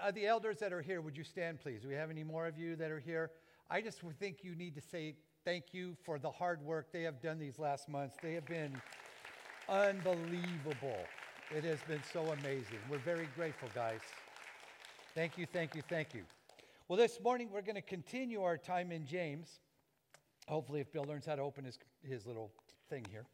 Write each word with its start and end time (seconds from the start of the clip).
uh, 0.00 0.10
the 0.10 0.26
elders 0.26 0.58
that 0.58 0.72
are 0.72 0.82
here, 0.82 1.00
would 1.00 1.16
you 1.16 1.24
stand, 1.24 1.60
please? 1.60 1.82
Do 1.82 1.88
we 1.88 1.94
have 1.94 2.10
any 2.10 2.24
more 2.24 2.46
of 2.46 2.58
you 2.58 2.76
that 2.76 2.90
are 2.90 3.00
here? 3.00 3.30
I 3.70 3.80
just 3.80 4.00
think 4.18 4.38
you 4.42 4.54
need 4.54 4.74
to 4.74 4.80
say 4.80 5.16
thank 5.44 5.72
you 5.72 5.96
for 6.04 6.18
the 6.18 6.30
hard 6.30 6.62
work 6.62 6.92
they 6.92 7.02
have 7.02 7.20
done 7.20 7.38
these 7.38 7.58
last 7.58 7.88
months. 7.88 8.16
They 8.22 8.34
have 8.34 8.46
been 8.46 8.80
unbelievable. 9.68 10.98
It 11.56 11.64
has 11.64 11.78
been 11.88 12.02
so 12.12 12.32
amazing. 12.40 12.78
We're 12.90 12.98
very 12.98 13.28
grateful, 13.36 13.68
guys. 13.74 14.00
Thank 15.14 15.38
you, 15.38 15.46
thank 15.46 15.74
you, 15.74 15.82
thank 15.88 16.14
you. 16.14 16.22
Well, 16.88 16.98
this 16.98 17.20
morning 17.22 17.48
we're 17.52 17.62
going 17.62 17.76
to 17.76 17.82
continue 17.82 18.42
our 18.42 18.58
time 18.58 18.92
in 18.92 19.06
James. 19.06 19.60
Hopefully, 20.48 20.80
if 20.80 20.92
Bill 20.92 21.04
learns 21.04 21.26
how 21.26 21.36
to 21.36 21.42
open 21.42 21.64
his, 21.64 21.78
his 22.02 22.26
little 22.26 22.50
thing 22.88 23.04
here. 23.10 23.24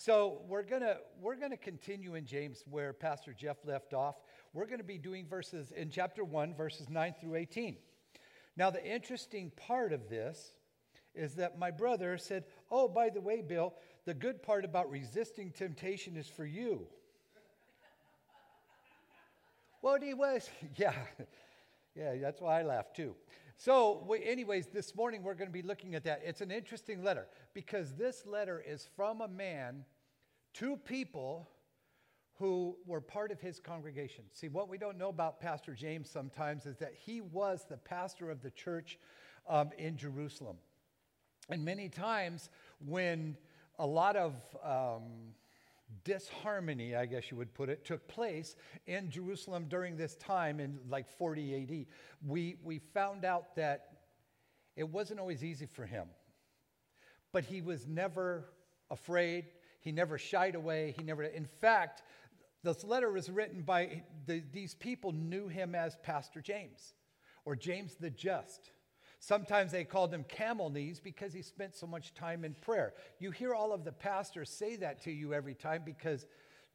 So 0.00 0.42
we're 0.46 0.62
gonna 0.62 0.98
we're 1.20 1.34
gonna 1.34 1.56
continue 1.56 2.14
in 2.14 2.24
James 2.24 2.62
where 2.70 2.92
Pastor 2.92 3.32
Jeff 3.32 3.56
left 3.64 3.94
off. 3.94 4.14
We're 4.52 4.66
gonna 4.66 4.82
be 4.82 4.98
doing 4.98 5.26
verses 5.26 5.72
in 5.72 5.90
chapter 5.90 6.24
one, 6.24 6.54
verses 6.54 6.88
nine 6.88 7.14
through 7.20 7.36
eighteen. 7.36 7.76
Now 8.56 8.70
the 8.70 8.84
interesting 8.84 9.52
part 9.56 9.92
of 9.92 10.08
this 10.08 10.52
is 11.14 11.34
that 11.36 11.58
my 11.58 11.70
brother 11.70 12.18
said, 12.18 12.44
"Oh, 12.70 12.88
by 12.88 13.10
the 13.10 13.20
way, 13.20 13.42
Bill, 13.42 13.74
the 14.04 14.14
good 14.14 14.42
part 14.42 14.64
about 14.64 14.90
resisting 14.90 15.50
temptation 15.50 16.16
is 16.16 16.28
for 16.28 16.46
you." 16.46 16.86
what 19.80 20.02
he 20.02 20.14
was, 20.14 20.48
yeah, 20.76 20.94
yeah, 21.94 22.16
that's 22.16 22.40
why 22.40 22.60
I 22.60 22.62
laughed 22.62 22.96
too. 22.96 23.14
So, 23.60 24.04
we, 24.08 24.22
anyways, 24.22 24.68
this 24.68 24.94
morning 24.94 25.24
we're 25.24 25.34
going 25.34 25.48
to 25.48 25.52
be 25.52 25.62
looking 25.62 25.96
at 25.96 26.04
that. 26.04 26.22
It's 26.24 26.40
an 26.40 26.52
interesting 26.52 27.02
letter 27.02 27.26
because 27.54 27.94
this 27.94 28.24
letter 28.24 28.62
is 28.64 28.88
from 28.94 29.20
a 29.20 29.26
man 29.26 29.84
to 30.54 30.76
people 30.76 31.50
who 32.38 32.76
were 32.86 33.00
part 33.00 33.32
of 33.32 33.40
his 33.40 33.58
congregation. 33.58 34.24
See, 34.32 34.48
what 34.48 34.68
we 34.68 34.78
don't 34.78 34.96
know 34.96 35.08
about 35.08 35.40
Pastor 35.40 35.74
James 35.74 36.08
sometimes 36.08 36.66
is 36.66 36.76
that 36.78 36.94
he 36.94 37.20
was 37.20 37.66
the 37.68 37.76
pastor 37.76 38.30
of 38.30 38.42
the 38.42 38.50
church 38.50 38.98
um, 39.48 39.70
in 39.76 39.96
Jerusalem. 39.96 40.56
And 41.48 41.64
many 41.64 41.88
times 41.88 42.50
when 42.86 43.36
a 43.78 43.86
lot 43.86 44.14
of 44.14 44.34
um, 44.62 45.32
disharmony, 46.04 46.94
I 46.94 47.06
guess 47.06 47.30
you 47.30 47.36
would 47.36 47.54
put 47.54 47.68
it, 47.68 47.84
took 47.84 48.06
place 48.06 48.54
in 48.86 49.10
Jerusalem 49.10 49.66
during 49.68 49.96
this 49.96 50.14
time 50.16 50.60
in 50.60 50.78
like 50.88 51.08
40 51.08 51.62
AD. 51.62 51.86
We, 52.26 52.56
we 52.62 52.78
found 52.78 53.24
out 53.24 53.56
that 53.56 53.98
it 54.76 54.88
wasn't 54.88 55.18
always 55.18 55.42
easy 55.42 55.66
for 55.66 55.86
him, 55.86 56.06
but 57.32 57.44
he 57.44 57.62
was 57.62 57.86
never 57.86 58.44
afraid. 58.90 59.46
He 59.80 59.90
never 59.90 60.18
shied 60.18 60.54
away. 60.54 60.94
He 60.96 61.02
never, 61.02 61.24
in 61.24 61.46
fact, 61.46 62.02
this 62.62 62.84
letter 62.84 63.10
was 63.10 63.30
written 63.30 63.62
by 63.62 64.02
the, 64.26 64.42
these 64.52 64.74
people 64.74 65.12
knew 65.12 65.48
him 65.48 65.74
as 65.74 65.96
Pastor 66.02 66.40
James 66.40 66.94
or 67.44 67.54
James 67.56 67.94
the 67.94 68.10
Just. 68.10 68.72
Sometimes 69.20 69.72
they 69.72 69.84
called 69.84 70.12
him 70.12 70.24
camel 70.28 70.70
knees 70.70 71.00
because 71.00 71.32
he 71.32 71.42
spent 71.42 71.74
so 71.74 71.86
much 71.86 72.14
time 72.14 72.44
in 72.44 72.54
prayer. 72.54 72.94
You 73.18 73.30
hear 73.30 73.54
all 73.54 73.72
of 73.72 73.84
the 73.84 73.92
pastors 73.92 74.50
say 74.50 74.76
that 74.76 75.02
to 75.02 75.10
you 75.10 75.34
every 75.34 75.54
time 75.54 75.82
because 75.84 76.26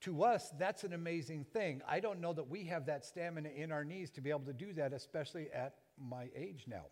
to 0.02 0.24
us, 0.24 0.52
that's 0.60 0.84
an 0.84 0.92
amazing 0.92 1.46
thing. 1.54 1.82
I 1.88 2.02
don't 2.02 2.20
know 2.20 2.34
that 2.34 2.50
we 2.50 2.66
have 2.66 2.86
that 2.88 3.06
stamina 3.06 3.50
in 3.56 3.72
our 3.72 3.86
knees 3.86 4.10
to 4.12 4.22
be 4.22 4.30
able 4.30 4.42
to 4.42 4.54
do 4.54 4.74
that, 4.74 4.92
especially 4.92 5.48
at 5.54 5.76
my 5.98 6.30
age 6.36 6.66
now. 6.68 6.86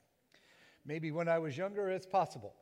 Maybe 0.85 1.11
when 1.11 1.27
I 1.27 1.39
was 1.39 1.57
younger, 1.57 1.89
it's 1.89 2.05
possible. 2.05 2.53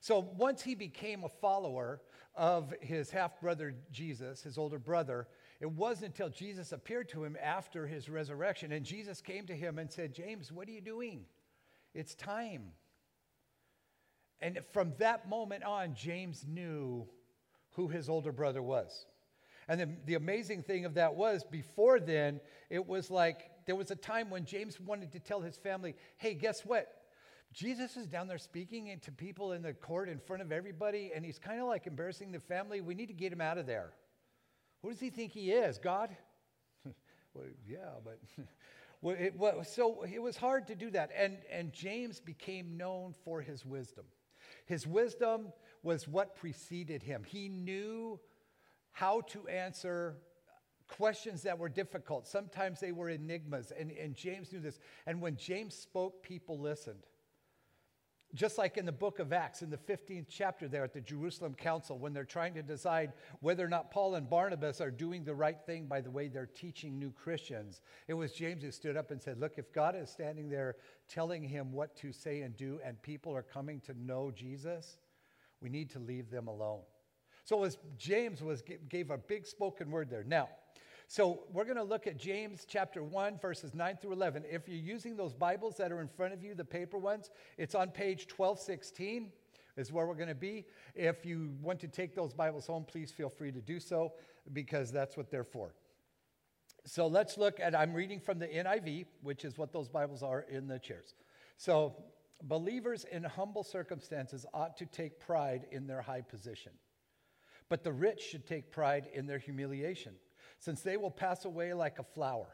So 0.00 0.18
once 0.36 0.62
he 0.62 0.74
became 0.74 1.22
a 1.22 1.28
follower 1.28 2.00
of 2.34 2.74
his 2.80 3.10
half 3.10 3.40
brother 3.40 3.74
Jesus, 3.92 4.42
his 4.42 4.58
older 4.58 4.78
brother, 4.78 5.28
it 5.60 5.70
wasn't 5.70 6.12
until 6.12 6.28
Jesus 6.28 6.72
appeared 6.72 7.08
to 7.10 7.24
him 7.24 7.36
after 7.42 7.86
his 7.86 8.08
resurrection. 8.08 8.70
And 8.72 8.84
Jesus 8.84 9.20
came 9.20 9.46
to 9.46 9.54
him 9.54 9.78
and 9.78 9.90
said, 9.90 10.14
James, 10.14 10.52
what 10.52 10.68
are 10.68 10.72
you 10.72 10.80
doing? 10.80 11.24
It's 11.94 12.14
time. 12.14 12.72
And 14.40 14.60
from 14.72 14.92
that 14.98 15.28
moment 15.28 15.64
on, 15.64 15.94
James 15.94 16.44
knew 16.46 17.08
who 17.72 17.88
his 17.88 18.08
older 18.08 18.30
brother 18.30 18.62
was. 18.62 19.06
And 19.66 19.80
the, 19.80 19.88
the 20.06 20.14
amazing 20.14 20.62
thing 20.62 20.84
of 20.84 20.94
that 20.94 21.14
was, 21.14 21.44
before 21.44 21.98
then, 21.98 22.40
it 22.70 22.86
was 22.86 23.10
like 23.10 23.50
there 23.66 23.76
was 23.76 23.90
a 23.90 23.96
time 23.96 24.30
when 24.30 24.44
James 24.44 24.80
wanted 24.80 25.12
to 25.12 25.20
tell 25.20 25.40
his 25.40 25.56
family, 25.56 25.96
hey, 26.16 26.34
guess 26.34 26.64
what? 26.64 26.86
Jesus 27.52 27.96
is 27.96 28.06
down 28.06 28.28
there 28.28 28.38
speaking 28.38 28.96
to 29.02 29.10
people 29.12 29.52
in 29.52 29.62
the 29.62 29.72
court 29.72 30.08
in 30.08 30.18
front 30.18 30.42
of 30.42 30.52
everybody, 30.52 31.12
and 31.14 31.24
he's 31.24 31.38
kind 31.38 31.60
of 31.60 31.66
like 31.66 31.86
embarrassing 31.86 32.30
the 32.30 32.40
family. 32.40 32.80
We 32.80 32.94
need 32.94 33.06
to 33.06 33.14
get 33.14 33.32
him 33.32 33.40
out 33.40 33.58
of 33.58 33.66
there. 33.66 33.92
Who 34.82 34.90
does 34.90 35.00
he 35.00 35.10
think 35.10 35.32
he 35.32 35.52
is? 35.52 35.78
God? 35.78 36.16
well, 37.34 37.44
yeah, 37.66 37.94
but 38.04 38.18
Well, 39.00 39.16
it, 39.18 39.38
well, 39.38 39.62
so 39.62 40.02
it 40.02 40.20
was 40.20 40.36
hard 40.36 40.66
to 40.68 40.74
do 40.74 40.90
that. 40.90 41.10
And, 41.16 41.38
and 41.50 41.72
James 41.72 42.20
became 42.20 42.76
known 42.76 43.14
for 43.24 43.40
his 43.40 43.64
wisdom. 43.64 44.04
His 44.66 44.86
wisdom 44.86 45.52
was 45.82 46.08
what 46.08 46.34
preceded 46.34 47.02
him. 47.02 47.22
He 47.24 47.48
knew 47.48 48.18
how 48.90 49.20
to 49.28 49.46
answer 49.46 50.16
questions 50.88 51.42
that 51.42 51.58
were 51.58 51.68
difficult. 51.68 52.26
Sometimes 52.26 52.80
they 52.80 52.92
were 52.92 53.08
enigmas, 53.08 53.72
and, 53.78 53.92
and 53.92 54.14
James 54.14 54.52
knew 54.52 54.60
this. 54.60 54.80
And 55.06 55.20
when 55.20 55.36
James 55.36 55.74
spoke, 55.74 56.22
people 56.22 56.58
listened. 56.58 57.04
Just 58.34 58.58
like 58.58 58.76
in 58.76 58.84
the 58.84 58.92
book 58.92 59.20
of 59.20 59.32
Acts, 59.32 59.62
in 59.62 59.70
the 59.70 59.78
15th 59.78 60.26
chapter, 60.28 60.68
there 60.68 60.84
at 60.84 60.92
the 60.92 61.00
Jerusalem 61.00 61.54
Council, 61.54 61.98
when 61.98 62.12
they're 62.12 62.24
trying 62.24 62.52
to 62.54 62.62
decide 62.62 63.14
whether 63.40 63.64
or 63.64 63.68
not 63.68 63.90
Paul 63.90 64.16
and 64.16 64.28
Barnabas 64.28 64.82
are 64.82 64.90
doing 64.90 65.24
the 65.24 65.34
right 65.34 65.58
thing 65.64 65.86
by 65.86 66.02
the 66.02 66.10
way 66.10 66.28
they're 66.28 66.44
teaching 66.44 66.98
new 66.98 67.10
Christians, 67.10 67.80
it 68.06 68.12
was 68.12 68.32
James 68.32 68.62
who 68.62 68.70
stood 68.70 68.98
up 68.98 69.10
and 69.10 69.22
said, 69.22 69.40
Look, 69.40 69.54
if 69.56 69.72
God 69.72 69.96
is 69.96 70.10
standing 70.10 70.50
there 70.50 70.76
telling 71.08 71.42
him 71.42 71.72
what 71.72 71.96
to 71.96 72.12
say 72.12 72.42
and 72.42 72.54
do, 72.54 72.80
and 72.84 73.00
people 73.00 73.34
are 73.34 73.42
coming 73.42 73.80
to 73.80 73.94
know 73.94 74.30
Jesus, 74.30 74.98
we 75.62 75.70
need 75.70 75.88
to 75.90 75.98
leave 75.98 76.30
them 76.30 76.48
alone. 76.48 76.82
So 77.44 77.64
as 77.64 77.78
James 77.96 78.42
was, 78.42 78.62
gave 78.90 79.10
a 79.10 79.16
big 79.16 79.46
spoken 79.46 79.90
word 79.90 80.10
there. 80.10 80.22
Now, 80.22 80.50
so 81.10 81.44
we're 81.54 81.64
going 81.64 81.78
to 81.78 81.82
look 81.82 82.06
at 82.06 82.18
James 82.18 82.66
chapter 82.68 83.02
1, 83.02 83.38
verses 83.38 83.74
9 83.74 83.96
through 83.96 84.12
11. 84.12 84.44
If 84.46 84.68
you're 84.68 84.76
using 84.76 85.16
those 85.16 85.32
Bibles 85.32 85.78
that 85.78 85.90
are 85.90 86.02
in 86.02 86.08
front 86.08 86.34
of 86.34 86.42
you, 86.42 86.54
the 86.54 86.66
paper 86.66 86.98
ones, 86.98 87.30
it's 87.56 87.74
on 87.74 87.88
page 87.88 88.26
1216 88.36 89.32
is 89.78 89.90
where 89.90 90.06
we're 90.06 90.14
going 90.14 90.28
to 90.28 90.34
be. 90.34 90.66
If 90.94 91.24
you 91.24 91.54
want 91.62 91.80
to 91.80 91.88
take 91.88 92.14
those 92.14 92.34
Bibles 92.34 92.66
home, 92.66 92.84
please 92.84 93.10
feel 93.10 93.30
free 93.30 93.50
to 93.52 93.60
do 93.62 93.80
so 93.80 94.12
because 94.52 94.92
that's 94.92 95.16
what 95.16 95.30
they're 95.30 95.44
for. 95.44 95.72
So 96.84 97.06
let's 97.06 97.38
look 97.38 97.58
at, 97.58 97.74
I'm 97.74 97.94
reading 97.94 98.20
from 98.20 98.38
the 98.38 98.46
NIV, 98.46 99.06
which 99.22 99.46
is 99.46 99.56
what 99.56 99.72
those 99.72 99.88
Bibles 99.88 100.22
are 100.22 100.42
in 100.42 100.68
the 100.68 100.78
chairs. 100.78 101.14
So, 101.56 101.96
believers 102.42 103.06
in 103.10 103.24
humble 103.24 103.64
circumstances 103.64 104.44
ought 104.52 104.76
to 104.76 104.86
take 104.86 105.18
pride 105.20 105.66
in 105.72 105.86
their 105.86 106.02
high 106.02 106.20
position, 106.20 106.72
but 107.70 107.82
the 107.82 107.92
rich 107.92 108.20
should 108.20 108.46
take 108.46 108.70
pride 108.70 109.08
in 109.14 109.26
their 109.26 109.38
humiliation 109.38 110.12
since 110.58 110.82
they 110.82 110.96
will 110.96 111.10
pass 111.10 111.44
away 111.44 111.72
like 111.72 111.98
a 111.98 112.04
flower. 112.04 112.48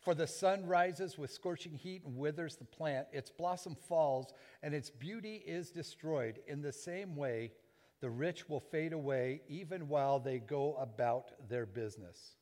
For 0.00 0.14
the 0.14 0.26
sun 0.26 0.66
rises 0.66 1.18
with 1.18 1.32
scorching 1.32 1.74
heat 1.74 2.04
and 2.04 2.16
withers 2.16 2.56
the 2.56 2.64
plant, 2.64 3.08
its 3.12 3.30
blossom 3.30 3.74
falls, 3.74 4.32
and 4.62 4.72
its 4.72 4.88
beauty 4.88 5.42
is 5.44 5.70
destroyed. 5.70 6.38
In 6.46 6.62
the 6.62 6.72
same 6.72 7.16
way, 7.16 7.52
the 8.00 8.10
rich 8.10 8.48
will 8.48 8.60
fade 8.60 8.92
away 8.92 9.42
even 9.48 9.88
while 9.88 10.20
they 10.20 10.38
go 10.38 10.76
about 10.76 11.32
their 11.48 11.66
business. 11.66 12.36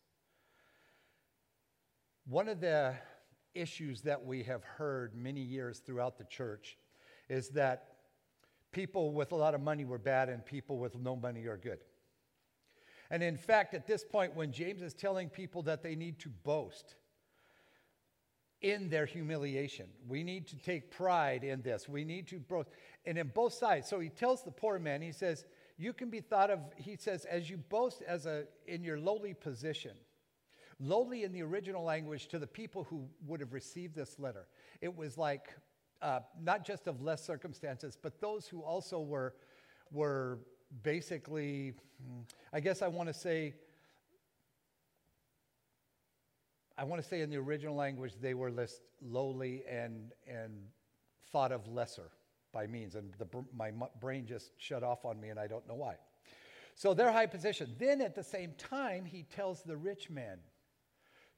One 2.27 2.49
of 2.49 2.61
the 2.61 2.95
issues 3.55 4.03
that 4.03 4.25
we 4.25 4.43
have 4.43 4.65
heard 4.65 5.15
many 5.15 5.41
years 5.41 5.79
throughout 5.79 6.19
the 6.19 6.25
church 6.25 6.77
is 7.29 7.51
that 7.51 7.95
people 8.73 9.13
with 9.13 9.33
a 9.33 9.37
lot 9.37 9.55
of 9.55 9.61
money 9.61 9.85
were 9.85 9.99
bad 9.99 10.29
and 10.29 10.45
people 10.45 10.79
with 10.79 10.99
no 10.99 11.17
money 11.17 11.47
are 11.47 11.57
good. 11.57 11.79
And 13.11 13.23
in 13.23 13.37
fact, 13.37 13.75
at 13.75 13.87
this 13.87 14.05
point, 14.05 14.35
when 14.35 14.53
James 14.53 14.83
is 14.83 14.95
telling 14.95 15.29
people 15.29 15.63
that 15.63 15.83
they 15.83 15.95
need 15.95 16.19
to 16.21 16.29
boast 16.29 16.95
in 18.61 18.89
their 18.89 19.07
humiliation, 19.07 19.87
we 20.09 20.25
need 20.25 20.49
to 20.49 20.57
take 20.57 20.91
pride 20.91 21.45
in 21.45 21.63
this. 21.63 21.89
We 21.89 22.05
need 22.05 22.29
to 22.29 22.39
boast. 22.39 22.69
And 23.05 23.19
in 23.19 23.29
both 23.29 23.53
sides, 23.53 23.89
so 23.89 24.01
he 24.01 24.09
tells 24.09 24.43
the 24.43 24.51
poor 24.51 24.79
man, 24.79 25.03
he 25.03 25.13
says, 25.13 25.45
you 25.77 25.93
can 25.93 26.09
be 26.09 26.21
thought 26.21 26.51
of, 26.51 26.61
he 26.77 26.97
says, 26.97 27.25
as 27.25 27.51
you 27.51 27.57
boast 27.57 28.03
as 28.07 28.27
a 28.27 28.45
in 28.67 28.85
your 28.85 28.99
lowly 28.99 29.35
position. 29.35 29.93
Lowly 30.81 31.25
in 31.25 31.33
the 31.33 31.43
original 31.43 31.85
language 31.85 32.29
to 32.29 32.39
the 32.39 32.47
people 32.47 32.85
who 32.85 33.07
would 33.27 33.41
have 33.41 33.53
received 33.53 33.95
this 33.95 34.19
letter. 34.19 34.49
It 34.81 34.97
was 34.97 35.17
like 35.17 35.55
uh, 36.03 36.21
not 36.43 36.65
just 36.65 36.87
of 36.87 37.01
less 37.03 37.25
circumstances, 37.25 37.97
but 38.01 38.21
those 38.21 38.47
who 38.47 38.61
also 38.61 39.01
were, 39.01 39.35
were 39.91 40.39
basically, 40.83 41.75
I 42.53 42.61
guess 42.61 42.83
I 42.83 42.89
want 42.89 43.09
to 43.09 43.15
say, 43.15 43.55
I 46.77 46.85
want 46.85 47.01
to 47.03 47.09
say 47.09 47.21
in 47.21 47.31
the 47.31 47.37
original 47.37 47.75
language, 47.75 48.15
they 48.21 48.35
were 48.35 48.51
less 48.51 48.81
lowly 49.01 49.63
and, 49.69 50.13
and 50.27 50.53
thought 51.31 51.53
of 51.53 51.69
lesser 51.69 52.11
by 52.53 52.67
means. 52.67 52.95
And 52.95 53.13
the, 53.19 53.27
my 53.57 53.71
brain 54.01 54.27
just 54.27 54.51
shut 54.59 54.83
off 54.83 55.05
on 55.05 55.21
me, 55.21 55.29
and 55.29 55.39
I 55.39 55.47
don't 55.47 55.67
know 55.69 55.77
why. 55.77 55.97
So 56.75 56.93
their 56.93 57.13
high 57.13 57.27
position. 57.27 57.75
Then 57.79 58.01
at 58.01 58.15
the 58.15 58.25
same 58.25 58.53
time, 58.59 59.05
he 59.05 59.23
tells 59.23 59.63
the 59.63 59.77
rich 59.77 60.11
man 60.11 60.39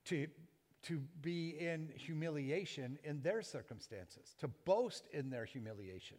to, 0.07 0.27
to 0.85 1.03
be 1.21 1.57
in 1.59 1.91
humiliation 1.95 2.99
in 3.05 3.21
their 3.21 3.43
circumstances, 3.43 4.35
to 4.39 4.49
boast 4.49 5.07
in 5.13 5.29
their 5.29 5.45
humiliation. 5.45 6.17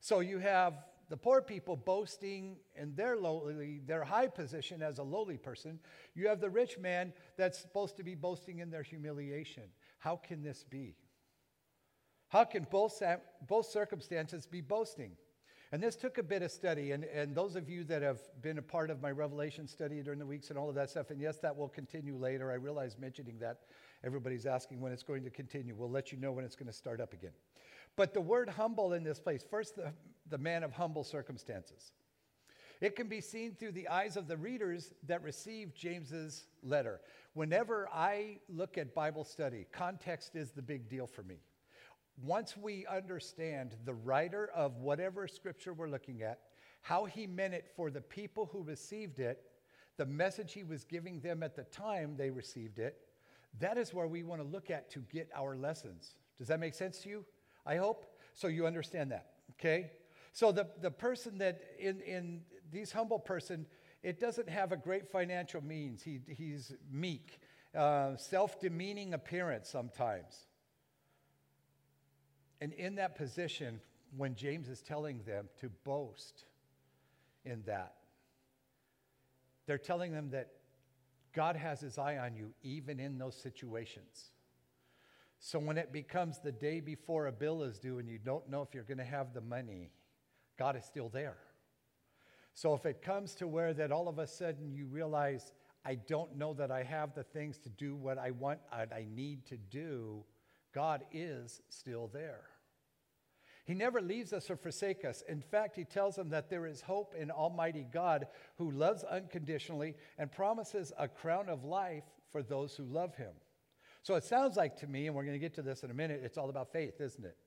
So 0.00 0.20
you 0.20 0.38
have 0.38 0.74
the 1.10 1.16
poor 1.16 1.42
people 1.42 1.76
boasting 1.76 2.56
in 2.76 2.94
their 2.94 3.16
lowly, 3.16 3.80
their 3.84 4.04
high 4.04 4.28
position 4.28 4.80
as 4.80 4.98
a 4.98 5.02
lowly 5.02 5.36
person. 5.36 5.80
You 6.14 6.28
have 6.28 6.40
the 6.40 6.48
rich 6.48 6.78
man 6.78 7.12
that's 7.36 7.58
supposed 7.58 7.96
to 7.96 8.04
be 8.04 8.14
boasting 8.14 8.60
in 8.60 8.70
their 8.70 8.84
humiliation. 8.84 9.64
How 9.98 10.16
can 10.16 10.42
this 10.42 10.64
be? 10.64 10.94
How 12.28 12.44
can 12.44 12.64
both, 12.70 13.02
both 13.48 13.66
circumstances 13.66 14.46
be 14.46 14.60
boasting? 14.60 15.16
And 15.72 15.82
this 15.82 15.96
took 15.96 16.18
a 16.18 16.22
bit 16.22 16.42
of 16.42 16.52
study. 16.52 16.92
And, 16.92 17.02
and 17.04 17.34
those 17.34 17.56
of 17.56 17.68
you 17.68 17.82
that 17.84 18.02
have 18.02 18.20
been 18.40 18.58
a 18.58 18.62
part 18.62 18.88
of 18.88 19.02
my 19.02 19.10
Revelation 19.10 19.66
study 19.66 20.00
during 20.02 20.20
the 20.20 20.26
weeks 20.26 20.50
and 20.50 20.58
all 20.58 20.68
of 20.68 20.76
that 20.76 20.90
stuff, 20.90 21.10
and 21.10 21.20
yes, 21.20 21.38
that 21.38 21.56
will 21.56 21.68
continue 21.68 22.16
later. 22.16 22.52
I 22.52 22.54
realize 22.54 22.96
mentioning 22.98 23.36
that 23.40 23.62
everybody's 24.04 24.46
asking 24.46 24.80
when 24.80 24.92
it's 24.92 25.02
going 25.02 25.24
to 25.24 25.30
continue. 25.30 25.74
We'll 25.76 25.90
let 25.90 26.12
you 26.12 26.18
know 26.18 26.30
when 26.30 26.44
it's 26.44 26.56
going 26.56 26.68
to 26.68 26.72
start 26.72 27.00
up 27.00 27.12
again. 27.12 27.32
But 27.96 28.14
the 28.14 28.20
word 28.20 28.48
humble 28.48 28.92
in 28.92 29.02
this 29.02 29.18
place, 29.18 29.44
first, 29.48 29.74
the, 29.74 29.92
the 30.30 30.38
man 30.38 30.62
of 30.62 30.72
humble 30.72 31.04
circumstances. 31.04 31.92
It 32.80 32.96
can 32.96 33.08
be 33.08 33.20
seen 33.20 33.54
through 33.54 33.72
the 33.72 33.88
eyes 33.88 34.16
of 34.16 34.26
the 34.26 34.38
readers 34.38 34.94
that 35.06 35.22
receive 35.22 35.74
James's 35.74 36.46
letter. 36.62 37.00
Whenever 37.34 37.88
I 37.92 38.38
look 38.48 38.78
at 38.78 38.94
Bible 38.94 39.24
study, 39.24 39.66
context 39.70 40.34
is 40.34 40.52
the 40.52 40.62
big 40.62 40.88
deal 40.88 41.06
for 41.06 41.22
me 41.22 41.40
once 42.22 42.56
we 42.56 42.86
understand 42.86 43.76
the 43.84 43.94
writer 43.94 44.50
of 44.54 44.76
whatever 44.76 45.26
scripture 45.26 45.72
we're 45.72 45.88
looking 45.88 46.22
at, 46.22 46.40
how 46.82 47.04
he 47.04 47.26
meant 47.26 47.54
it 47.54 47.70
for 47.76 47.90
the 47.90 48.00
people 48.00 48.48
who 48.52 48.62
received 48.62 49.18
it, 49.18 49.42
the 49.96 50.06
message 50.06 50.52
he 50.52 50.64
was 50.64 50.84
giving 50.84 51.20
them 51.20 51.42
at 51.42 51.56
the 51.56 51.64
time 51.64 52.14
they 52.16 52.30
received 52.30 52.78
it, 52.78 52.96
that 53.58 53.76
is 53.76 53.92
where 53.92 54.06
we 54.06 54.22
want 54.22 54.40
to 54.40 54.46
look 54.46 54.70
at 54.70 54.90
to 54.90 55.00
get 55.12 55.28
our 55.34 55.56
lessons. 55.56 56.14
Does 56.38 56.48
that 56.48 56.60
make 56.60 56.74
sense 56.74 57.00
to 57.00 57.08
you? 57.08 57.24
I 57.66 57.76
hope. 57.76 58.06
So 58.34 58.48
you 58.48 58.66
understand 58.66 59.10
that, 59.12 59.26
okay? 59.52 59.90
So 60.32 60.52
the, 60.52 60.68
the 60.80 60.90
person 60.90 61.38
that 61.38 61.60
in, 61.78 62.00
in 62.00 62.42
these 62.70 62.92
humble 62.92 63.18
person, 63.18 63.66
it 64.02 64.20
doesn't 64.20 64.48
have 64.48 64.72
a 64.72 64.76
great 64.76 65.08
financial 65.10 65.62
means. 65.62 66.02
He, 66.02 66.20
he's 66.28 66.72
meek, 66.90 67.40
uh, 67.74 68.16
self-demeaning 68.16 69.14
appearance 69.14 69.68
sometimes. 69.68 70.46
And 72.60 72.72
in 72.74 72.96
that 72.96 73.16
position, 73.16 73.80
when 74.16 74.34
James 74.34 74.68
is 74.68 74.82
telling 74.82 75.22
them 75.24 75.48
to 75.60 75.70
boast 75.84 76.44
in 77.44 77.62
that, 77.66 77.94
they're 79.66 79.78
telling 79.78 80.12
them 80.12 80.30
that 80.30 80.48
God 81.32 81.56
has 81.56 81.80
his 81.80 81.96
eye 81.96 82.18
on 82.18 82.34
you 82.34 82.52
even 82.62 82.98
in 82.98 83.18
those 83.18 83.36
situations. 83.36 84.30
So 85.38 85.58
when 85.58 85.78
it 85.78 85.92
becomes 85.92 86.38
the 86.38 86.52
day 86.52 86.80
before 86.80 87.28
a 87.28 87.32
bill 87.32 87.62
is 87.62 87.78
due 87.78 87.98
and 87.98 88.08
you 88.08 88.18
don't 88.18 88.48
know 88.48 88.62
if 88.62 88.74
you're 88.74 88.84
going 88.84 88.98
to 88.98 89.04
have 89.04 89.32
the 89.32 89.40
money, 89.40 89.90
God 90.60 90.76
is 90.76 90.84
still 90.84 91.08
there. 91.08 91.38
So 92.52 92.74
if 92.74 92.84
it 92.84 93.00
comes 93.00 93.34
to 93.36 93.48
where 93.48 93.72
that 93.72 93.90
all 93.90 94.08
of 94.08 94.18
a 94.18 94.26
sudden 94.26 94.74
you 94.74 94.84
realize, 94.84 95.54
I 95.86 95.94
don't 95.94 96.36
know 96.36 96.52
that 96.52 96.70
I 96.70 96.82
have 96.82 97.14
the 97.14 97.22
things 97.22 97.56
to 97.60 97.70
do 97.70 97.96
what 97.96 98.18
I 98.18 98.32
want 98.32 98.60
and 98.70 98.92
I 98.92 99.06
need 99.10 99.46
to 99.46 99.56
do, 99.56 100.22
God 100.74 101.02
is 101.12 101.62
still 101.70 102.10
there. 102.12 102.42
He 103.64 103.72
never 103.72 104.02
leaves 104.02 104.34
us 104.34 104.50
or 104.50 104.56
forsakes 104.56 105.06
us. 105.06 105.22
In 105.30 105.40
fact, 105.40 105.76
he 105.76 105.84
tells 105.84 106.16
them 106.16 106.28
that 106.28 106.50
there 106.50 106.66
is 106.66 106.82
hope 106.82 107.14
in 107.18 107.30
Almighty 107.30 107.86
God 107.90 108.26
who 108.58 108.70
loves 108.70 109.02
unconditionally 109.04 109.94
and 110.18 110.30
promises 110.30 110.92
a 110.98 111.08
crown 111.08 111.48
of 111.48 111.64
life 111.64 112.04
for 112.30 112.42
those 112.42 112.76
who 112.76 112.84
love 112.84 113.14
him. 113.14 113.32
So 114.02 114.14
it 114.14 114.24
sounds 114.24 114.58
like 114.58 114.76
to 114.80 114.86
me, 114.86 115.06
and 115.06 115.16
we're 115.16 115.24
going 115.24 115.32
to 115.32 115.38
get 115.38 115.54
to 115.54 115.62
this 115.62 115.84
in 115.84 115.90
a 115.90 115.94
minute, 115.94 116.20
it's 116.22 116.36
all 116.36 116.50
about 116.50 116.70
faith, 116.70 117.00
isn't 117.00 117.24
it? 117.24 117.38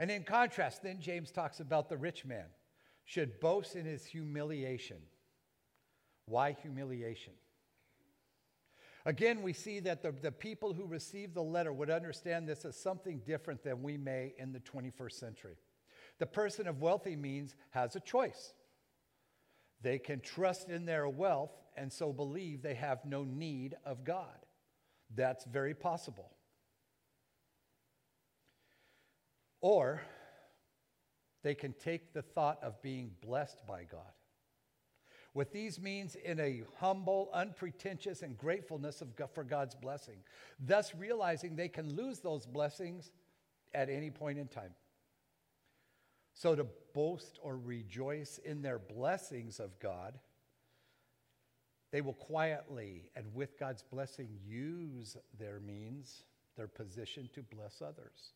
And 0.00 0.10
in 0.10 0.24
contrast, 0.24 0.82
then 0.82 0.98
James 0.98 1.30
talks 1.30 1.60
about 1.60 1.90
the 1.90 1.98
rich 1.98 2.24
man 2.24 2.46
should 3.04 3.38
boast 3.38 3.76
in 3.76 3.84
his 3.84 4.06
humiliation. 4.06 4.96
Why 6.24 6.56
humiliation? 6.62 7.34
Again, 9.04 9.42
we 9.42 9.52
see 9.52 9.78
that 9.80 10.02
the, 10.02 10.12
the 10.12 10.32
people 10.32 10.72
who 10.72 10.86
received 10.86 11.34
the 11.34 11.42
letter 11.42 11.72
would 11.72 11.90
understand 11.90 12.48
this 12.48 12.64
as 12.64 12.80
something 12.80 13.20
different 13.26 13.62
than 13.62 13.82
we 13.82 13.98
may 13.98 14.32
in 14.38 14.52
the 14.52 14.60
21st 14.60 15.12
century. 15.12 15.56
The 16.18 16.26
person 16.26 16.66
of 16.66 16.80
wealthy 16.80 17.14
means 17.14 17.54
has 17.70 17.94
a 17.94 18.00
choice. 18.00 18.54
They 19.82 19.98
can 19.98 20.20
trust 20.20 20.70
in 20.70 20.86
their 20.86 21.08
wealth 21.08 21.52
and 21.76 21.92
so 21.92 22.12
believe 22.12 22.62
they 22.62 22.74
have 22.74 23.04
no 23.04 23.24
need 23.24 23.76
of 23.84 24.04
God. 24.04 24.46
That's 25.14 25.44
very 25.44 25.74
possible. 25.74 26.30
Or 29.60 30.00
they 31.42 31.54
can 31.54 31.72
take 31.72 32.12
the 32.12 32.22
thought 32.22 32.58
of 32.62 32.80
being 32.82 33.12
blessed 33.20 33.66
by 33.66 33.84
God 33.84 34.12
with 35.34 35.52
these 35.52 35.80
means 35.80 36.16
in 36.16 36.40
a 36.40 36.62
humble, 36.78 37.30
unpretentious, 37.32 38.22
and 38.22 38.36
gratefulness 38.36 39.00
of, 39.00 39.08
for 39.32 39.44
God's 39.44 39.74
blessing, 39.74 40.18
thus 40.58 40.94
realizing 40.94 41.54
they 41.54 41.68
can 41.68 41.94
lose 41.94 42.18
those 42.20 42.46
blessings 42.46 43.12
at 43.72 43.88
any 43.88 44.10
point 44.10 44.38
in 44.38 44.48
time. 44.48 44.74
So 46.34 46.54
to 46.54 46.66
boast 46.94 47.38
or 47.42 47.56
rejoice 47.56 48.38
in 48.38 48.62
their 48.62 48.78
blessings 48.78 49.60
of 49.60 49.78
God, 49.78 50.18
they 51.92 52.00
will 52.00 52.14
quietly 52.14 53.10
and 53.14 53.26
with 53.34 53.58
God's 53.58 53.82
blessing 53.82 54.28
use 54.44 55.16
their 55.38 55.60
means, 55.60 56.24
their 56.56 56.68
position 56.68 57.28
to 57.34 57.42
bless 57.42 57.82
others. 57.82 58.32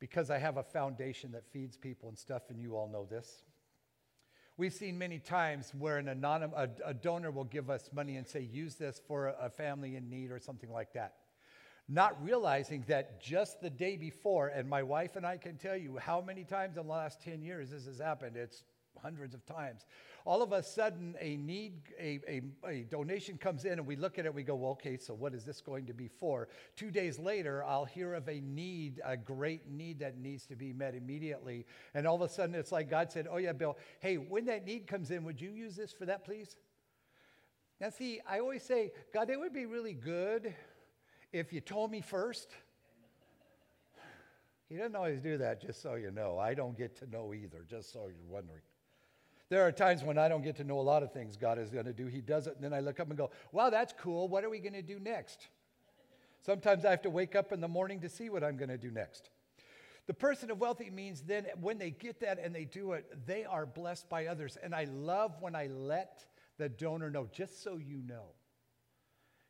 Because 0.00 0.30
I 0.30 0.38
have 0.38 0.56
a 0.56 0.62
foundation 0.62 1.32
that 1.32 1.46
feeds 1.52 1.76
people 1.76 2.08
and 2.08 2.18
stuff, 2.18 2.42
and 2.50 2.60
you 2.60 2.76
all 2.76 2.88
know 2.88 3.04
this. 3.04 3.42
We've 4.56 4.72
seen 4.72 4.98
many 4.98 5.20
times 5.20 5.72
where 5.78 5.98
an 5.98 6.06
anonym, 6.06 6.52
a, 6.56 6.68
a 6.84 6.94
donor 6.94 7.30
will 7.30 7.44
give 7.44 7.70
us 7.70 7.90
money 7.92 8.16
and 8.16 8.26
say, 8.26 8.40
use 8.40 8.74
this 8.74 9.00
for 9.06 9.28
a, 9.28 9.46
a 9.46 9.50
family 9.50 9.94
in 9.94 10.10
need 10.10 10.32
or 10.32 10.40
something 10.40 10.70
like 10.70 10.92
that. 10.94 11.14
Not 11.88 12.22
realizing 12.22 12.84
that 12.88 13.22
just 13.22 13.60
the 13.60 13.70
day 13.70 13.96
before, 13.96 14.48
and 14.48 14.68
my 14.68 14.82
wife 14.82 15.16
and 15.16 15.24
I 15.24 15.36
can 15.36 15.56
tell 15.56 15.76
you 15.76 15.96
how 15.96 16.20
many 16.20 16.44
times 16.44 16.76
in 16.76 16.86
the 16.86 16.92
last 16.92 17.22
10 17.22 17.40
years 17.40 17.70
this 17.70 17.86
has 17.86 17.98
happened. 17.98 18.36
It's 18.36 18.64
hundreds 19.02 19.34
of 19.34 19.44
times. 19.46 19.86
All 20.24 20.42
of 20.42 20.52
a 20.52 20.62
sudden, 20.62 21.14
a 21.20 21.36
need, 21.36 21.74
a, 21.98 22.20
a, 22.28 22.42
a, 22.66 22.82
donation 22.82 23.38
comes 23.38 23.64
in, 23.64 23.72
and 23.72 23.86
we 23.86 23.96
look 23.96 24.18
at 24.18 24.26
it, 24.26 24.34
we 24.34 24.42
go, 24.42 24.54
well, 24.54 24.72
okay, 24.72 24.96
so 24.96 25.14
what 25.14 25.34
is 25.34 25.44
this 25.44 25.60
going 25.60 25.86
to 25.86 25.94
be 25.94 26.08
for? 26.08 26.48
Two 26.76 26.90
days 26.90 27.18
later, 27.18 27.64
I'll 27.64 27.84
hear 27.84 28.14
of 28.14 28.28
a 28.28 28.40
need, 28.40 29.00
a 29.04 29.16
great 29.16 29.70
need 29.70 30.00
that 30.00 30.18
needs 30.18 30.46
to 30.46 30.56
be 30.56 30.72
met 30.72 30.94
immediately. 30.94 31.64
And 31.94 32.06
all 32.06 32.16
of 32.16 32.22
a 32.22 32.28
sudden, 32.28 32.54
it's 32.54 32.72
like 32.72 32.90
God 32.90 33.10
said, 33.10 33.26
oh, 33.30 33.38
yeah, 33.38 33.52
Bill, 33.52 33.78
hey, 34.00 34.16
when 34.16 34.44
that 34.46 34.66
need 34.66 34.86
comes 34.86 35.10
in, 35.10 35.24
would 35.24 35.40
you 35.40 35.50
use 35.50 35.76
this 35.76 35.92
for 35.92 36.06
that, 36.06 36.24
please? 36.24 36.56
Now, 37.80 37.90
see, 37.90 38.20
I 38.28 38.40
always 38.40 38.64
say, 38.64 38.92
God, 39.14 39.30
it 39.30 39.38
would 39.38 39.52
be 39.52 39.66
really 39.66 39.94
good 39.94 40.52
if 41.32 41.52
you 41.52 41.60
told 41.60 41.90
me 41.90 42.00
first. 42.00 42.50
He 44.68 44.76
doesn't 44.76 44.96
always 44.96 45.20
do 45.20 45.38
that, 45.38 45.62
just 45.62 45.80
so 45.80 45.94
you 45.94 46.10
know. 46.10 46.38
I 46.38 46.52
don't 46.54 46.76
get 46.76 46.96
to 46.98 47.06
know 47.08 47.32
either, 47.32 47.64
just 47.68 47.92
so 47.92 48.08
you're 48.08 48.28
wondering. 48.28 48.60
There 49.50 49.66
are 49.66 49.72
times 49.72 50.04
when 50.04 50.18
I 50.18 50.28
don't 50.28 50.42
get 50.42 50.56
to 50.56 50.64
know 50.64 50.78
a 50.78 50.82
lot 50.82 51.02
of 51.02 51.12
things 51.12 51.36
God 51.36 51.58
is 51.58 51.70
going 51.70 51.86
to 51.86 51.92
do. 51.92 52.06
He 52.06 52.20
does 52.20 52.46
it, 52.46 52.54
and 52.56 52.64
then 52.64 52.74
I 52.74 52.80
look 52.80 53.00
up 53.00 53.08
and 53.08 53.16
go, 53.16 53.30
wow, 53.50 53.70
that's 53.70 53.94
cool. 53.98 54.28
What 54.28 54.44
are 54.44 54.50
we 54.50 54.58
going 54.58 54.74
to 54.74 54.82
do 54.82 54.98
next? 54.98 55.48
Sometimes 56.44 56.84
I 56.84 56.90
have 56.90 57.02
to 57.02 57.10
wake 57.10 57.34
up 57.34 57.52
in 57.52 57.60
the 57.60 57.68
morning 57.68 58.00
to 58.00 58.08
see 58.08 58.28
what 58.28 58.44
I'm 58.44 58.56
going 58.56 58.68
to 58.68 58.78
do 58.78 58.90
next. 58.90 59.30
The 60.06 60.14
person 60.14 60.50
of 60.50 60.58
wealthy 60.58 60.90
means 60.90 61.22
then 61.22 61.46
when 61.60 61.78
they 61.78 61.90
get 61.90 62.20
that 62.20 62.38
and 62.42 62.54
they 62.54 62.64
do 62.64 62.92
it, 62.92 63.26
they 63.26 63.44
are 63.44 63.66
blessed 63.66 64.08
by 64.08 64.26
others. 64.26 64.56
And 64.62 64.74
I 64.74 64.84
love 64.84 65.36
when 65.40 65.54
I 65.54 65.66
let 65.66 66.24
the 66.58 66.68
donor 66.68 67.10
know, 67.10 67.28
just 67.30 67.62
so 67.62 67.76
you 67.76 68.02
know, 68.06 68.34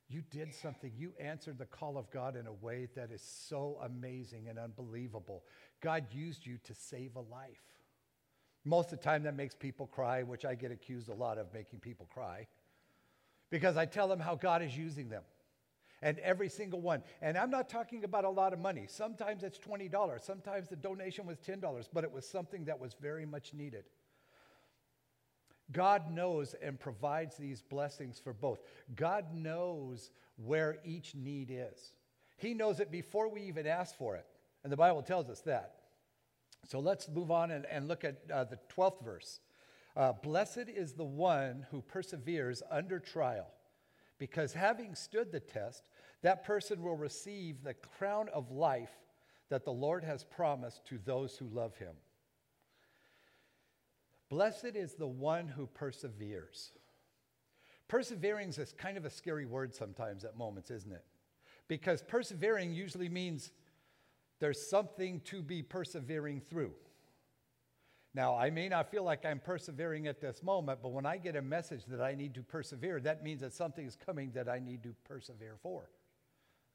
you 0.08 0.22
did 0.30 0.54
something. 0.54 0.92
You 0.96 1.12
answered 1.20 1.58
the 1.58 1.66
call 1.66 1.98
of 1.98 2.10
God 2.10 2.34
in 2.34 2.46
a 2.46 2.52
way 2.52 2.88
that 2.96 3.12
is 3.12 3.22
so 3.22 3.78
amazing 3.84 4.48
and 4.48 4.58
unbelievable. 4.58 5.44
God 5.80 6.06
used 6.12 6.46
you 6.46 6.58
to 6.64 6.74
save 6.74 7.16
a 7.16 7.20
life. 7.20 7.77
Most 8.68 8.92
of 8.92 8.98
the 8.98 9.04
time, 9.04 9.22
that 9.22 9.34
makes 9.34 9.54
people 9.54 9.86
cry, 9.86 10.22
which 10.22 10.44
I 10.44 10.54
get 10.54 10.70
accused 10.70 11.08
a 11.08 11.14
lot 11.14 11.38
of 11.38 11.52
making 11.54 11.80
people 11.80 12.06
cry 12.12 12.46
because 13.48 13.78
I 13.78 13.86
tell 13.86 14.08
them 14.08 14.20
how 14.20 14.34
God 14.34 14.62
is 14.62 14.76
using 14.76 15.08
them. 15.08 15.22
And 16.02 16.18
every 16.18 16.50
single 16.50 16.80
one. 16.80 17.02
And 17.22 17.36
I'm 17.38 17.50
not 17.50 17.68
talking 17.68 18.04
about 18.04 18.24
a 18.24 18.28
lot 18.28 18.52
of 18.52 18.58
money. 18.58 18.84
Sometimes 18.86 19.42
it's 19.42 19.58
$20. 19.58 20.22
Sometimes 20.22 20.68
the 20.68 20.76
donation 20.76 21.26
was 21.26 21.38
$10, 21.38 21.88
but 21.92 22.04
it 22.04 22.12
was 22.12 22.28
something 22.28 22.66
that 22.66 22.78
was 22.78 22.94
very 23.00 23.24
much 23.24 23.54
needed. 23.54 23.84
God 25.72 26.12
knows 26.12 26.54
and 26.62 26.78
provides 26.78 27.36
these 27.36 27.62
blessings 27.62 28.20
for 28.20 28.34
both. 28.34 28.60
God 28.94 29.34
knows 29.34 30.10
where 30.36 30.76
each 30.84 31.14
need 31.14 31.50
is. 31.50 31.94
He 32.36 32.54
knows 32.54 32.80
it 32.80 32.92
before 32.92 33.28
we 33.28 33.42
even 33.42 33.66
ask 33.66 33.96
for 33.96 34.14
it. 34.14 34.26
And 34.62 34.70
the 34.70 34.76
Bible 34.76 35.02
tells 35.02 35.28
us 35.30 35.40
that. 35.40 35.77
So 36.68 36.80
let's 36.80 37.08
move 37.08 37.30
on 37.30 37.50
and, 37.50 37.64
and 37.66 37.88
look 37.88 38.04
at 38.04 38.18
uh, 38.32 38.44
the 38.44 38.58
12th 38.76 39.02
verse. 39.02 39.40
Uh, 39.96 40.12
Blessed 40.12 40.68
is 40.68 40.92
the 40.92 41.04
one 41.04 41.66
who 41.70 41.80
perseveres 41.80 42.62
under 42.70 43.00
trial, 43.00 43.48
because 44.18 44.52
having 44.52 44.94
stood 44.94 45.32
the 45.32 45.40
test, 45.40 45.82
that 46.22 46.44
person 46.44 46.82
will 46.82 46.96
receive 46.96 47.64
the 47.64 47.74
crown 47.74 48.28
of 48.34 48.50
life 48.50 48.92
that 49.48 49.64
the 49.64 49.72
Lord 49.72 50.04
has 50.04 50.24
promised 50.24 50.84
to 50.86 50.98
those 50.98 51.38
who 51.38 51.46
love 51.46 51.74
him. 51.78 51.94
Blessed 54.28 54.76
is 54.76 54.94
the 54.94 55.06
one 55.06 55.48
who 55.48 55.66
perseveres. 55.66 56.72
Persevering 57.88 58.50
is 58.50 58.74
kind 58.76 58.98
of 58.98 59.06
a 59.06 59.10
scary 59.10 59.46
word 59.46 59.74
sometimes 59.74 60.22
at 60.22 60.36
moments, 60.36 60.70
isn't 60.70 60.92
it? 60.92 61.04
Because 61.66 62.02
persevering 62.02 62.74
usually 62.74 63.08
means 63.08 63.52
there's 64.40 64.68
something 64.68 65.20
to 65.26 65.42
be 65.42 65.62
persevering 65.62 66.40
through. 66.40 66.72
Now, 68.14 68.36
I 68.36 68.50
may 68.50 68.68
not 68.68 68.90
feel 68.90 69.04
like 69.04 69.24
I'm 69.24 69.38
persevering 69.38 70.06
at 70.06 70.20
this 70.20 70.42
moment, 70.42 70.80
but 70.82 70.92
when 70.92 71.06
I 71.06 71.18
get 71.18 71.36
a 71.36 71.42
message 71.42 71.84
that 71.86 72.00
I 72.00 72.14
need 72.14 72.34
to 72.34 72.42
persevere, 72.42 73.00
that 73.00 73.22
means 73.22 73.42
that 73.42 73.52
something 73.52 73.86
is 73.86 73.96
coming 73.96 74.32
that 74.32 74.48
I 74.48 74.58
need 74.58 74.82
to 74.84 74.94
persevere 75.04 75.56
for. 75.62 75.90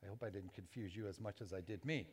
I 0.03 0.09
hope 0.09 0.23
I 0.23 0.29
didn't 0.29 0.53
confuse 0.53 0.95
you 0.95 1.07
as 1.07 1.19
much 1.19 1.41
as 1.41 1.53
I 1.53 1.61
did 1.61 1.83
me. 1.85 2.07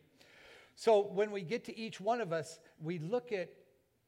So, 0.75 1.01
when 1.01 1.31
we 1.31 1.43
get 1.43 1.65
to 1.65 1.77
each 1.79 2.01
one 2.01 2.21
of 2.21 2.33
us, 2.33 2.61
we 2.81 2.99
look 2.99 3.33
at, 3.33 3.51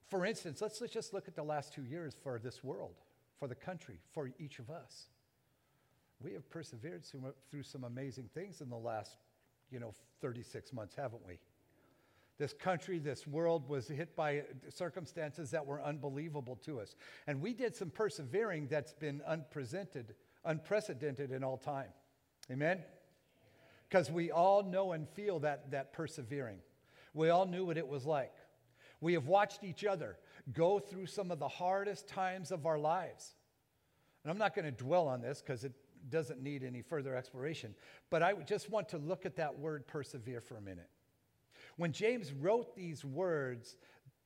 for 0.09 0.25
instance, 0.25 0.63
let's, 0.63 0.81
let's 0.81 0.93
just 0.93 1.13
look 1.13 1.29
at 1.29 1.35
the 1.35 1.43
last 1.43 1.73
two 1.73 1.85
years 1.85 2.17
for 2.23 2.39
this 2.39 2.65
world, 2.65 2.95
for 3.39 3.49
the 3.49 3.55
country, 3.55 3.99
for 4.13 4.31
each 4.39 4.59
of 4.59 4.71
us. 4.71 5.09
We 6.21 6.33
have 6.33 6.49
persevered 6.51 7.05
through 7.51 7.65
some 7.65 7.85
amazing 7.85 8.31
things 8.33 8.61
in 8.61 8.71
the 8.71 8.77
last, 8.77 9.19
you 9.73 9.81
know, 9.81 9.93
36 10.21 10.73
months, 10.73 10.95
haven't 10.95 11.26
we? 11.26 11.38
This 12.38 12.52
country, 12.52 12.99
this 12.99 13.26
world 13.26 13.69
was 13.69 13.88
hit 13.88 14.17
by 14.17 14.43
circumstances 14.69 15.50
that 15.50 15.64
were 15.64 15.83
unbelievable 15.83 16.57
to 16.64 16.81
us. 16.81 16.95
And 17.26 17.41
we 17.41 17.52
did 17.52 17.75
some 17.75 17.91
persevering 17.91 18.69
that's 18.69 18.93
been 18.93 19.23
unprecedented, 19.26 20.14
unprecedented 20.45 21.31
in 21.31 21.45
all 21.45 21.57
time. 21.57 21.88
Amen? 22.50 22.83
Because 23.88 24.11
we 24.11 24.31
all 24.31 24.62
know 24.62 24.93
and 24.93 25.09
feel 25.11 25.38
that, 25.41 25.71
that 25.71 25.93
persevering. 25.93 26.59
We 27.14 27.29
all 27.29 27.47
knew 27.47 27.64
what 27.64 27.76
it 27.76 27.87
was 27.87 28.07
like. 28.07 28.33
We 29.00 29.12
have 29.14 29.26
watched 29.26 29.64
each 29.64 29.85
other 29.85 30.17
go 30.52 30.79
through 30.79 31.07
some 31.07 31.31
of 31.31 31.38
the 31.38 31.49
hardest 31.49 32.09
times 32.09 32.50
of 32.50 32.67
our 32.67 32.79
lives. 32.79 33.35
And 34.25 34.31
I'm 34.31 34.38
not 34.38 34.55
going 34.55 34.64
to 34.64 34.73
dwell 34.73 35.09
on 35.09 35.21
this 35.21 35.41
because 35.41 35.64
it 35.64 35.73
doesn't 36.11 36.43
need 36.43 36.63
any 36.63 36.83
further 36.83 37.15
exploration, 37.17 37.75
but 38.11 38.23
I 38.23 38.35
just 38.47 38.71
want 38.71 38.89
to 38.91 38.99
look 38.99 39.27
at 39.27 39.37
that 39.37 39.59
word 39.59 39.87
persevere 39.87 40.41
for 40.41 40.57
a 40.57 40.61
minute. 40.61 40.89
When 41.77 41.93
James 41.93 42.33
wrote 42.33 42.77
these 42.77 43.05
words 43.05 43.77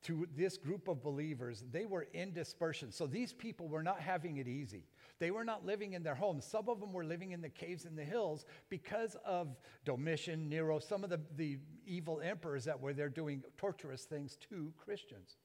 to 0.03 0.27
this 0.35 0.57
group 0.57 0.87
of 0.87 1.01
believers, 1.01 1.63
they 1.71 1.85
were 1.85 2.07
in 2.13 2.33
dispersion. 2.33 2.91
So 2.91 3.07
these 3.07 3.33
people 3.33 3.67
were 3.67 3.83
not 3.83 3.99
having 3.99 4.37
it 4.37 4.47
easy. 4.47 4.83
They 5.19 5.31
were 5.31 5.43
not 5.43 5.65
living 5.65 5.93
in 5.93 6.03
their 6.03 6.15
homes. 6.15 6.45
Some 6.45 6.69
of 6.69 6.79
them 6.79 6.93
were 6.93 7.03
living 7.03 7.31
in 7.31 7.41
the 7.41 7.49
caves 7.49 7.85
in 7.85 7.95
the 7.95 8.03
hills 8.03 8.45
because 8.69 9.17
of 9.25 9.55
Domitian, 9.85 10.47
Nero, 10.47 10.79
some 10.79 11.03
of 11.03 11.09
the, 11.09 11.19
the 11.35 11.57
evil 11.85 12.21
emperors 12.21 12.65
that 12.65 12.79
were 12.79 12.93
there 12.93 13.09
doing 13.09 13.43
torturous 13.57 14.03
things 14.03 14.37
to 14.49 14.71
Christians. 14.77 15.37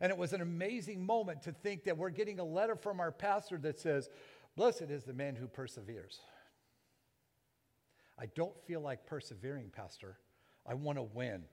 And 0.00 0.10
it 0.10 0.18
was 0.18 0.32
an 0.32 0.40
amazing 0.40 1.06
moment 1.06 1.42
to 1.42 1.52
think 1.52 1.84
that 1.84 1.96
we're 1.96 2.10
getting 2.10 2.40
a 2.40 2.44
letter 2.44 2.74
from 2.74 2.98
our 2.98 3.12
pastor 3.12 3.56
that 3.58 3.78
says, 3.78 4.10
Blessed 4.56 4.90
is 4.90 5.04
the 5.04 5.14
man 5.14 5.34
who 5.34 5.46
perseveres. 5.46 6.20
I 8.18 8.26
don't 8.26 8.58
feel 8.66 8.80
like 8.80 9.06
persevering, 9.06 9.70
Pastor. 9.74 10.18
I 10.66 10.74
want 10.74 10.98
to 10.98 11.02
win. 11.02 11.44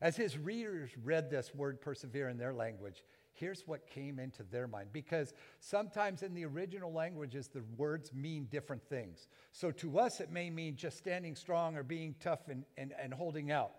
As 0.00 0.16
his 0.16 0.36
readers 0.36 0.90
read 1.02 1.30
this 1.30 1.54
word 1.54 1.80
persevere 1.80 2.28
in 2.28 2.36
their 2.36 2.52
language, 2.52 3.04
here's 3.32 3.66
what 3.66 3.86
came 3.86 4.18
into 4.18 4.42
their 4.42 4.66
mind. 4.66 4.88
Because 4.92 5.32
sometimes 5.60 6.22
in 6.22 6.34
the 6.34 6.44
original 6.44 6.92
languages, 6.92 7.48
the 7.48 7.62
words 7.76 8.12
mean 8.12 8.46
different 8.50 8.82
things. 8.88 9.28
So 9.52 9.70
to 9.70 9.98
us, 9.98 10.20
it 10.20 10.30
may 10.30 10.50
mean 10.50 10.76
just 10.76 10.98
standing 10.98 11.36
strong 11.36 11.76
or 11.76 11.82
being 11.82 12.14
tough 12.20 12.48
and, 12.48 12.64
and, 12.76 12.92
and 13.00 13.14
holding 13.14 13.50
out. 13.50 13.72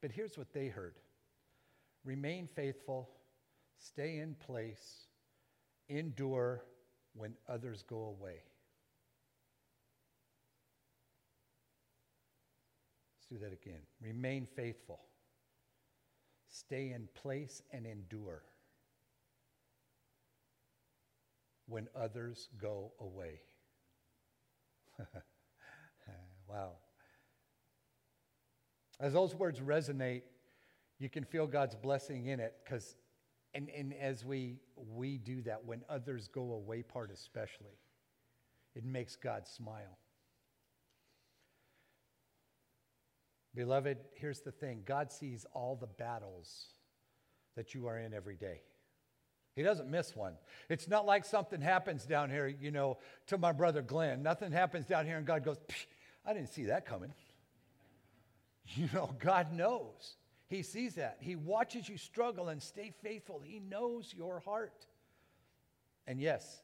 But 0.00 0.10
here's 0.10 0.36
what 0.36 0.52
they 0.52 0.68
heard 0.68 0.96
remain 2.04 2.46
faithful, 2.46 3.08
stay 3.78 4.18
in 4.18 4.34
place, 4.34 5.06
endure 5.88 6.64
when 7.14 7.34
others 7.48 7.82
go 7.82 8.04
away. 8.04 8.42
Let's 13.16 13.26
do 13.30 13.38
that 13.38 13.52
again. 13.52 13.80
Remain 14.00 14.46
faithful. 14.46 15.00
Stay 16.48 16.92
in 16.92 17.08
place 17.14 17.62
and 17.72 17.86
endure 17.86 18.42
when 21.66 21.88
others 21.96 22.48
go 22.60 22.92
away. 23.00 23.40
wow. 26.48 26.72
As 29.00 29.12
those 29.12 29.34
words 29.34 29.60
resonate, 29.60 30.22
you 30.98 31.08
can 31.08 31.24
feel 31.24 31.46
God's 31.46 31.74
blessing 31.74 32.26
in 32.26 32.40
it 32.40 32.54
because, 32.64 32.96
and, 33.54 33.70
and 33.70 33.94
as 33.94 34.24
we, 34.24 34.56
we 34.76 35.18
do 35.18 35.42
that, 35.42 35.64
when 35.64 35.82
others 35.88 36.28
go 36.28 36.52
away, 36.52 36.82
part 36.82 37.10
especially, 37.12 37.78
it 38.74 38.84
makes 38.84 39.16
God 39.16 39.46
smile. 39.46 39.98
Beloved, 43.54 43.98
here's 44.14 44.40
the 44.40 44.50
thing 44.50 44.82
God 44.84 45.12
sees 45.12 45.46
all 45.52 45.76
the 45.76 45.86
battles 45.86 46.66
that 47.54 47.74
you 47.74 47.86
are 47.86 47.98
in 47.98 48.12
every 48.12 48.34
day. 48.34 48.62
He 49.54 49.62
doesn't 49.62 49.88
miss 49.88 50.16
one. 50.16 50.34
It's 50.68 50.88
not 50.88 51.06
like 51.06 51.24
something 51.24 51.60
happens 51.60 52.04
down 52.04 52.28
here, 52.28 52.48
you 52.48 52.72
know, 52.72 52.98
to 53.28 53.38
my 53.38 53.52
brother 53.52 53.82
Glenn. 53.82 54.20
Nothing 54.20 54.50
happens 54.50 54.86
down 54.86 55.06
here 55.06 55.16
and 55.16 55.24
God 55.24 55.44
goes, 55.44 55.58
I 56.26 56.32
didn't 56.34 56.52
see 56.52 56.64
that 56.64 56.86
coming. 56.86 57.12
You 58.76 58.88
know, 58.94 59.10
God 59.18 59.52
knows. 59.52 60.16
He 60.48 60.62
sees 60.62 60.94
that. 60.96 61.18
He 61.20 61.36
watches 61.36 61.88
you 61.88 61.96
struggle 61.96 62.48
and 62.48 62.62
stay 62.62 62.92
faithful. 63.02 63.40
He 63.42 63.60
knows 63.60 64.12
your 64.14 64.40
heart. 64.40 64.86
And 66.06 66.20
yes, 66.20 66.62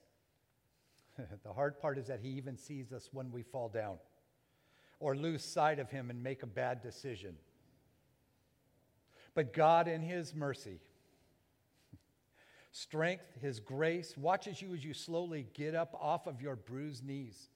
the 1.44 1.52
hard 1.52 1.80
part 1.80 1.98
is 1.98 2.08
that 2.08 2.20
He 2.20 2.30
even 2.30 2.56
sees 2.56 2.92
us 2.92 3.08
when 3.12 3.32
we 3.32 3.42
fall 3.42 3.68
down 3.68 3.96
or 5.00 5.16
lose 5.16 5.42
sight 5.42 5.78
of 5.78 5.90
him 5.90 6.10
and 6.10 6.22
make 6.22 6.42
a 6.42 6.46
bad 6.46 6.82
decision. 6.82 7.34
But 9.34 9.52
God, 9.54 9.88
in 9.88 10.02
his 10.02 10.34
mercy, 10.34 10.78
strength, 12.72 13.24
his 13.40 13.58
grace, 13.58 14.16
watches 14.16 14.60
you 14.60 14.74
as 14.74 14.84
you 14.84 14.92
slowly 14.92 15.46
get 15.54 15.74
up 15.74 15.96
off 15.98 16.26
of 16.26 16.42
your 16.42 16.54
bruised 16.54 17.04
knees, 17.04 17.48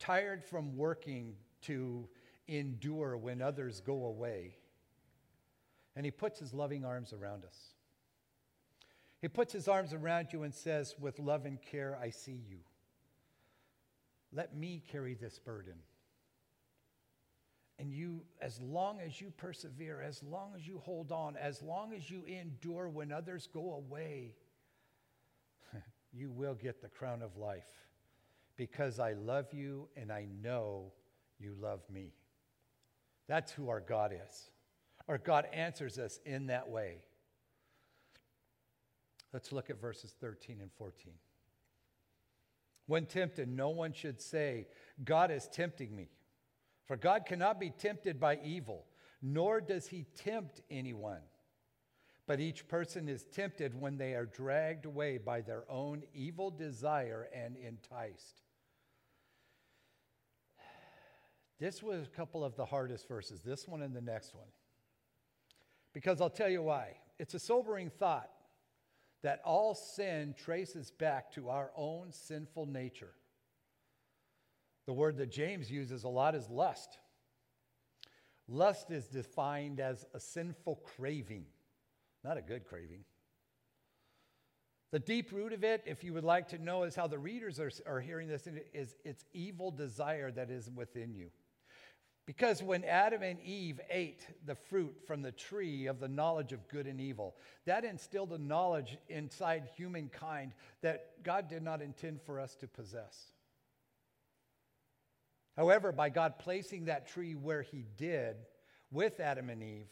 tired 0.00 0.44
from 0.44 0.76
working 0.76 1.36
to 1.62 2.08
endure 2.48 3.16
when 3.16 3.40
others 3.40 3.80
go 3.80 4.06
away. 4.06 4.56
And 5.96 6.04
he 6.04 6.10
puts 6.10 6.38
his 6.38 6.54
loving 6.54 6.84
arms 6.84 7.12
around 7.12 7.44
us. 7.44 7.74
He 9.20 9.28
puts 9.28 9.52
his 9.52 9.68
arms 9.68 9.92
around 9.92 10.28
you 10.32 10.44
and 10.44 10.54
says, 10.54 10.94
With 10.98 11.18
love 11.18 11.44
and 11.44 11.60
care, 11.60 11.98
I 12.00 12.10
see 12.10 12.40
you. 12.48 12.58
Let 14.32 14.56
me 14.56 14.82
carry 14.90 15.14
this 15.14 15.38
burden. 15.38 15.74
And 17.78 17.90
you, 17.92 18.22
as 18.40 18.60
long 18.60 19.00
as 19.00 19.20
you 19.20 19.30
persevere, 19.30 20.02
as 20.02 20.22
long 20.22 20.52
as 20.54 20.66
you 20.66 20.78
hold 20.78 21.12
on, 21.12 21.36
as 21.36 21.62
long 21.62 21.94
as 21.94 22.10
you 22.10 22.24
endure 22.24 22.88
when 22.88 23.10
others 23.10 23.48
go 23.52 23.72
away, 23.72 24.34
you 26.12 26.30
will 26.30 26.54
get 26.54 26.82
the 26.82 26.88
crown 26.88 27.22
of 27.22 27.36
life 27.36 27.88
because 28.56 28.98
I 29.00 29.14
love 29.14 29.46
you 29.54 29.88
and 29.96 30.12
I 30.12 30.26
know 30.42 30.92
you 31.38 31.56
love 31.58 31.80
me. 31.90 32.12
That's 33.26 33.50
who 33.50 33.70
our 33.70 33.80
God 33.80 34.12
is. 34.12 34.50
Our 35.10 35.18
God 35.18 35.48
answers 35.52 35.98
us 35.98 36.20
in 36.24 36.46
that 36.46 36.68
way. 36.68 36.98
Let's 39.32 39.50
look 39.50 39.68
at 39.68 39.80
verses 39.80 40.14
13 40.20 40.60
and 40.60 40.70
14. 40.78 41.14
When 42.86 43.06
tempted, 43.06 43.48
no 43.48 43.70
one 43.70 43.92
should 43.92 44.20
say, 44.20 44.68
God 45.04 45.32
is 45.32 45.48
tempting 45.48 45.96
me. 45.96 46.10
For 46.86 46.96
God 46.96 47.26
cannot 47.26 47.58
be 47.58 47.70
tempted 47.70 48.20
by 48.20 48.38
evil, 48.44 48.86
nor 49.20 49.60
does 49.60 49.88
he 49.88 50.06
tempt 50.16 50.60
anyone. 50.70 51.22
But 52.28 52.38
each 52.38 52.68
person 52.68 53.08
is 53.08 53.24
tempted 53.24 53.80
when 53.80 53.98
they 53.98 54.14
are 54.14 54.26
dragged 54.26 54.86
away 54.86 55.18
by 55.18 55.40
their 55.40 55.64
own 55.68 56.04
evil 56.14 56.52
desire 56.52 57.28
and 57.34 57.56
enticed. 57.56 58.42
This 61.58 61.82
was 61.82 62.06
a 62.06 62.10
couple 62.10 62.44
of 62.44 62.54
the 62.54 62.66
hardest 62.66 63.08
verses, 63.08 63.40
this 63.40 63.66
one 63.66 63.82
and 63.82 63.92
the 63.92 64.00
next 64.00 64.36
one. 64.36 64.46
Because 65.92 66.20
I'll 66.20 66.30
tell 66.30 66.48
you 66.48 66.62
why. 66.62 66.96
It's 67.18 67.34
a 67.34 67.38
sobering 67.38 67.90
thought 67.90 68.30
that 69.22 69.42
all 69.44 69.74
sin 69.74 70.34
traces 70.38 70.90
back 70.90 71.32
to 71.32 71.50
our 71.50 71.70
own 71.76 72.12
sinful 72.12 72.66
nature. 72.66 73.12
The 74.86 74.92
word 74.92 75.18
that 75.18 75.30
James 75.30 75.70
uses 75.70 76.04
a 76.04 76.08
lot 76.08 76.34
is 76.34 76.48
lust. 76.48 76.98
Lust 78.48 78.90
is 78.90 79.06
defined 79.06 79.78
as 79.78 80.06
a 80.14 80.20
sinful 80.20 80.76
craving, 80.96 81.44
not 82.24 82.36
a 82.36 82.42
good 82.42 82.64
craving. 82.64 83.04
The 84.90 84.98
deep 84.98 85.30
root 85.30 85.52
of 85.52 85.62
it, 85.62 85.84
if 85.86 86.02
you 86.02 86.12
would 86.14 86.24
like 86.24 86.48
to 86.48 86.58
know, 86.58 86.82
is 86.82 86.96
how 86.96 87.06
the 87.06 87.18
readers 87.18 87.60
are, 87.60 87.70
are 87.86 88.00
hearing 88.00 88.26
this, 88.26 88.48
is 88.74 88.96
it's 89.04 89.24
evil 89.32 89.70
desire 89.70 90.32
that 90.32 90.50
is 90.50 90.68
within 90.68 91.14
you. 91.14 91.30
Because 92.30 92.62
when 92.62 92.84
Adam 92.84 93.24
and 93.24 93.40
Eve 93.40 93.80
ate 93.90 94.24
the 94.46 94.54
fruit 94.54 94.94
from 95.04 95.20
the 95.20 95.32
tree 95.32 95.88
of 95.88 95.98
the 95.98 96.06
knowledge 96.06 96.52
of 96.52 96.68
good 96.68 96.86
and 96.86 97.00
evil, 97.00 97.34
that 97.64 97.84
instilled 97.84 98.30
a 98.30 98.38
knowledge 98.38 98.96
inside 99.08 99.68
humankind 99.76 100.52
that 100.80 101.24
God 101.24 101.48
did 101.48 101.64
not 101.64 101.82
intend 101.82 102.22
for 102.22 102.38
us 102.38 102.54
to 102.60 102.68
possess. 102.68 103.32
However, 105.56 105.90
by 105.90 106.08
God 106.08 106.38
placing 106.38 106.84
that 106.84 107.08
tree 107.08 107.34
where 107.34 107.62
He 107.62 107.84
did 107.96 108.36
with 108.92 109.18
Adam 109.18 109.50
and 109.50 109.60
Eve, 109.60 109.90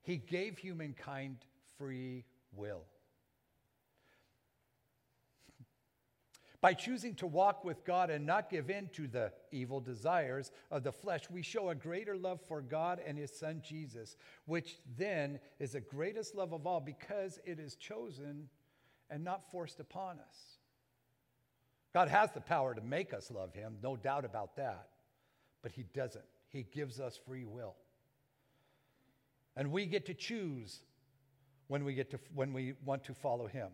He 0.00 0.16
gave 0.16 0.56
humankind 0.56 1.36
free 1.76 2.24
will. 2.50 2.86
By 6.60 6.74
choosing 6.74 7.14
to 7.16 7.26
walk 7.26 7.64
with 7.64 7.84
God 7.84 8.10
and 8.10 8.26
not 8.26 8.50
give 8.50 8.68
in 8.68 8.88
to 8.94 9.06
the 9.06 9.32
evil 9.52 9.80
desires 9.80 10.50
of 10.72 10.82
the 10.82 10.90
flesh, 10.90 11.30
we 11.30 11.40
show 11.40 11.70
a 11.70 11.74
greater 11.74 12.16
love 12.16 12.40
for 12.40 12.60
God 12.60 13.00
and 13.06 13.16
His 13.16 13.30
Son 13.30 13.62
Jesus, 13.64 14.16
which 14.44 14.76
then 14.96 15.38
is 15.60 15.72
the 15.72 15.80
greatest 15.80 16.34
love 16.34 16.52
of 16.52 16.66
all 16.66 16.80
because 16.80 17.38
it 17.44 17.60
is 17.60 17.76
chosen 17.76 18.48
and 19.08 19.22
not 19.22 19.48
forced 19.52 19.78
upon 19.78 20.18
us. 20.18 20.58
God 21.94 22.08
has 22.08 22.32
the 22.32 22.40
power 22.40 22.74
to 22.74 22.80
make 22.80 23.14
us 23.14 23.30
love 23.30 23.54
Him, 23.54 23.76
no 23.80 23.96
doubt 23.96 24.24
about 24.24 24.56
that, 24.56 24.88
but 25.62 25.70
He 25.70 25.84
doesn't. 25.94 26.24
He 26.48 26.64
gives 26.64 26.98
us 26.98 27.16
free 27.24 27.44
will. 27.44 27.76
And 29.56 29.70
we 29.70 29.86
get 29.86 30.06
to 30.06 30.14
choose 30.14 30.80
when 31.68 31.84
we, 31.84 31.94
get 31.94 32.10
to, 32.10 32.18
when 32.34 32.52
we 32.52 32.74
want 32.84 33.04
to 33.04 33.14
follow 33.14 33.46
Him. 33.46 33.68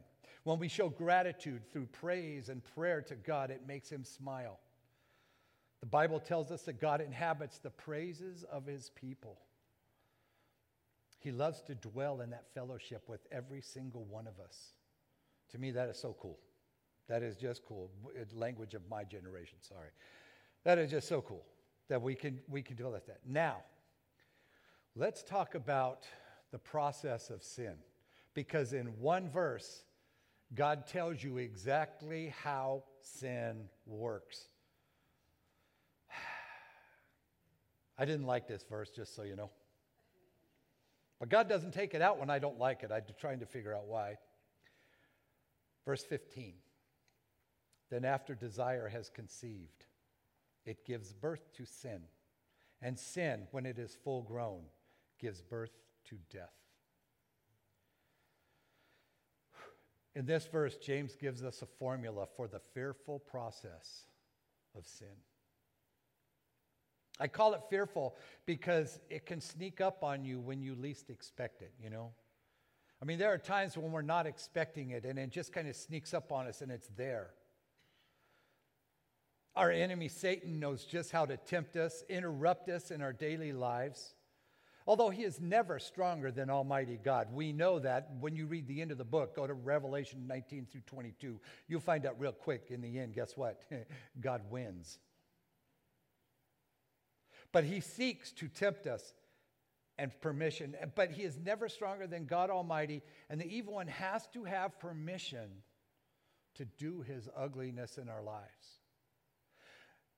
When 0.45 0.59
we 0.59 0.69
show 0.69 0.91
gratitude 0.91 1.63
through 1.73 1.87
praise 1.87 2.51
and 2.51 2.63
prayer 2.75 3.01
to 3.03 3.15
God, 3.15 3.51
it 3.51 3.67
makes 3.67 3.91
him 3.91 4.05
smile. 4.05 4.61
The 5.81 5.87
Bible 5.87 6.21
tells 6.21 6.51
us 6.51 6.63
that 6.63 6.81
God 6.81 7.01
inhabits 7.01 7.59
the 7.59 7.71
praises 7.71 8.45
of 8.45 8.67
his 8.67 8.91
people. 8.91 9.39
He 11.19 11.31
loves 11.31 11.63
to 11.63 11.75
dwell 11.75 12.21
in 12.21 12.31
that 12.31 12.45
fellowship 12.55 13.09
with 13.09 13.21
every 13.33 13.63
single 13.63 14.05
one 14.05 14.27
of 14.27 14.39
us. 14.39 14.75
To 15.53 15.59
me, 15.59 15.71
that 15.71 15.89
is 15.89 15.99
so 15.99 16.15
cool. 16.21 16.39
That 17.09 17.23
is 17.23 17.37
just 17.37 17.65
cool. 17.65 17.91
Uh, 18.07 18.25
language 18.35 18.75
of 18.75 18.83
my 18.91 19.05
generation, 19.05 19.57
sorry. 19.61 19.91
That 20.65 20.79
is 20.79 20.91
just 20.91 21.09
so 21.09 21.23
cool 21.23 21.45
that 21.89 22.01
we 22.01 22.15
can, 22.15 22.41
we 22.49 22.63
can 22.63 22.77
deal 22.77 22.93
with 22.93 23.07
that. 23.07 23.21
Now, 23.27 23.63
let's 24.97 25.23
talk 25.23 25.55
about 25.55 26.05
the 26.51 26.59
process 26.59 27.31
of 27.31 27.43
sin. 27.43 27.75
Because 28.35 28.73
in 28.73 28.87
one 29.01 29.31
verse, 29.31 29.85
God 30.53 30.87
tells 30.87 31.23
you 31.23 31.39
exactly 31.39 32.35
how 32.43 32.85
sin 33.01 33.69
works. 33.87 34.49
I 37.99 38.05
didn't 38.05 38.27
like 38.27 38.47
this 38.47 38.65
verse, 38.69 38.91
just 38.91 39.17
so 39.17 39.23
you 39.23 39.37
know. 39.37 39.51
But 41.19 41.29
God 41.29 41.49
doesn't 41.49 41.73
take 41.73 41.95
it 41.95 42.03
out 42.03 42.19
when 42.19 42.31
I 42.31 42.39
don't 42.39 42.59
like 42.59 42.83
it. 42.83 42.91
I'm 42.93 43.03
trying 43.19 43.41
to 43.41 43.47
figure 43.47 43.75
out 43.75 43.87
why. 43.87 44.19
Verse 45.85 46.05
15. 46.05 46.55
Then, 47.91 48.05
after 48.05 48.35
desire 48.35 48.89
has 48.89 49.09
conceived, 49.09 49.85
it 50.65 50.85
gives 50.85 51.13
birth 51.13 51.53
to 51.55 51.65
sin. 51.65 52.03
And 52.83 52.99
sin, 52.99 53.47
when 53.51 53.67
it 53.67 53.79
is 53.79 53.97
full 54.05 54.23
grown, 54.23 54.63
gives 55.19 55.41
birth 55.41 55.79
to 56.07 56.17
death. 56.31 56.64
In 60.15 60.27
this 60.27 60.47
verse, 60.47 60.77
James 60.77 61.17
gives 61.17 61.43
us 61.43 61.63
a 61.63 61.67
formula 61.67 62.27
for 62.37 62.47
the 62.47 62.61
fearful 62.61 63.19
process 63.19 64.07
of 64.77 64.87
sin. 64.87 65.09
I 67.19 67.29
call 67.29 67.55
it 67.55 67.61
fearful 67.71 68.17
because 68.47 68.99
it 69.09 69.27
can 69.27 69.41
sneak 69.41 69.81
up 69.81 70.03
on 70.03 70.25
you 70.25 70.41
when 70.41 70.63
you 70.63 70.75
least 70.75 71.11
expect 71.11 71.63
it, 71.63 71.73
you 71.81 71.91
know? 71.91 72.11
I 73.01 73.05
mean, 73.05 73.19
there 73.19 73.33
are 73.33 73.39
times 73.39 73.77
when 73.77 73.93
we're 73.93 74.03
not 74.03 74.27
expecting 74.27 74.91
it 74.91 75.05
and 75.05 75.19
it 75.19 75.31
just 75.31 75.53
kind 75.53 75.69
of 75.69 75.77
sneaks 75.77 76.15
up 76.15 76.33
on 76.33 76.47
us 76.47 76.61
and 76.61 76.73
it's 76.73 76.89
there. 76.97 77.31
Our 79.57 79.71
enemy, 79.71 80.09
Satan, 80.09 80.59
knows 80.59 80.85
just 80.85 81.13
how 81.13 81.27
to 81.27 81.37
tempt 81.37 81.77
us, 81.77 82.03
interrupt 82.09 82.69
us 82.69 82.91
in 82.91 83.03
our 83.03 83.13
daily 83.13 83.53
lives. 83.53 84.15
Although 84.87 85.09
he 85.09 85.23
is 85.23 85.41
never 85.41 85.79
stronger 85.79 86.31
than 86.31 86.51
Almighty 86.51 86.99
God. 87.03 87.29
We 87.33 87.53
know 87.53 87.79
that 87.79 88.11
when 88.21 88.37
you 88.37 88.47
read 88.47 88.67
the 88.67 88.83
end 88.83 88.91
of 88.91 88.99
the 88.99 89.05
book, 89.05 89.35
go 89.35 89.47
to 89.47 89.55
Revelation 89.55 90.27
19 90.27 90.67
through 90.71 90.83
22, 90.87 91.41
you'll 91.69 91.81
find 91.81 92.05
out 92.05 92.21
real 92.21 92.33
quick 92.33 92.67
in 92.69 92.83
the 92.83 92.99
end, 92.99 93.15
guess 93.15 93.37
what? 93.37 93.63
God 94.21 94.43
wins. 94.51 94.99
But 97.51 97.65
he 97.65 97.81
seeks 97.81 98.33
to 98.33 98.49
tempt 98.49 98.87
us 98.87 99.15
and 99.97 100.11
permission, 100.21 100.77
but 100.95 101.13
he 101.13 101.23
is 101.23 101.39
never 101.39 101.69
stronger 101.69 102.07
than 102.07 102.27
God 102.27 102.51
Almighty, 102.51 103.03
and 103.31 103.41
the 103.41 103.47
evil 103.47 103.75
one 103.75 103.87
has 103.87 104.27
to 104.35 104.45
have 104.45 104.79
permission 104.79 105.49
to 106.57 106.65
do 106.65 107.03
his 107.03 107.29
ugliness 107.37 107.97
in 107.97 108.09
our 108.09 108.23
lives. 108.23 108.81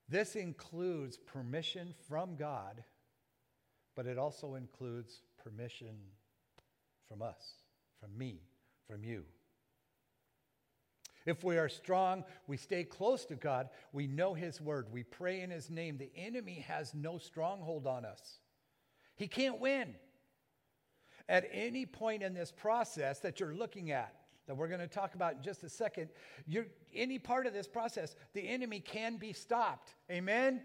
This 0.09 0.35
includes 0.35 1.17
permission 1.17 1.93
from 2.07 2.35
God 2.35 2.83
but 3.97 4.05
it 4.05 4.19
also 4.19 4.53
includes 4.53 5.23
permission 5.43 5.95
from 7.09 7.23
us, 7.23 7.55
from 7.99 8.15
me, 8.15 8.43
from 8.87 9.03
you. 9.03 9.23
If 11.25 11.43
we 11.43 11.57
are 11.57 11.67
strong, 11.67 12.23
we 12.45 12.57
stay 12.57 12.83
close 12.83 13.25
to 13.25 13.35
God, 13.35 13.69
we 13.91 14.05
know 14.05 14.35
His 14.35 14.61
word, 14.61 14.85
we 14.91 15.01
pray 15.01 15.41
in 15.41 15.49
His 15.49 15.71
name. 15.71 15.97
The 15.97 16.11
enemy 16.15 16.63
has 16.67 16.93
no 16.93 17.17
stronghold 17.17 17.87
on 17.87 18.05
us, 18.05 18.37
he 19.15 19.27
can't 19.27 19.59
win. 19.59 19.95
At 21.27 21.49
any 21.51 21.85
point 21.85 22.23
in 22.23 22.33
this 22.33 22.53
process 22.53 23.19
that 23.19 23.41
you're 23.41 23.53
looking 23.53 23.91
at, 23.91 24.13
that 24.45 24.55
we're 24.55 24.69
going 24.69 24.79
to 24.79 24.87
talk 24.87 25.15
about 25.15 25.33
in 25.33 25.41
just 25.41 25.63
a 25.63 25.69
second, 25.69 26.07
any 26.93 27.19
part 27.19 27.47
of 27.47 27.51
this 27.51 27.67
process, 27.67 28.15
the 28.33 28.47
enemy 28.47 28.79
can 28.79 29.17
be 29.17 29.33
stopped. 29.33 29.95
Amen? 30.09 30.61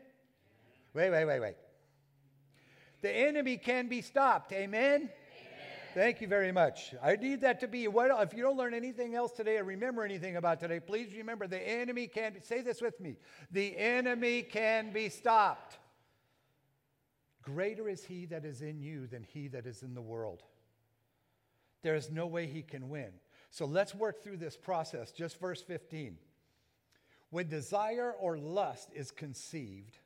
Wait, 0.94 1.10
wait, 1.10 1.24
wait, 1.24 1.40
wait. 1.40 1.56
The 3.02 3.10
enemy 3.10 3.56
can 3.56 3.88
be 3.88 4.00
stopped. 4.00 4.52
Amen? 4.52 4.94
Amen? 4.94 5.10
Thank 5.92 6.20
you 6.20 6.28
very 6.28 6.52
much. 6.52 6.94
I 7.02 7.16
need 7.16 7.42
that 7.42 7.60
to 7.60 7.68
be. 7.68 7.86
What, 7.88 8.10
if 8.22 8.32
you 8.32 8.42
don't 8.42 8.56
learn 8.56 8.72
anything 8.72 9.14
else 9.14 9.32
today 9.32 9.58
or 9.58 9.64
remember 9.64 10.04
anything 10.04 10.36
about 10.36 10.60
today, 10.60 10.80
please 10.80 11.12
remember 11.14 11.46
the 11.46 11.60
enemy 11.60 12.06
can 12.06 12.32
be, 12.32 12.40
say 12.40 12.62
this 12.62 12.80
with 12.80 12.98
me. 13.00 13.16
The 13.50 13.76
enemy 13.76 14.42
can 14.42 14.92
be 14.92 15.10
stopped. 15.10 15.78
Greater 17.42 17.88
is 17.88 18.04
he 18.04 18.24
that 18.26 18.44
is 18.44 18.62
in 18.62 18.80
you 18.80 19.06
than 19.08 19.24
he 19.24 19.48
that 19.48 19.66
is 19.66 19.82
in 19.82 19.94
the 19.94 20.00
world. 20.00 20.42
There 21.82 21.96
is 21.96 22.10
no 22.10 22.26
way 22.26 22.46
he 22.46 22.62
can 22.62 22.88
win. 22.88 23.10
So 23.50 23.66
let's 23.66 23.94
work 23.94 24.22
through 24.22 24.38
this 24.38 24.56
process. 24.56 25.10
Just 25.10 25.38
verse 25.40 25.60
15. 25.60 26.16
When 27.30 27.48
desire 27.48 28.12
or 28.12 28.38
lust 28.38 28.90
is 28.94 29.10
conceived, 29.10 29.98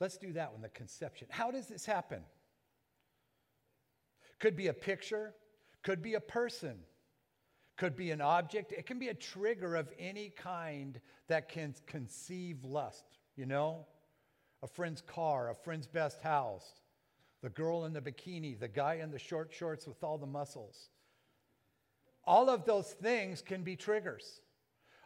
Let's 0.00 0.18
do 0.18 0.32
that 0.34 0.52
one, 0.52 0.62
the 0.62 0.68
conception. 0.68 1.28
How 1.30 1.50
does 1.50 1.68
this 1.68 1.86
happen? 1.86 2.22
Could 4.38 4.56
be 4.56 4.66
a 4.66 4.74
picture, 4.74 5.34
could 5.82 6.02
be 6.02 6.14
a 6.14 6.20
person, 6.20 6.78
could 7.76 7.96
be 7.96 8.10
an 8.10 8.20
object. 8.20 8.72
It 8.72 8.86
can 8.86 8.98
be 8.98 9.08
a 9.08 9.14
trigger 9.14 9.76
of 9.76 9.88
any 9.98 10.30
kind 10.30 11.00
that 11.28 11.48
can 11.48 11.74
conceive 11.86 12.64
lust, 12.64 13.04
you 13.36 13.46
know? 13.46 13.86
A 14.62 14.66
friend's 14.66 15.02
car, 15.02 15.50
a 15.50 15.54
friend's 15.54 15.86
best 15.86 16.22
house, 16.22 16.80
the 17.42 17.50
girl 17.50 17.84
in 17.84 17.92
the 17.92 18.00
bikini, 18.00 18.58
the 18.58 18.68
guy 18.68 18.94
in 19.02 19.10
the 19.10 19.18
short 19.18 19.52
shorts 19.52 19.86
with 19.86 20.02
all 20.02 20.18
the 20.18 20.26
muscles. 20.26 20.88
All 22.24 22.50
of 22.50 22.64
those 22.64 22.88
things 22.88 23.40
can 23.40 23.62
be 23.62 23.76
triggers. 23.76 24.40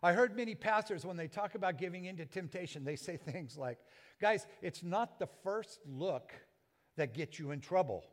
I 0.03 0.13
heard 0.13 0.35
many 0.35 0.55
pastors, 0.55 1.05
when 1.05 1.17
they 1.17 1.29
talk 1.29 1.55
about 1.55 1.77
giving 1.77 2.07
into 2.07 2.25
temptation, 2.25 2.85
they 2.85 2.97
say 2.97 3.17
things 3.25 3.57
like, 3.57 3.79
Guys, 4.21 4.47
it's 4.61 4.83
not 4.83 5.19
the 5.19 5.29
first 5.43 5.81
look 5.87 6.33
that 6.97 7.15
gets 7.15 7.39
you 7.39 7.53
in 7.53 7.61
trouble. 7.61 8.05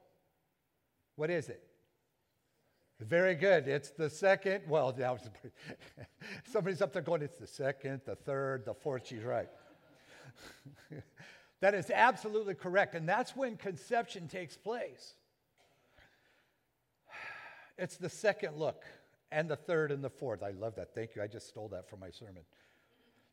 What 1.15 1.30
is 1.30 1.50
it? 1.50 1.62
Very 3.00 3.36
good. 3.36 3.67
It's 3.67 3.91
the 3.91 4.10
second. 4.10 4.63
Well, 4.67 4.96
now 4.98 5.17
somebody's 6.52 6.82
up 6.82 6.93
there 6.93 7.02
going, 7.02 7.22
it's 7.22 7.38
the 7.38 7.48
second, 7.48 8.02
the 8.06 8.15
third, 8.15 8.65
the 8.65 8.74
fourth. 8.74 9.06
She's 9.06 9.24
right. 9.24 9.50
that 11.60 11.76
is 11.76 11.91
absolutely 11.91 12.56
correct. 12.56 12.96
And 12.96 13.08
that's 13.08 13.36
when 13.36 13.58
conception 13.58 14.28
takes 14.28 14.58
place. 14.58 15.13
It's 17.78 17.98
the 17.98 18.10
second 18.10 18.56
look 18.56 18.84
and 19.32 19.48
the 19.50 19.56
third 19.56 19.91
and 19.91 20.04
the 20.04 20.10
fourth. 20.10 20.41
I 20.41 20.52
love 20.52 20.76
that. 20.76 20.96
Thank 20.96 21.15
you. 21.15 21.22
I 21.22 21.28
just 21.28 21.48
stole 21.48 21.67
that 21.70 21.88
from 21.88 22.00
my 22.00 22.10
sermon. 22.10 22.43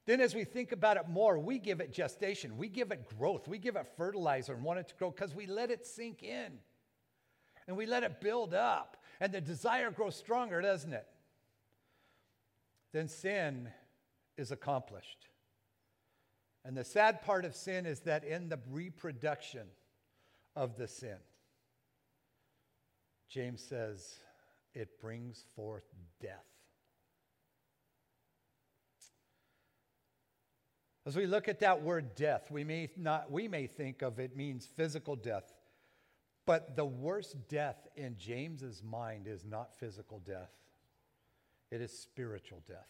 Then, 0.06 0.20
as 0.20 0.34
we 0.34 0.44
think 0.44 0.72
about 0.72 0.96
it 0.96 1.08
more, 1.08 1.38
we 1.38 1.58
give 1.58 1.80
it 1.80 1.92
gestation, 1.92 2.58
we 2.58 2.68
give 2.68 2.92
it 2.92 3.06
growth, 3.18 3.48
we 3.48 3.58
give 3.58 3.76
it 3.76 3.86
fertilizer 3.96 4.52
and 4.52 4.62
want 4.62 4.78
it 4.78 4.88
to 4.88 4.94
grow 4.96 5.10
because 5.10 5.34
we 5.34 5.46
let 5.46 5.70
it 5.70 5.86
sink 5.86 6.22
in 6.22 6.58
and 7.66 7.76
we 7.76 7.86
let 7.86 8.02
it 8.02 8.20
build 8.20 8.52
up. 8.52 8.98
And 9.20 9.32
the 9.32 9.40
desire 9.40 9.90
grows 9.90 10.16
stronger, 10.16 10.60
doesn't 10.60 10.92
it? 10.92 11.06
then 12.94 13.08
sin 13.08 13.68
is 14.38 14.52
accomplished. 14.52 15.26
And 16.64 16.76
the 16.76 16.84
sad 16.84 17.22
part 17.22 17.44
of 17.44 17.54
sin 17.54 17.86
is 17.86 18.00
that 18.00 18.24
in 18.24 18.48
the 18.48 18.60
reproduction 18.70 19.66
of 20.54 20.76
the 20.76 20.86
sin, 20.86 21.16
James 23.28 23.60
says 23.60 24.20
it 24.74 25.00
brings 25.00 25.44
forth 25.56 25.84
death. 26.20 26.46
As 31.06 31.16
we 31.16 31.26
look 31.26 31.48
at 31.48 31.60
that 31.60 31.82
word 31.82 32.14
death, 32.14 32.50
we 32.50 32.64
may 32.64 32.88
not 32.96 33.30
we 33.30 33.46
may 33.46 33.66
think 33.66 34.02
of 34.02 34.18
it 34.18 34.36
means 34.36 34.66
physical 34.66 35.16
death. 35.16 35.52
But 36.46 36.76
the 36.76 36.84
worst 36.84 37.48
death 37.48 37.86
in 37.96 38.16
James's 38.18 38.82
mind 38.82 39.26
is 39.26 39.44
not 39.44 39.74
physical 39.74 40.18
death. 40.20 40.52
It 41.70 41.80
is 41.80 41.96
spiritual 41.98 42.62
death. 42.68 42.88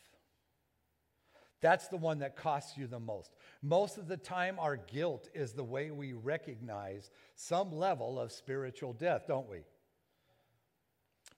That's 1.60 1.88
the 1.88 1.96
one 1.96 2.18
that 2.18 2.36
costs 2.36 2.76
you 2.76 2.86
the 2.86 3.00
most. 3.00 3.32
Most 3.62 3.96
of 3.96 4.06
the 4.06 4.18
time, 4.18 4.58
our 4.58 4.76
guilt 4.76 5.28
is 5.34 5.52
the 5.52 5.64
way 5.64 5.90
we 5.90 6.12
recognize 6.12 7.10
some 7.36 7.72
level 7.72 8.20
of 8.20 8.32
spiritual 8.32 8.92
death, 8.92 9.24
don't 9.26 9.48
we? 9.48 9.60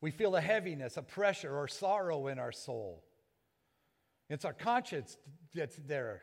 We 0.01 0.11
feel 0.11 0.35
a 0.35 0.41
heaviness, 0.41 0.97
a 0.97 1.03
pressure, 1.03 1.57
or 1.57 1.69
sorrow 1.69 2.27
in 2.27 2.39
our 2.39 2.51
soul. 2.51 3.05
It's 4.29 4.45
our 4.45 4.53
conscience 4.53 5.17
that's 5.55 5.77
there. 5.87 6.23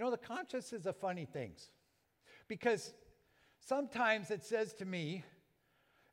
You 0.00 0.06
know, 0.06 0.12
the 0.12 0.16
conscience 0.16 0.72
is 0.72 0.86
a 0.86 0.94
funny 0.94 1.26
thing 1.26 1.52
because 2.48 2.94
sometimes 3.58 4.30
it 4.30 4.42
says 4.42 4.72
to 4.78 4.86
me, 4.86 5.22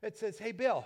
it 0.02 0.18
says, 0.18 0.38
hey, 0.38 0.52
Bill, 0.52 0.84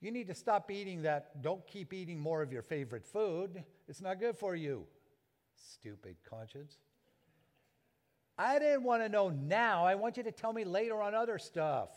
you 0.00 0.10
need 0.10 0.26
to 0.28 0.34
stop 0.34 0.70
eating 0.70 1.02
that. 1.02 1.42
Don't 1.42 1.66
keep 1.66 1.92
eating 1.92 2.18
more 2.18 2.40
of 2.40 2.50
your 2.50 2.62
favorite 2.62 3.04
food. 3.04 3.62
It's 3.88 4.00
not 4.00 4.20
good 4.20 4.38
for 4.38 4.56
you. 4.56 4.86
Stupid 5.54 6.16
conscience. 6.24 6.78
I 8.38 8.58
didn't 8.58 8.84
want 8.84 9.02
to 9.02 9.10
know 9.10 9.28
now. 9.28 9.84
I 9.84 9.94
want 9.94 10.16
you 10.16 10.22
to 10.22 10.32
tell 10.32 10.54
me 10.54 10.64
later 10.64 11.02
on 11.02 11.14
other 11.14 11.38
stuff. 11.38 11.90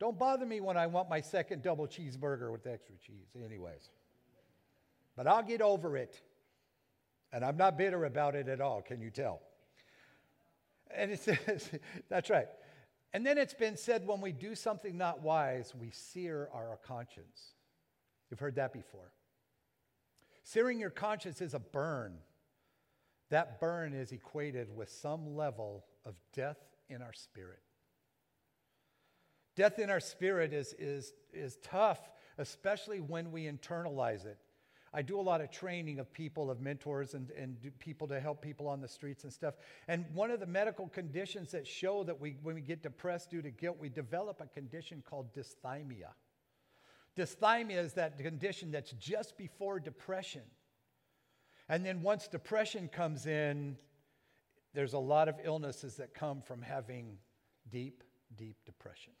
Don't 0.00 0.18
bother 0.18 0.46
me 0.46 0.60
when 0.60 0.76
I 0.76 0.88
want 0.88 1.08
my 1.08 1.20
second 1.20 1.62
double 1.62 1.86
cheeseburger 1.86 2.50
with 2.50 2.66
extra 2.66 2.96
cheese, 2.96 3.36
anyways. 3.40 3.88
But 5.14 5.28
I'll 5.28 5.44
get 5.44 5.62
over 5.62 5.96
it. 5.96 6.20
And 7.32 7.44
I'm 7.44 7.56
not 7.56 7.76
bitter 7.76 8.04
about 8.04 8.34
it 8.34 8.48
at 8.48 8.60
all, 8.60 8.82
can 8.82 9.00
you 9.00 9.10
tell? 9.10 9.40
And 10.94 11.10
it 11.10 11.20
says, 11.22 11.70
that's 12.08 12.30
right. 12.30 12.48
And 13.12 13.24
then 13.24 13.38
it's 13.38 13.54
been 13.54 13.76
said 13.76 14.06
when 14.06 14.20
we 14.20 14.32
do 14.32 14.54
something 14.54 14.96
not 14.96 15.22
wise, 15.22 15.74
we 15.74 15.90
sear 15.90 16.48
our 16.52 16.78
conscience. 16.86 17.54
You've 18.30 18.40
heard 18.40 18.56
that 18.56 18.72
before. 18.72 19.12
Searing 20.42 20.78
your 20.78 20.90
conscience 20.90 21.40
is 21.40 21.54
a 21.54 21.58
burn. 21.58 22.18
That 23.30 23.60
burn 23.60 23.94
is 23.94 24.12
equated 24.12 24.74
with 24.74 24.88
some 24.88 25.34
level 25.34 25.84
of 26.04 26.14
death 26.32 26.58
in 26.88 27.02
our 27.02 27.12
spirit. 27.12 27.60
Death 29.56 29.78
in 29.78 29.90
our 29.90 30.00
spirit 30.00 30.52
is, 30.52 30.74
is, 30.78 31.14
is 31.32 31.56
tough, 31.62 31.98
especially 32.38 33.00
when 33.00 33.32
we 33.32 33.44
internalize 33.44 34.26
it. 34.26 34.38
I 34.96 35.02
do 35.02 35.20
a 35.20 35.22
lot 35.22 35.42
of 35.42 35.50
training 35.50 35.98
of 35.98 36.10
people, 36.10 36.50
of 36.50 36.62
mentors, 36.62 37.12
and, 37.12 37.30
and 37.32 37.58
people 37.78 38.08
to 38.08 38.18
help 38.18 38.40
people 38.40 38.66
on 38.66 38.80
the 38.80 38.88
streets 38.88 39.24
and 39.24 39.32
stuff. 39.32 39.52
And 39.88 40.06
one 40.14 40.30
of 40.30 40.40
the 40.40 40.46
medical 40.46 40.88
conditions 40.88 41.50
that 41.50 41.66
show 41.66 42.02
that 42.04 42.18
we, 42.18 42.38
when 42.42 42.54
we 42.54 42.62
get 42.62 42.82
depressed 42.82 43.28
due 43.28 43.42
to 43.42 43.50
guilt, 43.50 43.76
we 43.78 43.90
develop 43.90 44.40
a 44.40 44.46
condition 44.46 45.02
called 45.06 45.34
dysthymia. 45.34 46.14
Dysthymia 47.14 47.76
is 47.76 47.92
that 47.92 48.18
condition 48.18 48.70
that's 48.70 48.92
just 48.92 49.36
before 49.36 49.78
depression. 49.78 50.40
And 51.68 51.84
then 51.84 52.00
once 52.00 52.26
depression 52.26 52.88
comes 52.88 53.26
in, 53.26 53.76
there's 54.72 54.94
a 54.94 54.98
lot 54.98 55.28
of 55.28 55.34
illnesses 55.44 55.96
that 55.96 56.14
come 56.14 56.40
from 56.40 56.62
having 56.62 57.18
deep, 57.70 58.02
deep 58.34 58.56
depression. 58.64 59.12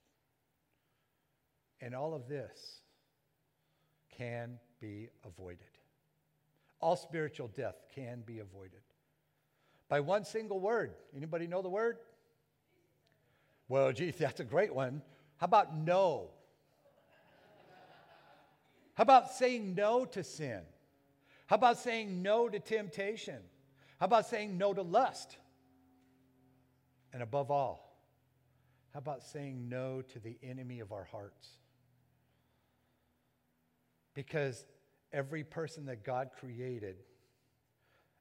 And 1.82 1.94
all 1.94 2.14
of 2.14 2.28
this 2.28 2.80
can 4.16 4.58
be 4.80 5.08
avoided. 5.24 5.58
All 6.80 6.96
spiritual 6.96 7.48
death 7.48 7.76
can 7.94 8.22
be 8.26 8.40
avoided 8.40 8.80
by 9.88 10.00
one 10.00 10.24
single 10.24 10.60
word. 10.60 10.94
Anybody 11.16 11.46
know 11.46 11.62
the 11.62 11.68
word? 11.68 11.98
Well, 13.68 13.92
geez, 13.92 14.16
that's 14.18 14.40
a 14.40 14.44
great 14.44 14.74
one. 14.74 15.02
How 15.38 15.46
about 15.46 15.76
no? 15.76 16.30
How 18.94 19.02
about 19.02 19.30
saying 19.32 19.74
no 19.74 20.06
to 20.06 20.24
sin? 20.24 20.62
How 21.46 21.56
about 21.56 21.78
saying 21.78 22.22
no 22.22 22.48
to 22.48 22.58
temptation? 22.58 23.40
How 24.00 24.06
about 24.06 24.26
saying 24.26 24.56
no 24.56 24.72
to 24.72 24.82
lust? 24.82 25.36
And 27.12 27.22
above 27.22 27.50
all, 27.50 27.98
how 28.92 28.98
about 28.98 29.22
saying 29.22 29.68
no 29.68 30.02
to 30.02 30.18
the 30.18 30.38
enemy 30.42 30.80
of 30.80 30.92
our 30.92 31.04
hearts? 31.04 31.48
Because 34.16 34.64
every 35.12 35.44
person 35.44 35.84
that 35.86 36.02
God 36.02 36.30
created, 36.40 36.96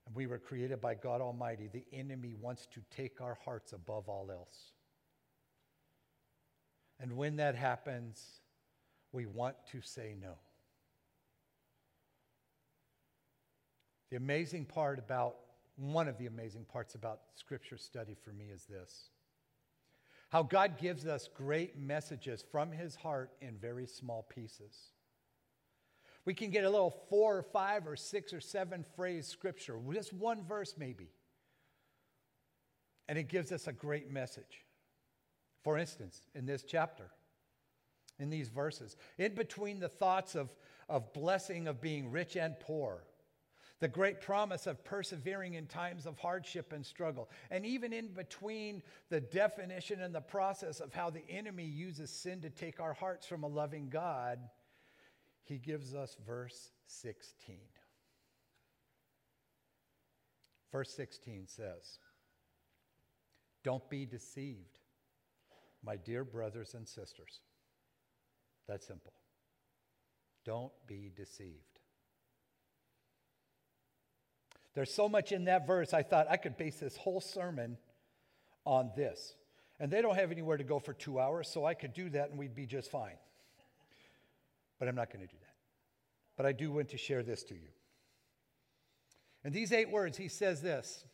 and 0.05 0.13
we 0.13 0.27
were 0.27 0.38
created 0.38 0.81
by 0.81 0.93
God 0.93 1.21
Almighty, 1.21 1.69
the 1.71 1.86
enemy 1.93 2.36
wants 2.39 2.67
to 2.73 2.81
take 2.95 3.21
our 3.21 3.39
hearts 3.45 3.71
above 3.71 4.08
all 4.10 4.29
else. 4.29 4.73
And 6.99 7.15
when 7.15 7.38
that 7.38 7.55
happens, 7.55 8.21
we 9.13 9.25
want 9.25 9.55
to 9.71 9.81
say 9.81 10.15
no. 10.21 10.34
The 14.12 14.17
amazing 14.17 14.65
part 14.65 14.99
about, 14.99 15.38
one 15.77 16.08
of 16.08 16.17
the 16.17 16.27
amazing 16.27 16.65
parts 16.65 16.95
about 16.95 17.21
scripture 17.36 17.77
study 17.77 18.15
for 18.23 18.31
me 18.31 18.45
is 18.53 18.65
this 18.65 19.10
how 20.29 20.43
God 20.43 20.77
gives 20.77 21.05
us 21.05 21.29
great 21.34 21.77
messages 21.77 22.43
from 22.51 22.71
his 22.71 22.95
heart 22.95 23.31
in 23.41 23.55
very 23.58 23.86
small 23.86 24.23
pieces. 24.23 24.91
We 26.25 26.33
can 26.33 26.49
get 26.49 26.63
a 26.63 26.69
little 26.69 27.03
four 27.09 27.38
or 27.38 27.43
five 27.43 27.88
or 27.88 27.95
six 27.95 28.33
or 28.33 28.41
seven 28.41 28.83
phrase 28.95 29.27
scripture, 29.27 29.77
just 29.93 30.11
one 30.11 30.43
verse 30.43 30.75
maybe. 30.77 31.09
And 33.07 33.19
it 33.19 33.29
gives 33.29 33.51
us 33.51 33.67
a 33.67 33.73
great 33.73 34.11
message. 34.11 34.65
For 35.63 35.77
instance, 35.77 36.21
in 36.33 36.45
this 36.45 36.63
chapter, 36.63 37.11
in 38.19 38.29
these 38.29 38.49
verses, 38.49 38.97
in 39.17 39.35
between 39.35 39.79
the 39.79 39.89
thoughts 39.89 40.35
of, 40.35 40.55
of 40.89 41.13
blessing 41.13 41.67
of 41.67 41.81
being 41.81 42.11
rich 42.11 42.35
and 42.35 42.59
poor, 42.59 43.03
the 43.79 43.88
great 43.88 44.21
promise 44.21 44.67
of 44.67 44.83
persevering 44.83 45.55
in 45.55 45.67
times 45.67 46.05
of 46.05 46.17
hardship 46.17 46.71
and 46.71 46.85
struggle, 46.85 47.29
and 47.51 47.65
even 47.65 47.93
in 47.93 48.07
between 48.07 48.81
the 49.09 49.19
definition 49.19 50.01
and 50.01 50.15
the 50.15 50.21
process 50.21 50.79
of 50.79 50.93
how 50.93 51.09
the 51.09 51.27
enemy 51.29 51.65
uses 51.65 52.09
sin 52.09 52.41
to 52.41 52.49
take 52.49 52.79
our 52.79 52.93
hearts 52.93 53.27
from 53.27 53.43
a 53.43 53.47
loving 53.47 53.89
God 53.89 54.39
he 55.45 55.58
gives 55.58 55.93
us 55.93 56.17
verse 56.25 56.71
16. 56.88 57.58
Verse 60.71 60.91
16 60.93 61.47
says, 61.47 61.99
Don't 63.63 63.88
be 63.89 64.05
deceived, 64.05 64.79
my 65.84 65.95
dear 65.95 66.23
brothers 66.23 66.73
and 66.73 66.88
sisters. 66.88 67.39
That's 68.67 68.86
simple. 68.86 69.13
Don't 70.43 70.73
be 70.88 71.12
deceived. 71.15 71.79
There's 74.73 74.93
so 74.93 75.08
much 75.08 75.31
in 75.31 75.45
that 75.45 75.65
verse, 75.65 75.93
I 75.93 76.03
thought 76.03 76.27
I 76.29 76.38
could 76.38 76.58
base 76.58 76.79
this 76.79 76.97
whole 76.97 77.21
sermon 77.21 77.77
on 78.65 78.91
this. 78.95 79.36
And 79.79 79.91
they 79.91 80.01
don't 80.01 80.15
have 80.15 80.31
anywhere 80.31 80.58
to 80.58 80.63
go 80.63 80.79
for 80.79 80.93
two 80.93 81.19
hours, 81.19 81.47
so 81.47 81.65
I 81.65 81.73
could 81.73 81.93
do 81.93 82.10
that 82.10 82.29
and 82.29 82.39
we'd 82.39 82.55
be 82.55 82.65
just 82.65 82.91
fine. 82.91 83.17
But 84.86 84.89
I'm 84.89 84.95
not 84.98 85.12
going 85.12 85.26
to 85.28 85.34
do 85.34 85.39
that. 85.41 85.56
But 86.38 86.45
I 86.45 86.52
do 86.52 86.71
want 86.71 86.89
to 86.89 86.98
share 86.98 87.24
this 87.24 87.41
to 87.45 87.56
you. 87.56 87.69
In 89.43 89.52
these 89.52 89.71
eight 89.71 89.89
words, 89.89 90.15
he 90.15 90.28
says 90.28 90.62
this 90.62 91.06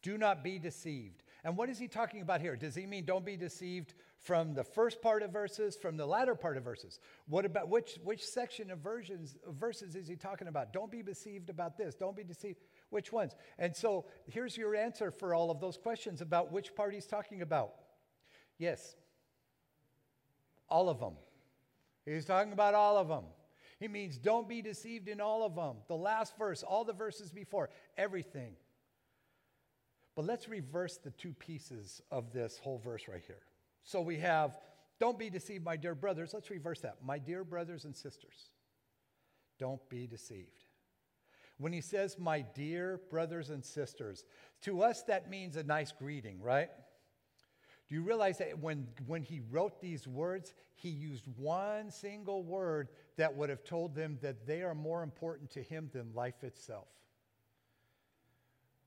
Do 0.00 0.16
not 0.16 0.44
be 0.44 0.60
deceived. 0.60 1.24
And 1.42 1.56
what 1.56 1.68
is 1.68 1.76
he 1.76 1.88
talking 1.88 2.20
about 2.20 2.40
here? 2.40 2.54
Does 2.54 2.76
he 2.76 2.86
mean 2.86 3.04
don't 3.04 3.24
be 3.24 3.36
deceived 3.36 3.94
from 4.20 4.54
the 4.54 4.62
first 4.62 5.02
part 5.02 5.24
of 5.24 5.32
verses, 5.32 5.74
from 5.74 5.96
the 5.96 6.06
latter 6.06 6.36
part 6.36 6.56
of 6.56 6.62
verses? 6.62 7.00
What 7.26 7.44
about 7.44 7.68
which, 7.68 7.98
which 8.04 8.24
section 8.24 8.70
of 8.70 8.78
versions, 8.78 9.34
verses 9.48 9.96
is 9.96 10.06
he 10.06 10.14
talking 10.14 10.46
about? 10.46 10.72
Don't 10.72 10.92
be 10.92 11.02
deceived 11.02 11.50
about 11.50 11.76
this. 11.76 11.96
Don't 11.96 12.16
be 12.16 12.22
deceived. 12.22 12.60
Which 12.90 13.10
ones? 13.10 13.34
And 13.58 13.74
so 13.74 14.04
here's 14.28 14.56
your 14.56 14.76
answer 14.76 15.10
for 15.10 15.34
all 15.34 15.50
of 15.50 15.58
those 15.58 15.76
questions 15.76 16.20
about 16.20 16.52
which 16.52 16.76
part 16.76 16.94
he's 16.94 17.06
talking 17.06 17.42
about. 17.42 17.72
Yes, 18.56 18.94
all 20.68 20.88
of 20.88 21.00
them. 21.00 21.14
He's 22.06 22.24
talking 22.24 22.52
about 22.52 22.74
all 22.74 22.96
of 22.96 23.08
them. 23.08 23.24
He 23.80 23.88
means 23.88 24.18
don't 24.18 24.48
be 24.48 24.62
deceived 24.62 25.08
in 25.08 25.20
all 25.20 25.44
of 25.44 25.54
them. 25.54 25.76
The 25.88 25.96
last 25.96 26.36
verse, 26.38 26.62
all 26.62 26.84
the 26.84 26.92
verses 26.92 27.30
before, 27.32 27.70
everything. 27.96 28.52
But 30.14 30.26
let's 30.26 30.48
reverse 30.48 30.98
the 30.98 31.10
two 31.10 31.32
pieces 31.32 32.00
of 32.10 32.32
this 32.32 32.58
whole 32.62 32.78
verse 32.78 33.08
right 33.08 33.22
here. 33.26 33.42
So 33.82 34.00
we 34.00 34.18
have, 34.18 34.58
don't 35.00 35.18
be 35.18 35.28
deceived, 35.28 35.64
my 35.64 35.76
dear 35.76 35.94
brothers. 35.94 36.32
Let's 36.32 36.50
reverse 36.50 36.80
that. 36.80 36.98
My 37.04 37.18
dear 37.18 37.42
brothers 37.42 37.84
and 37.84 37.96
sisters, 37.96 38.50
don't 39.58 39.86
be 39.88 40.06
deceived. 40.06 40.64
When 41.58 41.72
he 41.72 41.80
says, 41.80 42.18
my 42.18 42.42
dear 42.42 43.00
brothers 43.10 43.50
and 43.50 43.64
sisters, 43.64 44.24
to 44.62 44.82
us 44.82 45.02
that 45.04 45.30
means 45.30 45.56
a 45.56 45.62
nice 45.62 45.92
greeting, 45.92 46.40
right? 46.40 46.70
You 47.94 48.02
realize 48.02 48.38
that 48.38 48.58
when, 48.58 48.88
when 49.06 49.22
he 49.22 49.40
wrote 49.52 49.80
these 49.80 50.08
words, 50.08 50.52
he 50.74 50.88
used 50.88 51.28
one 51.36 51.92
single 51.92 52.42
word 52.42 52.88
that 53.16 53.36
would 53.36 53.48
have 53.50 53.62
told 53.62 53.94
them 53.94 54.18
that 54.20 54.48
they 54.48 54.62
are 54.62 54.74
more 54.74 55.04
important 55.04 55.48
to 55.52 55.62
him 55.62 55.90
than 55.92 56.12
life 56.12 56.42
itself? 56.42 56.88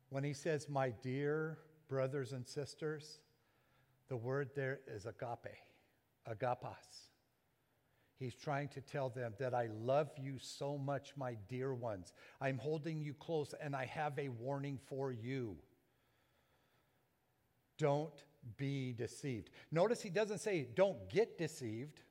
When 0.09 0.25
he 0.25 0.33
says, 0.33 0.67
My 0.67 0.89
dear 0.89 1.57
brothers 1.87 2.33
and 2.33 2.45
sisters, 2.45 3.19
the 4.09 4.17
word 4.17 4.49
there 4.57 4.81
is 4.93 5.05
agape, 5.05 5.55
agapas. 6.29 7.07
He's 8.19 8.35
trying 8.35 8.67
to 8.67 8.81
tell 8.81 9.07
them 9.07 9.35
that 9.39 9.53
I 9.53 9.69
love 9.79 10.09
you 10.21 10.35
so 10.37 10.77
much, 10.77 11.13
my 11.15 11.37
dear 11.47 11.73
ones. 11.73 12.11
I'm 12.41 12.57
holding 12.57 12.99
you 12.99 13.13
close, 13.13 13.55
and 13.61 13.73
I 13.73 13.85
have 13.85 14.19
a 14.19 14.27
warning 14.27 14.77
for 14.89 15.13
you. 15.13 15.55
Don't 17.77 18.11
be 18.55 18.93
deceived. 18.93 19.49
Notice 19.71 20.01
he 20.01 20.09
doesn't 20.09 20.39
say, 20.39 20.67
don't 20.75 21.09
get 21.09 21.37
deceived. 21.37 22.01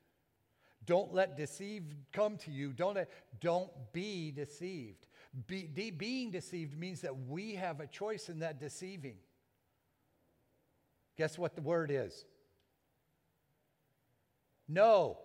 Don't 0.85 1.13
let 1.13 1.35
deceive 1.35 1.83
come 2.13 2.37
to 2.37 2.51
you. 2.51 2.71
Don't, 2.71 2.95
let, 2.95 3.09
don't 3.41 3.69
be 3.91 4.31
deceived. 4.31 5.05
Be, 5.47 5.63
de, 5.63 5.91
being 5.91 6.31
deceived 6.31 6.77
means 6.77 7.01
that 7.01 7.27
we 7.27 7.55
have 7.55 7.79
a 7.79 7.87
choice 7.87 8.29
in 8.29 8.39
that 8.39 8.59
deceiving. 8.59 9.15
Guess 11.17 11.37
what 11.37 11.55
the 11.55 11.61
word 11.61 11.91
is? 11.91 12.25
No. 14.67 15.17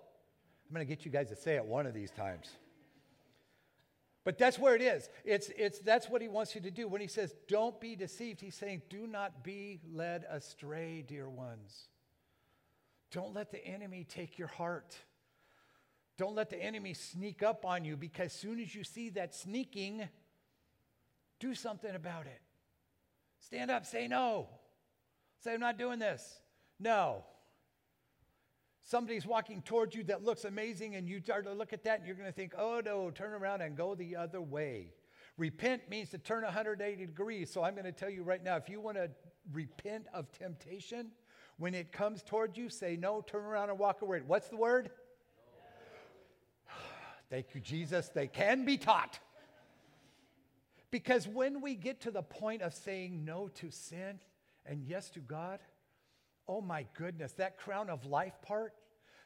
I'm 0.68 0.75
going 0.75 0.87
to 0.87 0.88
get 0.88 1.05
you 1.05 1.11
guys 1.11 1.29
to 1.29 1.37
say 1.37 1.57
it 1.57 1.64
one 1.64 1.87
of 1.87 1.94
these 1.94 2.11
times. 2.11 2.57
But 4.25 4.39
that's 4.39 4.59
where 4.59 4.77
it 4.77 4.83
is. 4.83 5.09
It's, 5.25 5.51
it's, 5.57 5.81
that's 5.81 6.09
what 6.09 6.23
he 6.23 6.29
wants 6.29 6.55
you 6.55 6.61
to 6.61 6.71
do. 6.71 6.87
When 6.87 7.01
he 7.01 7.09
says, 7.09 7.35
don't 7.49 7.81
be 7.81 7.97
deceived, 7.97 8.41
he's 8.41 8.55
saying, 8.55 8.83
do 8.89 9.07
not 9.07 9.43
be 9.43 9.81
led 9.93 10.25
astray, 10.31 11.05
dear 11.07 11.29
ones. 11.29 11.89
Don't 13.11 13.35
let 13.35 13.51
the 13.51 13.65
enemy 13.67 14.07
take 14.09 14.39
your 14.39 14.49
heart. 14.49 14.97
Don't 16.17 16.37
let 16.37 16.51
the 16.51 16.63
enemy 16.63 16.95
sneak 16.95 17.43
up 17.43 17.65
on 17.65 17.85
you 17.85 17.97
because 17.97 18.27
as 18.27 18.33
soon 18.33 18.61
as 18.61 18.75
you 18.75 18.85
see 18.85 19.11
that 19.11 19.35
sneaking, 19.35 20.09
do 21.41 21.55
something 21.55 21.95
about 21.95 22.27
it. 22.27 22.41
Stand 23.41 23.71
up, 23.71 23.87
say 23.87 24.07
no. 24.07 24.49
Say, 25.43 25.55
I'm 25.55 25.61
not 25.61 25.79
doing 25.79 25.99
this. 25.99 26.41
No. 26.79 27.25
Somebody's 28.83 29.27
walking 29.27 29.62
towards 29.62 29.95
you 29.95 30.03
that 30.05 30.25
looks 30.25 30.45
amazing, 30.45 30.97
and 30.97 31.09
you 31.09 31.21
start 31.21 31.45
to 31.45 31.53
look 31.53 31.73
at 31.73 31.85
that, 31.85 31.99
and 31.99 32.07
you're 32.07 32.16
going 32.16 32.29
to 32.29 32.35
think, 32.35 32.53
oh 32.59 32.83
no, 32.85 33.11
turn 33.11 33.33
around 33.33 33.61
and 33.62 33.77
go 33.77 33.95
the 33.95 34.16
other 34.16 34.40
way. 34.40 34.92
Repent 35.38 35.88
means 35.88 36.11
to 36.11 36.18
turn 36.18 36.42
180 36.42 37.07
degrees. 37.07 37.51
So 37.51 37.62
I'm 37.62 37.75
going 37.75 37.85
to 37.85 37.92
tell 37.92 38.11
you 38.11 38.23
right 38.23 38.42
now 38.42 38.57
if 38.57 38.68
you 38.68 38.81
want 38.81 38.97
to 38.97 39.11
repent 39.53 40.07
of 40.12 40.31
temptation, 40.33 41.11
when 41.59 41.75
it 41.75 41.92
comes 41.92 42.23
towards 42.23 42.59
you, 42.59 42.68
say 42.68 42.97
no, 42.97 43.23
turn 43.23 43.45
around 43.45 43.71
and 43.71 43.79
walk 43.79 44.03
away. 44.03 44.21
What's 44.27 44.49
the 44.49 44.57
word? 44.57 44.90
No. 46.68 46.75
Thank 47.31 47.55
you, 47.55 47.61
Jesus. 47.61 48.09
They 48.09 48.27
can 48.27 48.64
be 48.64 48.77
taught. 48.77 49.18
Because 50.90 51.27
when 51.27 51.62
we 51.62 51.75
get 51.75 52.01
to 52.03 52.11
the 52.11 52.23
point 52.23 52.61
of 52.61 52.75
saying 52.75 53.25
no 53.25 53.49
to 53.55 53.71
sin 53.71 54.21
and 54.66 54.85
yes 54.85 55.09
to 55.11 55.21
God, 55.21 55.61
oh 56.49 56.61
my 56.61 56.87
goodness, 56.95 57.33
that 57.35 57.59
crown 57.59 57.91
of 57.91 58.05
life 58.05 58.35
part 58.43 58.75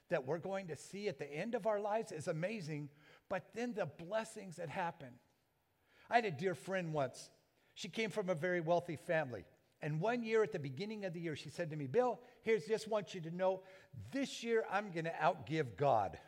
that 0.08 0.26
we're 0.26 0.38
going 0.38 0.68
to 0.68 0.76
see 0.76 1.08
at 1.08 1.18
the 1.18 1.30
end 1.30 1.54
of 1.54 1.66
our 1.66 1.80
lives 1.80 2.12
is 2.12 2.28
amazing, 2.28 2.88
but 3.28 3.44
then 3.54 3.74
the 3.74 3.86
blessings 3.86 4.56
that 4.56 4.68
happen. 4.68 5.08
I 6.08 6.16
had 6.16 6.24
a 6.24 6.30
dear 6.30 6.54
friend 6.54 6.92
once. 6.92 7.30
She 7.74 7.88
came 7.88 8.10
from 8.10 8.28
a 8.28 8.34
very 8.34 8.60
wealthy 8.60 8.96
family. 8.96 9.44
And 9.82 10.00
one 10.00 10.22
year 10.22 10.42
at 10.42 10.52
the 10.52 10.58
beginning 10.58 11.04
of 11.04 11.12
the 11.12 11.20
year, 11.20 11.36
she 11.36 11.50
said 11.50 11.70
to 11.70 11.76
me, 11.76 11.86
Bill, 11.86 12.20
here's 12.42 12.64
just 12.64 12.88
want 12.88 13.14
you 13.14 13.20
to 13.22 13.30
know 13.30 13.62
this 14.12 14.42
year 14.42 14.64
I'm 14.70 14.90
going 14.90 15.04
to 15.04 15.12
outgive 15.22 15.76
God. 15.76 16.18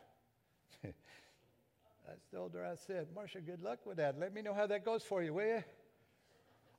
I 0.83 2.35
told 2.35 2.53
her, 2.53 2.65
I 2.65 2.75
said, 2.75 3.07
Marcia, 3.13 3.41
good 3.41 3.61
luck 3.61 3.79
with 3.85 3.97
that. 3.97 4.19
Let 4.19 4.33
me 4.33 4.41
know 4.41 4.53
how 4.53 4.67
that 4.67 4.85
goes 4.85 5.03
for 5.03 5.23
you, 5.23 5.33
will 5.33 5.45
you? 5.45 5.63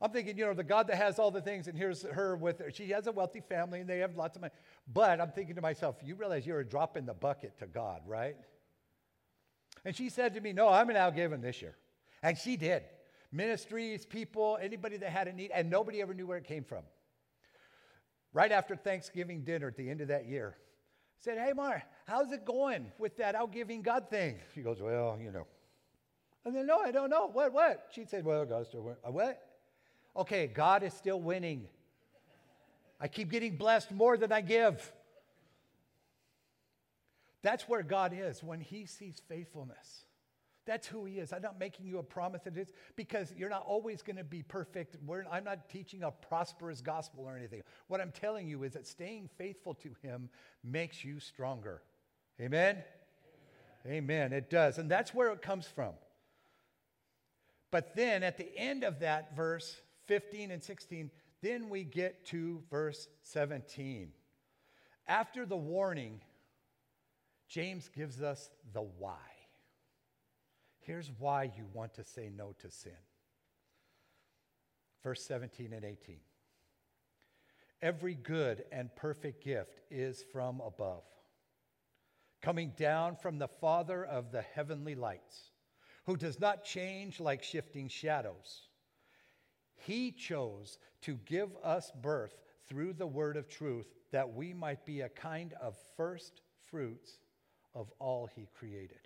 I'm 0.03 0.11
thinking, 0.11 0.39
you 0.39 0.47
know, 0.47 0.55
the 0.55 0.65
God 0.65 0.87
that 0.87 0.97
has 0.97 1.19
all 1.19 1.31
the 1.31 1.43
things, 1.43 1.69
and 1.69 1.77
here's 1.77 2.03
her 2.03 2.35
with 2.35 2.59
her. 2.61 2.71
She 2.71 2.89
has 2.91 3.07
a 3.07 3.13
wealthy 3.13 3.41
family 3.41 3.81
and 3.81 3.89
they 3.89 3.99
have 3.99 4.17
lots 4.17 4.37
of 4.37 4.41
money. 4.41 4.55
But 4.91 5.21
I'm 5.21 5.31
thinking 5.31 5.57
to 5.57 5.61
myself, 5.61 5.97
you 6.03 6.15
realize 6.15 6.47
you're 6.47 6.61
a 6.61 6.67
drop 6.67 6.97
in 6.97 7.05
the 7.05 7.13
bucket 7.13 7.59
to 7.59 7.67
God, 7.67 8.01
right? 8.07 8.37
And 9.85 9.95
she 9.95 10.09
said 10.09 10.35
to 10.35 10.41
me, 10.41 10.53
No, 10.53 10.69
I'm 10.69 10.87
going 10.87 10.95
to 10.95 11.01
outgive 11.01 11.33
him 11.33 11.43
this 11.43 11.61
year. 11.61 11.77
And 12.23 12.37
she 12.37 12.57
did. 12.57 12.83
Ministries, 13.33 14.07
people, 14.07 14.59
anybody 14.61 14.97
that 14.97 15.11
had 15.11 15.29
a 15.29 15.33
need, 15.33 15.51
and 15.55 15.71
nobody 15.71 16.01
ever 16.01 16.15
knew 16.15 16.27
where 16.27 16.39
it 16.39 16.45
came 16.45 16.65
from. 16.65 16.83
Right 18.33 18.53
after 18.53 18.77
Thanksgiving 18.77 19.45
dinner 19.45 19.69
at 19.69 19.77
the 19.77 19.89
end 19.89 20.01
of 20.01 20.09
that 20.09 20.27
year, 20.27 20.57
I 20.57 21.25
said, 21.25 21.39
Hey, 21.39 21.53
Mar, 21.53 21.83
how's 22.07 22.33
it 22.33 22.47
going 22.47 22.91
with 22.99 23.19
that 23.19 23.35
outgiving 23.35 23.83
God 23.83 24.09
thing? 24.09 24.39
She 24.55 24.63
goes, 24.63 24.81
Well, 24.81 25.19
you 25.23 25.31
know. 25.31 25.47
I 26.47 26.53
said, 26.53 26.67
No, 26.67 26.79
I 26.79 26.91
don't 26.91 27.11
know. 27.11 27.29
What, 27.29 27.53
what? 27.53 27.89
She 27.93 28.07
said, 28.07 28.25
Well, 28.25 28.47
God's 28.47 28.69
still 28.69 28.83
winning. 28.83 28.99
What? 29.05 29.50
Okay, 30.17 30.47
God 30.47 30.83
is 30.83 30.93
still 30.93 31.21
winning. 31.21 31.67
I 33.01 33.09
keep 33.09 33.31
getting 33.31 33.57
blessed 33.57 33.93
more 33.93 34.17
than 34.17 34.33
I 34.33 34.41
give. 34.41 34.93
That's 37.43 37.69
where 37.69 37.83
God 37.83 38.13
is 38.15 38.43
when 38.43 38.61
He 38.61 38.87
sees 38.87 39.21
faithfulness. 39.29 40.05
That's 40.67 40.87
who 40.87 41.07
He 41.07 41.19
is. 41.19 41.33
I'm 41.33 41.43
not 41.43 41.59
making 41.59 41.87
you 41.87 41.99
a 41.99 42.03
promise 42.03 42.43
that 42.43 42.57
it 42.57 42.61
is 42.61 42.73
because 42.97 43.33
you're 43.37 43.49
not 43.49 43.65
always 43.67 44.03
going 44.03 44.17
to 44.17 44.25
be 44.25 44.43
perfect. 44.43 44.97
We're, 45.07 45.25
I'm 45.31 45.45
not 45.45 45.71
teaching 45.71 46.03
a 46.03 46.11
prosperous 46.11 46.83
gospel 46.83 47.25
or 47.25 47.37
anything. 47.37 47.63
What 47.87 48.01
I'm 48.01 48.13
telling 48.13 48.47
you 48.47 48.63
is 48.65 48.75
that 48.75 48.87
staying 48.87 49.31
faithful 49.39 49.75
to 49.75 49.95
Him 50.03 50.29
makes 50.63 51.03
you 51.03 51.19
stronger. 51.19 51.83
Amen? 52.39 52.77
Amen. 53.87 53.95
Amen. 53.97 54.33
It 54.33 54.51
does. 54.51 54.77
And 54.77 54.91
that's 54.91 55.15
where 55.15 55.33
it 55.33 55.41
comes 55.41 55.67
from. 55.67 55.95
But 57.71 57.95
then 57.97 58.23
at 58.23 58.37
the 58.37 58.57
end 58.57 58.85
of 58.85 59.01
that 59.01 59.35
verse, 59.35 59.81
15 60.11 60.51
and 60.51 60.61
16, 60.61 61.09
then 61.41 61.69
we 61.69 61.85
get 61.85 62.27
to 62.27 62.61
verse 62.69 63.07
17. 63.23 64.11
After 65.07 65.47
the 65.47 65.57
warning, 65.57 66.21
James 67.49 67.89
gives 67.89 68.21
us 68.21 68.51
the 68.73 68.83
why. 68.83 69.15
Here's 70.81 71.13
why 71.21 71.45
you 71.57 71.65
want 71.73 71.95
to 71.95 72.03
say 72.03 72.29
no 72.37 72.57
to 72.59 72.73
sin. 72.73 72.91
Verse 75.05 75.23
17 75.23 75.73
and 75.73 75.85
18. 75.85 76.17
Every 77.81 78.15
good 78.17 78.65
and 78.73 78.91
perfect 78.97 79.45
gift 79.45 79.81
is 79.93 80.25
from 80.33 80.61
above, 80.61 81.05
coming 82.43 82.73
down 82.77 83.15
from 83.15 83.39
the 83.39 83.47
Father 83.47 84.05
of 84.05 84.33
the 84.33 84.43
heavenly 84.43 84.97
lights, 84.97 85.53
who 86.05 86.17
does 86.17 86.41
not 86.41 86.65
change 86.65 87.21
like 87.21 87.45
shifting 87.45 87.87
shadows. 87.87 88.70
He 89.87 90.13
chose 90.13 90.79
to 91.03 91.15
give 91.25 91.51
us 91.63 91.91
birth 92.01 92.37
through 92.69 92.95
the 92.95 93.07
word 93.07 93.37
of 93.37 93.49
truth 93.49 93.87
that 94.13 94.35
we 94.35 94.53
might 94.53 94.85
be 94.85 95.01
a 95.01 95.09
kind 95.09 95.55
of 95.61 95.77
first 95.97 96.43
fruits 96.71 97.19
of 97.75 97.91
all 97.99 98.29
he 98.35 98.49
created. 98.59 98.99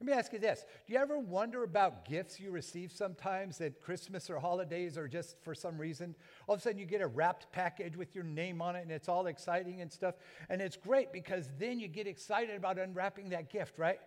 Let 0.00 0.06
me 0.06 0.12
ask 0.18 0.32
you 0.32 0.38
this 0.38 0.66
Do 0.86 0.92
you 0.92 0.98
ever 0.98 1.18
wonder 1.18 1.62
about 1.62 2.04
gifts 2.04 2.38
you 2.38 2.50
receive 2.50 2.92
sometimes 2.92 3.60
at 3.60 3.80
Christmas 3.80 4.28
or 4.28 4.38
holidays 4.38 4.98
or 4.98 5.08
just 5.08 5.36
for 5.42 5.54
some 5.54 5.78
reason? 5.78 6.14
All 6.46 6.54
of 6.54 6.60
a 6.60 6.62
sudden 6.62 6.78
you 6.78 6.84
get 6.84 7.00
a 7.00 7.06
wrapped 7.06 7.50
package 7.52 7.96
with 7.96 8.14
your 8.14 8.24
name 8.24 8.60
on 8.60 8.76
it 8.76 8.82
and 8.82 8.90
it's 8.90 9.08
all 9.08 9.26
exciting 9.26 9.80
and 9.80 9.90
stuff. 9.90 10.16
And 10.50 10.60
it's 10.60 10.76
great 10.76 11.12
because 11.12 11.48
then 11.58 11.78
you 11.78 11.88
get 11.88 12.06
excited 12.06 12.54
about 12.56 12.78
unwrapping 12.78 13.30
that 13.30 13.50
gift, 13.50 13.78
right? 13.78 13.98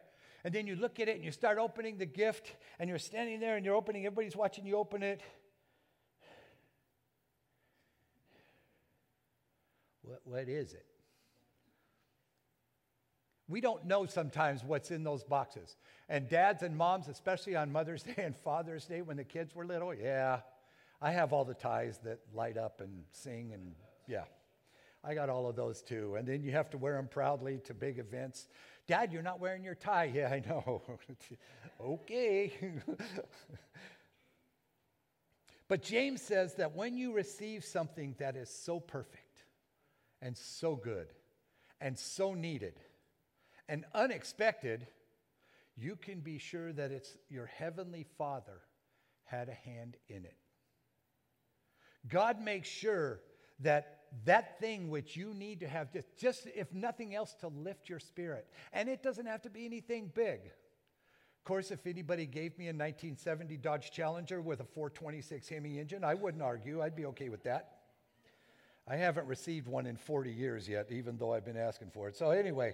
And 0.48 0.56
then 0.56 0.66
you 0.66 0.78
look 0.78 1.02
at 1.02 1.10
it 1.10 1.18
and 1.18 1.26
you 1.26 1.32
start 1.34 1.58
opening 1.58 1.98
the 1.98 2.06
gift, 2.06 2.56
and 2.80 2.90
you're 2.90 3.00
standing 3.00 3.42
there 3.42 3.58
and 3.58 3.66
you're 3.66 3.76
opening, 3.76 4.06
everybody's 4.06 4.34
watching 4.34 4.66
you 4.66 4.78
open 4.78 5.04
it. 5.04 5.20
What, 10.04 10.22
what 10.24 10.48
is 10.48 10.72
it? 10.72 10.86
We 13.50 13.60
don't 13.60 13.88
know 13.88 14.06
sometimes 14.06 14.64
what's 14.64 14.90
in 14.90 15.04
those 15.04 15.26
boxes. 15.26 15.76
And 16.08 16.30
dads 16.30 16.64
and 16.64 16.78
moms, 16.78 17.10
especially 17.10 17.58
on 17.58 17.70
Mother's 17.74 18.04
Day 18.16 18.24
and 18.24 18.34
Father's 18.34 18.86
Day 18.86 19.02
when 19.02 19.18
the 19.18 19.26
kids 19.26 19.54
were 19.54 19.66
little, 19.66 19.94
yeah, 19.94 20.40
I 21.02 21.12
have 21.12 21.34
all 21.34 21.44
the 21.44 21.56
ties 21.56 22.00
that 22.06 22.20
light 22.34 22.56
up 22.56 22.80
and 22.80 23.04
sing, 23.12 23.52
and 23.54 23.76
yeah, 24.08 24.24
I 25.04 25.14
got 25.14 25.30
all 25.30 25.48
of 25.48 25.58
those 25.58 25.82
too. 25.82 26.16
And 26.16 26.26
then 26.26 26.42
you 26.42 26.54
have 26.54 26.70
to 26.70 26.78
wear 26.78 26.96
them 26.96 27.10
proudly 27.10 27.60
to 27.66 27.74
big 27.74 28.00
events. 28.00 28.48
Dad, 28.88 29.12
you're 29.12 29.22
not 29.22 29.40
wearing 29.42 29.64
your 29.64 29.76
tie. 29.76 30.12
Yeah, 30.14 30.30
I 30.30 30.42
know. 30.48 30.82
okay. 31.82 32.54
but 35.68 35.82
James 35.82 36.22
says 36.22 36.56
that 36.56 36.74
when 36.74 36.98
you 36.98 37.14
receive 37.14 37.66
something 37.66 38.16
that 38.20 38.38
is 38.38 38.50
so 38.50 38.80
perfect 38.80 39.44
and 40.22 40.38
so 40.38 40.76
good 40.76 41.08
and 41.82 42.00
so 42.00 42.34
needed 42.34 42.80
and 43.68 43.84
unexpected, 43.94 44.88
you 45.76 45.98
can 45.98 46.22
be 46.22 46.38
sure 46.38 46.72
that 46.72 46.92
it's 46.92 47.18
your 47.30 47.46
heavenly 47.46 48.06
Father 48.18 48.62
had 49.26 49.50
a 49.50 49.54
hand 49.54 49.98
in 50.08 50.24
it. 50.24 50.38
God 52.08 52.42
makes 52.42 52.70
sure 52.70 53.20
that 53.60 53.97
that 54.26 54.60
thing 54.60 54.90
which 54.90 55.16
you 55.16 55.34
need 55.34 55.60
to 55.60 55.68
have, 55.68 55.92
just, 55.92 56.08
just 56.18 56.48
if 56.56 56.74
nothing 56.74 57.16
else, 57.16 57.36
to 57.42 57.48
lift 57.48 57.90
your 57.90 58.00
spirit. 58.00 58.48
And 58.74 58.90
it 58.90 59.04
doesn't 59.04 59.26
have 59.26 59.42
to 59.44 59.50
be 59.50 59.66
anything 59.66 60.12
big. 60.14 60.40
Of 60.46 61.44
course, 61.46 61.72
if 61.72 61.86
anybody 61.88 62.26
gave 62.26 62.58
me 62.58 62.66
a 62.66 62.74
1970 62.74 63.58
Dodge 63.58 63.92
Challenger 63.92 64.42
with 64.42 64.60
a 64.60 64.66
426 64.66 65.48
Hemi 65.48 65.80
engine, 65.80 66.04
I 66.04 66.14
wouldn't 66.14 66.44
argue. 66.44 66.82
I'd 66.82 66.96
be 66.96 67.06
okay 67.06 67.30
with 67.30 67.44
that. 67.44 67.78
I 68.88 68.96
haven't 68.96 69.28
received 69.28 69.68
one 69.68 69.86
in 69.86 69.98
40 69.98 70.32
years 70.32 70.68
yet, 70.68 70.92
even 70.92 71.18
though 71.18 71.34
I've 71.34 71.46
been 71.46 71.58
asking 71.58 71.92
for 71.92 72.08
it. 72.08 72.16
So, 72.16 72.32
anyway, 72.32 72.74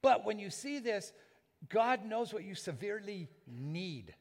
but 0.00 0.24
when 0.24 0.38
you 0.38 0.50
see 0.50 0.78
this, 0.78 1.12
God 1.68 2.04
knows 2.04 2.32
what 2.32 2.44
you 2.44 2.54
severely 2.54 3.28
need. 3.46 4.14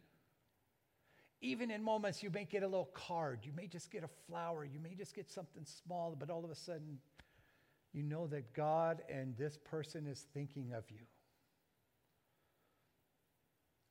Even 1.41 1.71
in 1.71 1.83
moments 1.83 2.21
you 2.21 2.29
may 2.29 2.45
get 2.45 2.61
a 2.61 2.67
little 2.67 2.89
card, 2.93 3.39
you 3.43 3.51
may 3.55 3.67
just 3.67 3.89
get 3.91 4.03
a 4.03 4.09
flower, 4.27 4.63
you 4.63 4.79
may 4.79 4.93
just 4.93 5.15
get 5.15 5.29
something 5.29 5.65
small, 5.65 6.15
but 6.17 6.29
all 6.29 6.45
of 6.45 6.51
a 6.51 6.55
sudden 6.55 6.99
you 7.93 8.03
know 8.03 8.27
that 8.27 8.53
God 8.53 9.01
and 9.09 9.35
this 9.37 9.57
person 9.57 10.07
is 10.07 10.27
thinking 10.33 10.73
of 10.73 10.83
you. 10.89 11.01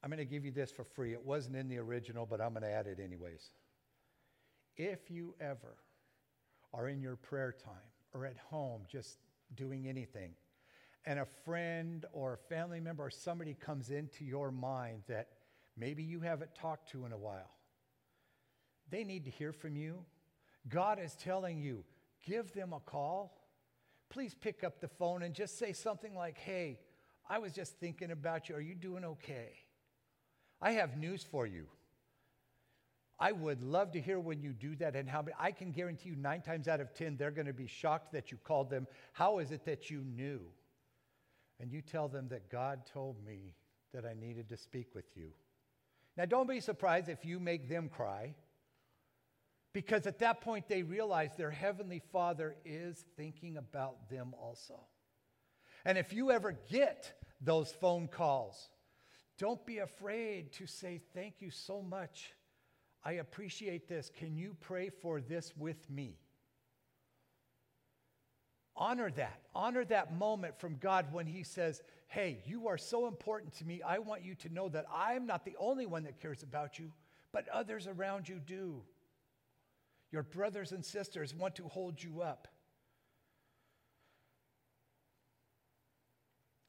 I'm 0.02 0.08
going 0.08 0.18
to 0.18 0.24
give 0.24 0.44
you 0.44 0.50
this 0.50 0.70
for 0.70 0.84
free. 0.84 1.12
It 1.12 1.24
wasn't 1.24 1.56
in 1.56 1.68
the 1.68 1.78
original, 1.78 2.24
but 2.24 2.40
I'm 2.40 2.50
going 2.50 2.62
to 2.62 2.70
add 2.70 2.86
it 2.86 2.98
anyways. 3.02 3.50
If 4.76 5.10
you 5.10 5.34
ever 5.40 5.76
are 6.72 6.88
in 6.88 7.02
your 7.02 7.16
prayer 7.16 7.52
time 7.52 7.74
or 8.14 8.24
at 8.24 8.38
home 8.38 8.82
just 8.88 9.18
doing 9.56 9.88
anything, 9.88 10.30
and 11.04 11.18
a 11.18 11.26
friend 11.44 12.06
or 12.12 12.34
a 12.34 12.38
family 12.54 12.80
member 12.80 13.04
or 13.04 13.10
somebody 13.10 13.54
comes 13.54 13.90
into 13.90 14.24
your 14.24 14.50
mind 14.50 15.02
that 15.08 15.28
maybe 15.80 16.02
you 16.02 16.20
haven't 16.20 16.54
talked 16.54 16.92
to 16.92 17.06
in 17.06 17.12
a 17.12 17.18
while, 17.18 17.50
they 18.90 19.02
need 19.02 19.24
to 19.24 19.30
hear 19.30 19.52
from 19.52 19.76
you. 19.76 20.04
God 20.68 21.00
is 21.02 21.14
telling 21.14 21.58
you, 21.58 21.84
give 22.26 22.52
them 22.52 22.72
a 22.72 22.80
call. 22.80 23.36
Please 24.10 24.34
pick 24.34 24.62
up 24.62 24.80
the 24.80 24.88
phone 24.88 25.22
and 25.22 25.34
just 25.34 25.58
say 25.58 25.72
something 25.72 26.14
like, 26.14 26.36
hey, 26.36 26.80
I 27.28 27.38
was 27.38 27.52
just 27.52 27.78
thinking 27.78 28.10
about 28.10 28.48
you. 28.48 28.56
Are 28.56 28.60
you 28.60 28.74
doing 28.74 29.04
okay? 29.04 29.52
I 30.60 30.72
have 30.72 30.96
news 30.96 31.22
for 31.22 31.46
you. 31.46 31.66
I 33.18 33.32
would 33.32 33.62
love 33.62 33.92
to 33.92 34.00
hear 34.00 34.18
when 34.18 34.42
you 34.42 34.52
do 34.52 34.74
that 34.76 34.96
and 34.96 35.08
how 35.08 35.24
I 35.38 35.52
can 35.52 35.72
guarantee 35.72 36.08
you 36.08 36.16
nine 36.16 36.40
times 36.40 36.68
out 36.68 36.80
of 36.80 36.94
10, 36.94 37.16
they're 37.16 37.30
going 37.30 37.46
to 37.46 37.52
be 37.52 37.66
shocked 37.66 38.12
that 38.12 38.32
you 38.32 38.38
called 38.38 38.70
them. 38.70 38.86
How 39.12 39.38
is 39.38 39.52
it 39.52 39.64
that 39.66 39.90
you 39.90 40.00
knew? 40.00 40.40
And 41.60 41.70
you 41.70 41.82
tell 41.82 42.08
them 42.08 42.28
that 42.28 42.50
God 42.50 42.86
told 42.92 43.22
me 43.24 43.54
that 43.92 44.06
I 44.06 44.14
needed 44.14 44.48
to 44.48 44.56
speak 44.56 44.94
with 44.94 45.04
you. 45.14 45.32
Now, 46.20 46.26
don't 46.26 46.46
be 46.46 46.60
surprised 46.60 47.08
if 47.08 47.24
you 47.24 47.40
make 47.40 47.66
them 47.66 47.88
cry, 47.88 48.34
because 49.72 50.06
at 50.06 50.18
that 50.18 50.42
point 50.42 50.68
they 50.68 50.82
realize 50.82 51.30
their 51.34 51.50
Heavenly 51.50 52.02
Father 52.12 52.56
is 52.62 53.06
thinking 53.16 53.56
about 53.56 54.10
them 54.10 54.34
also. 54.38 54.80
And 55.82 55.96
if 55.96 56.12
you 56.12 56.30
ever 56.30 56.58
get 56.68 57.14
those 57.40 57.72
phone 57.72 58.06
calls, 58.06 58.68
don't 59.38 59.64
be 59.64 59.78
afraid 59.78 60.52
to 60.58 60.66
say, 60.66 61.00
Thank 61.14 61.36
you 61.40 61.50
so 61.50 61.80
much 61.80 62.34
I 63.02 63.12
appreciate 63.12 63.88
this. 63.88 64.10
Can 64.14 64.36
you 64.36 64.58
pray 64.60 64.90
for 64.90 65.22
this 65.22 65.54
with 65.56 65.88
me? 65.88 66.18
Honor 68.76 69.10
that. 69.12 69.40
Honor 69.54 69.86
that 69.86 70.14
moment 70.14 70.60
from 70.60 70.76
God 70.76 71.14
when 71.14 71.24
He 71.24 71.44
says, 71.44 71.80
Hey, 72.10 72.42
you 72.44 72.66
are 72.66 72.76
so 72.76 73.06
important 73.06 73.54
to 73.58 73.64
me. 73.64 73.82
I 73.86 74.00
want 74.00 74.24
you 74.24 74.34
to 74.34 74.52
know 74.52 74.68
that 74.70 74.84
I'm 74.92 75.26
not 75.26 75.44
the 75.44 75.54
only 75.60 75.86
one 75.86 76.02
that 76.02 76.20
cares 76.20 76.42
about 76.42 76.76
you, 76.76 76.90
but 77.32 77.48
others 77.48 77.86
around 77.86 78.28
you 78.28 78.40
do. 78.44 78.82
Your 80.10 80.24
brothers 80.24 80.72
and 80.72 80.84
sisters 80.84 81.32
want 81.32 81.54
to 81.54 81.68
hold 81.68 82.02
you 82.02 82.20
up. 82.20 82.48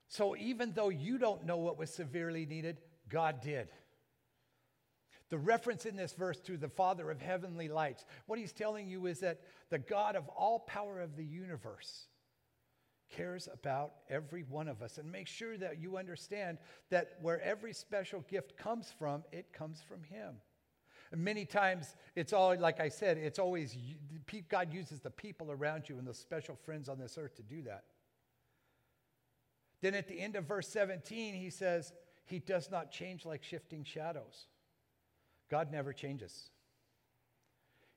So 0.10 0.36
even 0.36 0.74
though 0.74 0.90
you 0.90 1.18
don't 1.18 1.48
know 1.48 1.58
what 1.58 1.80
was 1.80 1.90
severely 1.90 2.46
needed, 2.46 2.78
God 3.10 3.42
did. 3.42 3.70
The 5.30 5.40
reference 5.40 5.88
in 5.88 5.96
this 5.96 6.14
verse 6.14 6.40
to 6.42 6.56
the 6.56 6.70
Father 6.70 7.10
of 7.10 7.20
heavenly 7.20 7.68
lights, 7.68 8.06
what 8.28 8.38
he's 8.38 8.54
telling 8.54 8.88
you 8.88 9.08
is 9.08 9.22
that 9.22 9.42
the 9.72 9.80
God 9.80 10.16
of 10.16 10.28
all 10.28 10.60
power 10.60 11.00
of 11.00 11.16
the 11.16 11.26
universe 11.26 12.10
cares 13.12 13.48
about 13.52 13.94
every 14.10 14.44
one 14.44 14.68
of 14.68 14.82
us. 14.82 14.98
And 14.98 15.12
make 15.12 15.28
sure 15.28 15.58
that 15.58 15.80
you 15.80 15.98
understand 15.98 16.58
that 16.90 17.18
where 17.22 17.42
every 17.42 17.74
special 17.74 18.22
gift 18.30 18.58
comes 18.58 18.94
from, 18.98 19.24
it 19.32 19.54
comes 19.54 19.82
from 19.82 20.04
him. 20.04 20.36
And 21.12 21.22
many 21.22 21.46
times, 21.46 21.96
it's 22.16 22.32
all, 22.32 22.58
like 22.58 22.80
I 22.80 22.88
said, 22.88 23.18
it's 23.18 23.40
always, 23.40 23.76
God 24.50 24.74
uses 24.74 25.02
the 25.02 25.10
people 25.10 25.52
around 25.52 25.90
you 25.90 25.98
and 25.98 26.08
the 26.08 26.14
special 26.14 26.56
friends 26.56 26.88
on 26.88 26.98
this 26.98 27.18
earth 27.18 27.36
to 27.36 27.44
do 27.44 27.62
that. 27.64 27.84
Then 29.82 29.94
at 29.96 30.08
the 30.08 30.20
end 30.20 30.36
of 30.36 30.46
verse 30.46 30.70
17, 30.70 31.34
he 31.34 31.50
says, 31.50 31.92
He 32.26 32.40
does 32.40 32.72
not 32.72 32.92
change 32.92 33.26
like 33.26 33.44
shifting 33.44 33.84
shadows. 33.84 34.46
God 35.50 35.72
never 35.72 35.92
changes. 35.92 36.50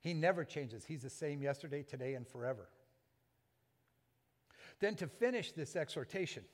He 0.00 0.12
never 0.12 0.44
changes. 0.44 0.85
He's 0.85 1.03
the 1.03 1.11
same 1.11 1.40
yesterday, 1.40 1.83
today, 1.83 2.14
and 2.14 2.27
forever. 2.27 2.68
Then, 4.80 4.94
to 4.96 5.06
finish 5.06 5.52
this 5.52 5.76
exhortation, 5.76 6.44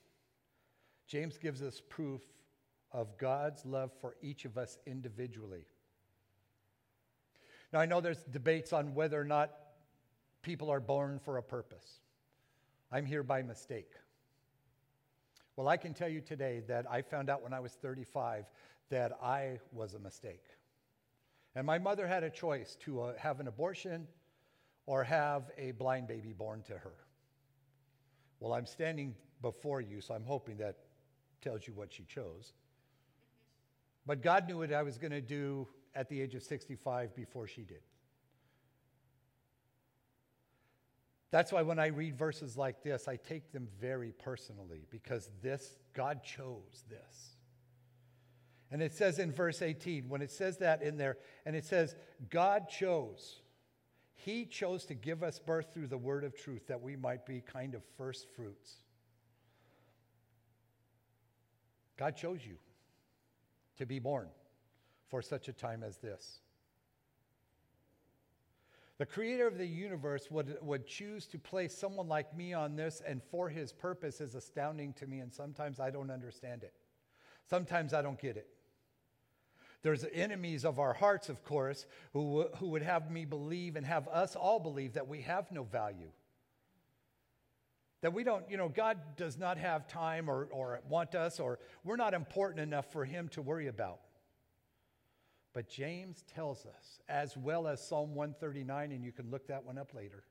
James 1.06 1.38
gives 1.38 1.62
us 1.62 1.82
proof 1.88 2.22
of 2.92 3.16
God's 3.18 3.64
love 3.64 3.90
for 4.00 4.16
each 4.22 4.44
of 4.44 4.58
us 4.58 4.78
individually. 4.86 5.66
Now, 7.72 7.80
I 7.80 7.86
know 7.86 8.00
there's 8.00 8.22
debates 8.24 8.72
on 8.72 8.94
whether 8.94 9.20
or 9.20 9.24
not 9.24 9.50
people 10.42 10.70
are 10.70 10.80
born 10.80 11.18
for 11.18 11.36
a 11.36 11.42
purpose. 11.42 12.00
I'm 12.90 13.06
here 13.06 13.22
by 13.22 13.42
mistake. 13.42 13.92
Well, 15.56 15.68
I 15.68 15.76
can 15.76 15.94
tell 15.94 16.08
you 16.08 16.20
today 16.20 16.62
that 16.68 16.90
I 16.90 17.02
found 17.02 17.30
out 17.30 17.42
when 17.42 17.52
I 17.52 17.60
was 17.60 17.72
35 17.72 18.46
that 18.88 19.12
I 19.22 19.58
was 19.72 19.94
a 19.94 19.98
mistake. 19.98 20.44
And 21.54 21.66
my 21.66 21.78
mother 21.78 22.06
had 22.06 22.24
a 22.24 22.30
choice 22.30 22.76
to 22.80 23.02
uh, 23.02 23.12
have 23.18 23.40
an 23.40 23.48
abortion 23.48 24.06
or 24.86 25.04
have 25.04 25.50
a 25.58 25.72
blind 25.72 26.08
baby 26.08 26.32
born 26.32 26.62
to 26.62 26.74
her. 26.74 26.94
Well, 28.40 28.54
I'm 28.54 28.66
standing 28.66 29.14
before 29.42 29.80
you, 29.80 30.00
so 30.00 30.14
I'm 30.14 30.24
hoping 30.24 30.56
that 30.56 30.76
tells 31.40 31.66
you 31.66 31.74
what 31.74 31.92
she 31.92 32.04
chose. 32.04 32.52
But 34.06 34.22
God 34.22 34.48
knew 34.48 34.58
what 34.58 34.72
I 34.72 34.82
was 34.82 34.98
going 34.98 35.12
to 35.12 35.20
do 35.20 35.68
at 35.94 36.08
the 36.08 36.20
age 36.20 36.34
of 36.34 36.42
65 36.42 37.14
before 37.14 37.46
she 37.46 37.62
did. 37.62 37.82
That's 41.30 41.52
why 41.52 41.62
when 41.62 41.78
I 41.78 41.88
read 41.88 42.16
verses 42.18 42.56
like 42.56 42.82
this, 42.82 43.06
I 43.06 43.16
take 43.16 43.52
them 43.52 43.68
very 43.80 44.12
personally 44.12 44.86
because 44.90 45.30
this, 45.42 45.76
God 45.94 46.24
chose 46.24 46.84
this. 46.88 47.36
And 48.72 48.82
it 48.82 48.94
says 48.94 49.18
in 49.18 49.32
verse 49.32 49.62
18, 49.62 50.08
when 50.08 50.22
it 50.22 50.30
says 50.30 50.58
that 50.58 50.82
in 50.82 50.96
there, 50.96 51.18
and 51.44 51.54
it 51.54 51.64
says, 51.64 51.94
God 52.30 52.68
chose, 52.68 53.39
He 54.24 54.44
chose 54.44 54.84
to 54.86 54.94
give 54.94 55.22
us 55.22 55.38
birth 55.38 55.72
through 55.72 55.86
the 55.86 55.98
word 55.98 56.24
of 56.24 56.36
truth 56.36 56.66
that 56.66 56.82
we 56.82 56.94
might 56.94 57.24
be 57.24 57.40
kind 57.40 57.74
of 57.74 57.82
first 57.96 58.28
fruits. 58.36 58.74
God 61.96 62.16
chose 62.16 62.40
you 62.46 62.56
to 63.78 63.86
be 63.86 63.98
born 63.98 64.28
for 65.08 65.22
such 65.22 65.48
a 65.48 65.52
time 65.52 65.82
as 65.82 65.96
this. 65.98 66.40
The 68.98 69.06
creator 69.06 69.46
of 69.46 69.56
the 69.56 69.66
universe 69.66 70.30
would, 70.30 70.58
would 70.60 70.86
choose 70.86 71.26
to 71.28 71.38
place 71.38 71.74
someone 71.74 72.08
like 72.08 72.36
me 72.36 72.52
on 72.52 72.76
this, 72.76 73.00
and 73.06 73.22
for 73.30 73.48
his 73.48 73.72
purpose 73.72 74.20
is 74.20 74.34
astounding 74.34 74.92
to 74.94 75.06
me, 75.06 75.20
and 75.20 75.32
sometimes 75.32 75.80
I 75.80 75.88
don't 75.88 76.10
understand 76.10 76.62
it. 76.62 76.74
Sometimes 77.48 77.94
I 77.94 78.02
don't 78.02 78.20
get 78.20 78.36
it. 78.36 78.48
There's 79.82 80.04
enemies 80.12 80.64
of 80.64 80.78
our 80.78 80.92
hearts, 80.92 81.28
of 81.28 81.42
course, 81.42 81.86
who, 82.12 82.46
who 82.58 82.68
would 82.68 82.82
have 82.82 83.10
me 83.10 83.24
believe 83.24 83.76
and 83.76 83.86
have 83.86 84.08
us 84.08 84.36
all 84.36 84.60
believe 84.60 84.94
that 84.94 85.08
we 85.08 85.22
have 85.22 85.50
no 85.50 85.62
value. 85.62 86.10
That 88.02 88.12
we 88.12 88.24
don't, 88.24 88.44
you 88.50 88.56
know, 88.56 88.68
God 88.68 88.98
does 89.16 89.38
not 89.38 89.58
have 89.58 89.86
time 89.86 90.28
or, 90.28 90.48
or 90.50 90.80
want 90.88 91.14
us, 91.14 91.40
or 91.40 91.58
we're 91.84 91.96
not 91.96 92.14
important 92.14 92.60
enough 92.60 92.90
for 92.92 93.04
Him 93.04 93.28
to 93.28 93.42
worry 93.42 93.68
about. 93.68 94.00
But 95.52 95.68
James 95.68 96.24
tells 96.32 96.64
us, 96.64 97.00
as 97.08 97.36
well 97.36 97.66
as 97.66 97.86
Psalm 97.86 98.14
139, 98.14 98.92
and 98.92 99.04
you 99.04 99.12
can 99.12 99.30
look 99.30 99.48
that 99.48 99.64
one 99.64 99.78
up 99.78 99.94
later, 99.94 100.24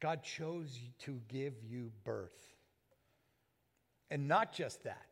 God 0.00 0.22
chose 0.22 0.78
to 1.00 1.20
give 1.28 1.54
you 1.68 1.90
birth. 2.04 2.54
And 4.10 4.28
not 4.28 4.52
just 4.52 4.84
that, 4.84 5.07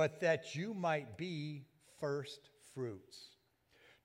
but 0.00 0.18
that 0.20 0.54
you 0.56 0.72
might 0.72 1.18
be 1.18 1.62
first 2.00 2.48
fruits. 2.72 3.36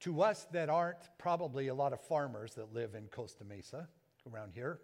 To 0.01 0.23
us 0.23 0.45
that 0.51 0.67
aren't 0.67 0.97
probably 1.17 1.69
a 1.69 1.73
lot 1.73 1.93
of 1.93 2.01
farmers 2.01 2.53
that 2.55 2.73
live 2.73 2.95
in 2.95 3.07
Costa 3.07 3.45
Mesa 3.45 3.87
around 4.29 4.51
here, 4.53 4.81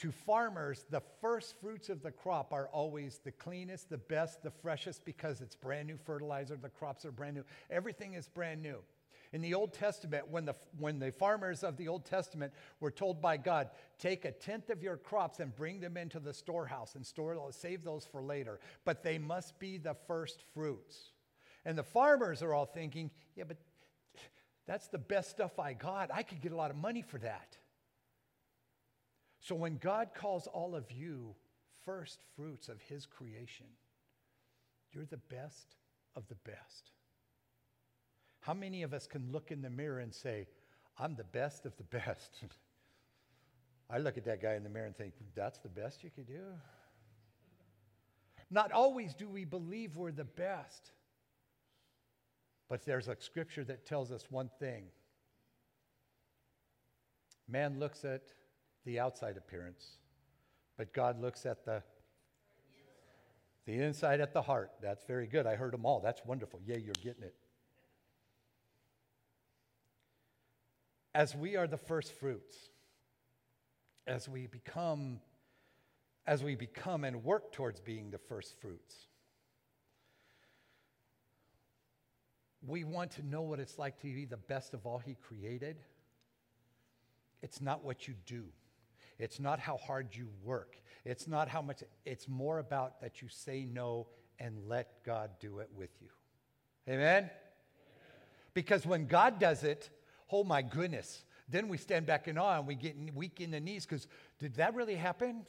To 0.00 0.12
farmers, 0.12 0.84
the 0.90 1.00
first 1.22 1.58
fruits 1.62 1.88
of 1.88 2.02
the 2.02 2.10
crop 2.10 2.52
are 2.52 2.68
always 2.68 3.20
the 3.24 3.32
cleanest, 3.32 3.88
the 3.88 3.96
best, 3.96 4.42
the 4.42 4.50
freshest 4.50 5.06
because 5.06 5.40
it's 5.40 5.56
brand 5.56 5.88
new 5.88 5.96
fertilizer, 5.96 6.58
the 6.60 6.68
crops 6.68 7.06
are 7.06 7.10
brand 7.10 7.36
new. 7.36 7.44
Everything 7.70 8.12
is 8.12 8.28
brand 8.28 8.60
new. 8.60 8.80
In 9.36 9.42
the 9.42 9.52
Old 9.52 9.74
Testament, 9.74 10.30
when 10.30 10.46
the, 10.46 10.54
when 10.78 10.98
the 10.98 11.12
farmers 11.12 11.62
of 11.62 11.76
the 11.76 11.88
Old 11.88 12.06
Testament 12.06 12.54
were 12.80 12.90
told 12.90 13.20
by 13.20 13.36
God, 13.36 13.68
take 13.98 14.24
a 14.24 14.32
tenth 14.32 14.70
of 14.70 14.82
your 14.82 14.96
crops 14.96 15.40
and 15.40 15.54
bring 15.54 15.78
them 15.78 15.98
into 15.98 16.18
the 16.20 16.32
storehouse 16.32 16.94
and 16.94 17.04
store, 17.04 17.36
save 17.50 17.84
those 17.84 18.06
for 18.06 18.22
later, 18.22 18.60
but 18.86 19.02
they 19.02 19.18
must 19.18 19.58
be 19.58 19.76
the 19.76 19.94
first 20.06 20.42
fruits. 20.54 21.10
And 21.66 21.76
the 21.76 21.82
farmers 21.82 22.40
are 22.40 22.54
all 22.54 22.64
thinking, 22.64 23.10
yeah, 23.36 23.44
but 23.46 23.58
that's 24.66 24.88
the 24.88 24.96
best 24.96 25.28
stuff 25.32 25.58
I 25.58 25.74
got. 25.74 26.10
I 26.10 26.22
could 26.22 26.40
get 26.40 26.52
a 26.52 26.56
lot 26.56 26.70
of 26.70 26.78
money 26.78 27.02
for 27.02 27.18
that. 27.18 27.58
So 29.40 29.54
when 29.54 29.76
God 29.76 30.14
calls 30.14 30.46
all 30.46 30.74
of 30.74 30.90
you 30.90 31.34
first 31.84 32.20
fruits 32.36 32.70
of 32.70 32.80
his 32.80 33.04
creation, 33.04 33.66
you're 34.92 35.04
the 35.04 35.18
best 35.18 35.76
of 36.14 36.26
the 36.28 36.36
best. 36.36 36.92
How 38.46 38.54
many 38.54 38.84
of 38.84 38.94
us 38.94 39.08
can 39.08 39.32
look 39.32 39.50
in 39.50 39.60
the 39.60 39.70
mirror 39.70 39.98
and 39.98 40.14
say, 40.14 40.46
I'm 41.00 41.16
the 41.16 41.24
best 41.24 41.66
of 41.66 41.76
the 41.78 41.82
best? 41.82 42.44
I 43.90 43.98
look 43.98 44.16
at 44.16 44.24
that 44.26 44.40
guy 44.40 44.54
in 44.54 44.62
the 44.62 44.70
mirror 44.70 44.86
and 44.86 44.96
think, 44.96 45.14
that's 45.34 45.58
the 45.58 45.68
best 45.68 46.04
you 46.04 46.10
could 46.14 46.28
do? 46.28 46.44
Not 48.48 48.70
always 48.70 49.14
do 49.14 49.28
we 49.28 49.44
believe 49.44 49.96
we're 49.96 50.12
the 50.12 50.22
best. 50.22 50.92
But 52.68 52.84
there's 52.84 53.08
a 53.08 53.16
scripture 53.18 53.64
that 53.64 53.84
tells 53.84 54.12
us 54.12 54.26
one 54.30 54.48
thing 54.60 54.84
man 57.48 57.80
looks 57.80 58.04
at 58.04 58.22
the 58.84 59.00
outside 59.00 59.36
appearance, 59.36 59.98
but 60.76 60.92
God 60.92 61.20
looks 61.20 61.46
at 61.46 61.64
the 61.64 61.82
the 63.66 63.80
inside 63.80 64.20
at 64.20 64.32
the 64.32 64.42
heart. 64.42 64.70
That's 64.80 65.02
very 65.04 65.26
good. 65.26 65.46
I 65.46 65.56
heard 65.56 65.72
them 65.72 65.84
all. 65.84 65.98
That's 65.98 66.24
wonderful. 66.24 66.60
Yeah, 66.64 66.76
you're 66.76 66.94
getting 67.02 67.24
it. 67.24 67.34
As 71.16 71.34
we 71.34 71.56
are 71.56 71.66
the 71.66 71.78
first 71.78 72.12
fruits, 72.12 72.54
as 74.06 74.28
we 74.28 74.46
become, 74.46 75.18
as 76.26 76.44
we 76.44 76.54
become 76.54 77.04
and 77.04 77.24
work 77.24 77.52
towards 77.52 77.80
being 77.80 78.10
the 78.10 78.18
first 78.18 78.54
fruits, 78.60 78.94
we 82.66 82.84
want 82.84 83.12
to 83.12 83.26
know 83.26 83.40
what 83.40 83.58
it's 83.58 83.78
like 83.78 83.98
to 83.98 84.02
be 84.02 84.26
the 84.26 84.36
best 84.36 84.74
of 84.74 84.84
all 84.84 84.98
He 84.98 85.14
created. 85.14 85.78
It's 87.40 87.62
not 87.62 87.82
what 87.82 88.06
you 88.06 88.12
do. 88.26 88.44
It's 89.18 89.40
not 89.40 89.58
how 89.58 89.78
hard 89.78 90.08
you 90.12 90.28
work. 90.44 90.76
It's 91.06 91.26
not 91.26 91.48
how 91.48 91.62
much, 91.62 91.82
it's 92.04 92.28
more 92.28 92.58
about 92.58 93.00
that 93.00 93.22
you 93.22 93.28
say 93.30 93.64
no 93.64 94.06
and 94.38 94.68
let 94.68 95.02
God 95.02 95.30
do 95.40 95.60
it 95.60 95.70
with 95.74 95.90
you. 96.02 96.08
Amen? 96.86 97.00
Amen? 97.00 97.30
Because 98.52 98.84
when 98.84 99.06
God 99.06 99.38
does 99.40 99.64
it, 99.64 99.88
oh 100.30 100.44
my 100.44 100.62
goodness. 100.62 101.22
Then 101.48 101.68
we 101.68 101.76
stand 101.76 102.06
back 102.06 102.26
in 102.28 102.38
awe 102.38 102.58
and 102.58 102.66
we 102.66 102.74
get 102.74 102.96
weak 103.14 103.40
in 103.40 103.50
the 103.50 103.60
knees 103.60 103.86
because 103.86 104.08
did 104.38 104.54
that 104.56 104.74
really 104.74 104.96
happen? 104.96 105.46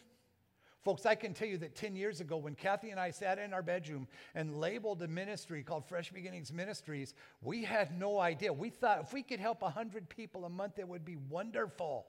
Folks, 0.83 1.05
I 1.05 1.15
can 1.15 1.33
tell 1.33 1.47
you 1.47 1.57
that 1.57 1.75
10 1.75 1.95
years 1.95 2.21
ago, 2.21 2.37
when 2.37 2.55
Kathy 2.55 2.91
and 2.91 2.99
I 2.99 3.11
sat 3.11 3.39
in 3.39 3.51
our 3.53 3.63
bedroom 3.63 4.07
and 4.35 4.55
labeled 4.55 5.01
a 5.01 5.07
ministry 5.07 5.63
called 5.63 5.85
Fresh 5.85 6.11
Beginnings 6.11 6.53
Ministries, 6.53 7.13
we 7.41 7.63
had 7.63 7.99
no 7.99 8.19
idea. 8.19 8.53
We 8.53 8.69
thought 8.69 9.01
if 9.01 9.11
we 9.11 9.23
could 9.23 9.39
help 9.39 9.63
100 9.63 10.07
people 10.07 10.45
a 10.45 10.49
month, 10.49 10.79
it 10.79 10.87
would 10.87 11.03
be 11.03 11.17
wonderful. 11.29 12.05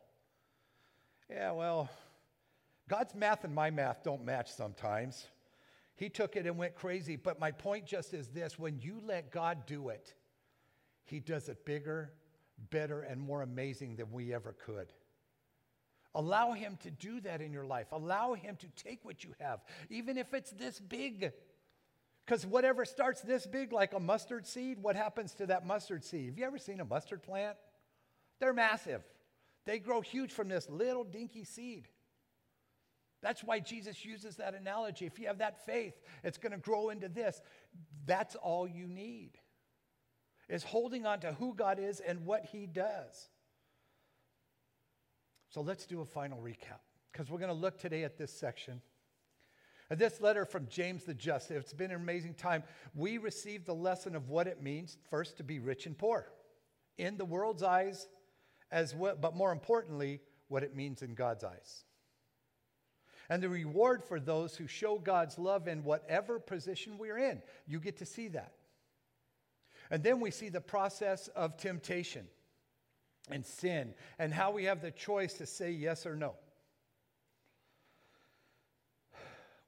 Yeah, 1.29 1.53
well, 1.53 1.91
God's 2.89 3.15
math 3.15 3.45
and 3.45 3.55
my 3.55 3.71
math 3.71 4.05
don't 4.05 4.25
match 4.25 4.53
sometimes. 4.53 5.27
He 5.97 6.09
took 6.09 6.37
it 6.37 6.47
and 6.47 6.57
went 6.57 6.77
crazy. 6.77 7.17
But 7.17 7.41
my 7.41 7.51
point 7.51 7.85
just 7.85 8.15
is 8.15 8.29
this 8.29 8.59
when 8.59 8.79
you 8.79 9.01
let 9.05 9.33
God 9.33 9.67
do 9.67 9.89
it, 9.89 10.15
He 11.05 11.19
does 11.19 11.49
it 11.49 11.65
bigger 11.65 12.13
better 12.71 13.01
and 13.03 13.21
more 13.21 13.43
amazing 13.43 13.97
than 13.97 14.13
we 14.13 14.35
ever 14.35 14.55
could. 14.67 14.93
Allow 16.15 16.53
Him 16.53 16.79
to 16.83 16.91
do 16.91 17.21
that 17.21 17.41
in 17.41 17.53
your 17.53 17.65
life. 17.65 17.87
Allow 17.93 18.35
Him 18.35 18.57
to 18.57 18.69
take 18.83 19.05
what 19.05 19.25
you 19.25 19.35
have, 19.41 19.61
even 19.91 20.19
if 20.19 20.35
it's 20.35 20.51
this 20.51 20.81
big. 20.81 21.33
Because 22.25 22.45
whatever 22.45 22.85
starts 22.85 23.21
this 23.21 23.47
big, 23.47 23.73
like 23.73 23.95
a 23.95 24.01
mustard 24.01 24.47
seed, 24.47 24.83
what 24.83 24.97
happens 24.97 25.35
to 25.35 25.47
that 25.47 25.67
mustard 25.67 26.05
seed? 26.05 26.31
Have 26.31 26.39
you 26.39 26.45
ever 26.45 26.59
seen 26.59 26.81
a 26.81 26.85
mustard 26.85 27.23
plant? 27.23 27.57
They're 28.41 28.53
massive. 28.53 29.03
They 29.65 29.79
grow 29.79 30.01
huge 30.01 30.33
from 30.33 30.49
this 30.49 30.69
little 30.69 31.05
dinky 31.05 31.45
seed. 31.45 31.89
That's 33.23 33.43
why 33.43 33.61
Jesus 33.61 34.05
uses 34.05 34.37
that 34.37 34.55
analogy. 34.55 35.07
If 35.07 35.19
you 35.19 35.27
have 35.27 35.39
that 35.39 35.65
faith, 35.67 35.95
it's 36.23 36.39
going 36.39 36.53
to 36.53 36.59
grow 36.59 36.91
into 36.91 37.09
this. 37.09 37.41
That's 38.07 38.37
all 38.37 38.69
you 38.69 38.87
need 38.87 39.33
is 40.49 40.63
holding 40.63 41.07
on 41.07 41.21
to 41.21 41.33
who 41.35 41.55
God 41.55 41.79
is 41.79 42.01
and 42.01 42.25
what 42.25 42.47
He 42.47 42.67
does. 42.67 43.29
So 45.51 45.61
let's 45.61 45.87
do 45.87 46.01
a 46.01 46.05
final 46.05 46.39
recap 46.39 46.81
because 47.13 47.31
we're 47.31 47.39
going 47.39 47.49
to 47.49 47.55
look 47.55 47.79
today 47.79 48.05
at 48.05 48.19
this 48.19 48.33
section. 48.33 48.81
This 49.91 50.21
letter 50.21 50.45
from 50.45 50.67
James 50.69 51.05
the 51.05 51.15
Just, 51.15 51.51
it's 51.51 51.73
been 51.73 51.91
an 51.91 51.97
amazing 51.97 52.35
time. 52.35 52.63
We 52.95 53.17
received 53.17 53.65
the 53.65 53.75
lesson 53.75 54.15
of 54.15 54.29
what 54.29 54.47
it 54.47 54.63
means 54.63 54.99
first 55.09 55.39
to 55.39 55.43
be 55.43 55.59
rich 55.61 55.87
and 55.87 55.97
poor 55.97 56.31
in 56.99 57.17
the 57.17 57.25
world's 57.25 57.63
eyes, 57.63 58.09
as 58.71 58.95
well, 58.95 59.17
but 59.19 59.35
more 59.35 59.53
importantly, 59.53 60.21
what 60.49 60.63
it 60.63 60.77
means 60.77 61.03
in 61.03 61.15
God's 61.15 61.45
eyes. 61.45 61.85
And 63.31 63.43
the 63.43 63.49
reward 63.49 64.03
for 64.05 64.19
those 64.19 64.57
who 64.57 64.67
show 64.67 64.99
God's 64.99 65.39
love 65.39 65.69
in 65.69 65.85
whatever 65.85 66.39
position 66.39 66.99
we're 66.99 67.19
in. 67.19 67.43
You 67.67 67.79
get 67.79 67.99
to 67.99 68.07
see 68.07 68.29
that. 68.29 68.53
And 69.91 70.03
then 70.03 70.21
we 70.21 70.31
see 70.31 70.49
the 70.49 70.61
process 70.61 71.29
of 71.29 71.57
temptation 71.57 72.27
and 73.31 73.45
sin 73.45 73.95
and 74.19 74.33
how 74.33 74.51
we 74.51 74.65
have 74.65 74.83
the 74.83 74.91
choice 74.91 75.35
to 75.35 75.47
say 75.47 75.71
yes 75.71 76.07
or 76.07 76.17
no. 76.17 76.35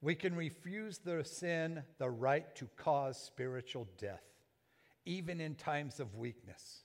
We 0.03 0.15
can 0.15 0.35
refuse 0.35 0.99
the 0.99 1.25
sin 1.25 1.83
the 1.99 2.09
right 2.09 2.55
to 2.57 2.69
cause 2.77 3.19
spiritual 3.19 3.87
death, 3.99 4.25
even 5.05 5.41
in 5.41 5.55
times 5.55 6.01
of 6.01 6.15
weakness. 6.17 6.85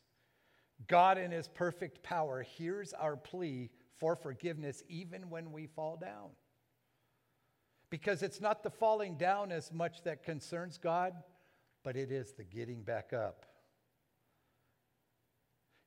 God, 0.88 1.18
in 1.18 1.32
His 1.32 1.48
perfect 1.48 2.04
power, 2.04 2.42
hears 2.42 2.94
our 2.94 3.16
plea 3.16 3.70
for 3.98 4.16
forgiveness 4.18 4.84
even 4.90 5.30
when 5.30 5.54
we 5.54 5.68
fall 5.68 5.96
down. 5.96 6.32
Because 7.90 8.22
it's 8.22 8.42
not 8.42 8.64
the 8.64 8.70
falling 8.70 9.16
down 9.16 9.54
as 9.54 9.72
much 9.72 10.04
that 10.04 10.24
concerns 10.24 10.78
God 10.78 11.14
but 11.86 11.96
it 11.96 12.12
is 12.12 12.34
the 12.34 12.44
getting 12.44 12.82
back 12.82 13.14
up. 13.14 13.46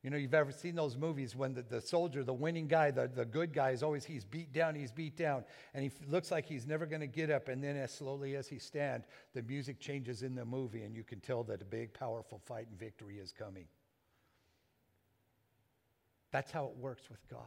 You 0.04 0.10
know, 0.10 0.16
you've 0.16 0.32
ever 0.32 0.52
seen 0.52 0.76
those 0.76 0.96
movies 0.96 1.34
when 1.34 1.54
the, 1.54 1.62
the 1.62 1.80
soldier, 1.80 2.22
the 2.22 2.32
winning 2.32 2.68
guy, 2.68 2.92
the, 2.92 3.10
the 3.12 3.24
good 3.24 3.52
guy 3.52 3.70
is 3.70 3.82
always, 3.82 4.04
he's 4.04 4.24
beat 4.24 4.52
down, 4.52 4.76
he's 4.76 4.92
beat 4.92 5.16
down, 5.16 5.42
and 5.74 5.82
he 5.82 5.90
looks 6.08 6.30
like 6.30 6.46
he's 6.46 6.68
never 6.68 6.86
going 6.86 7.00
to 7.00 7.08
get 7.08 7.30
up. 7.30 7.48
And 7.48 7.62
then 7.62 7.76
as 7.76 7.92
slowly 7.92 8.36
as 8.36 8.46
he 8.46 8.60
stands, 8.60 9.08
the 9.34 9.42
music 9.42 9.80
changes 9.80 10.22
in 10.22 10.36
the 10.36 10.44
movie, 10.44 10.84
and 10.84 10.94
you 10.94 11.02
can 11.02 11.18
tell 11.18 11.42
that 11.44 11.60
a 11.60 11.64
big, 11.64 11.92
powerful 11.92 12.40
fight 12.46 12.68
and 12.70 12.78
victory 12.78 13.18
is 13.18 13.32
coming. 13.32 13.66
That's 16.30 16.52
how 16.52 16.66
it 16.66 16.76
works 16.76 17.10
with 17.10 17.28
God. 17.28 17.42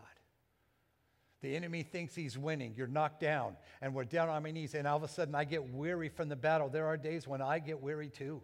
The 1.42 1.56
enemy 1.56 1.82
thinks 1.84 2.14
he's 2.14 2.38
winning. 2.38 2.76
You're 2.78 2.88
knocked 2.88 3.20
down. 3.20 3.56
And 3.82 3.96
we're 3.96 4.04
down 4.04 4.30
on 4.30 4.44
my 4.44 4.52
knees. 4.52 4.76
And 4.76 4.88
all 4.88 4.98
of 4.98 5.04
a 5.04 5.08
sudden, 5.08 5.34
I 5.34 5.44
get 5.44 5.74
weary 5.74 6.10
from 6.10 6.30
the 6.30 6.36
battle. 6.36 6.70
There 6.70 6.86
are 6.86 6.98
days 6.98 7.28
when 7.28 7.42
I 7.42 7.60
get 7.60 7.82
weary 7.82 8.10
too. 8.10 8.42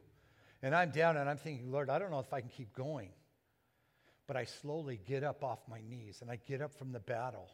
And 0.64 0.76
I'm 0.76 0.90
down 0.90 1.18
and 1.18 1.30
I'm 1.30 1.38
thinking, 1.38 1.72
Lord, 1.72 1.90
I 1.90 2.00
don't 2.00 2.10
know 2.10 2.20
if 2.20 2.34
I 2.34 2.42
can 2.42 2.50
keep 2.50 2.74
going. 2.74 3.10
But 4.26 4.36
I 4.36 4.46
slowly 4.46 5.00
get 5.06 5.24
up 5.24 5.44
off 5.44 5.60
my 5.70 5.80
knees 5.88 6.20
and 6.22 6.32
I 6.32 6.40
get 6.48 6.62
up 6.62 6.74
from 6.74 6.92
the 6.92 7.00
battle. 7.00 7.50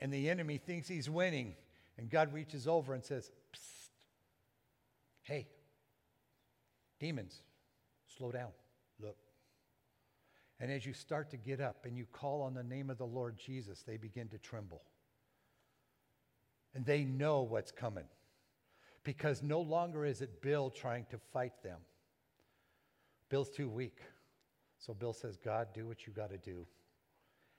And 0.00 0.12
the 0.12 0.28
enemy 0.28 0.58
thinks 0.58 0.88
he's 0.88 1.08
winning. 1.08 1.54
And 1.96 2.10
God 2.10 2.34
reaches 2.34 2.66
over 2.66 2.94
and 2.94 3.04
says, 3.04 3.30
Psst. 3.54 3.90
Hey, 5.22 5.48
demons, 7.00 7.40
slow 8.16 8.30
down. 8.30 8.50
And 10.58 10.70
as 10.70 10.86
you 10.86 10.94
start 10.94 11.30
to 11.30 11.36
get 11.36 11.60
up 11.60 11.84
and 11.84 11.96
you 11.96 12.06
call 12.06 12.42
on 12.42 12.54
the 12.54 12.62
name 12.62 12.88
of 12.88 12.98
the 12.98 13.06
Lord 13.06 13.36
Jesus, 13.38 13.82
they 13.82 13.96
begin 13.96 14.28
to 14.28 14.38
tremble. 14.38 14.82
And 16.74 16.84
they 16.84 17.04
know 17.04 17.42
what's 17.42 17.72
coming 17.72 18.06
because 19.04 19.42
no 19.42 19.60
longer 19.60 20.04
is 20.04 20.20
it 20.20 20.42
Bill 20.42 20.70
trying 20.70 21.06
to 21.10 21.18
fight 21.32 21.62
them. 21.62 21.78
Bill's 23.28 23.50
too 23.50 23.68
weak. 23.68 23.98
So 24.78 24.94
Bill 24.94 25.12
says, 25.12 25.36
God, 25.36 25.68
do 25.74 25.86
what 25.86 26.06
you 26.06 26.12
got 26.12 26.30
to 26.30 26.38
do. 26.38 26.66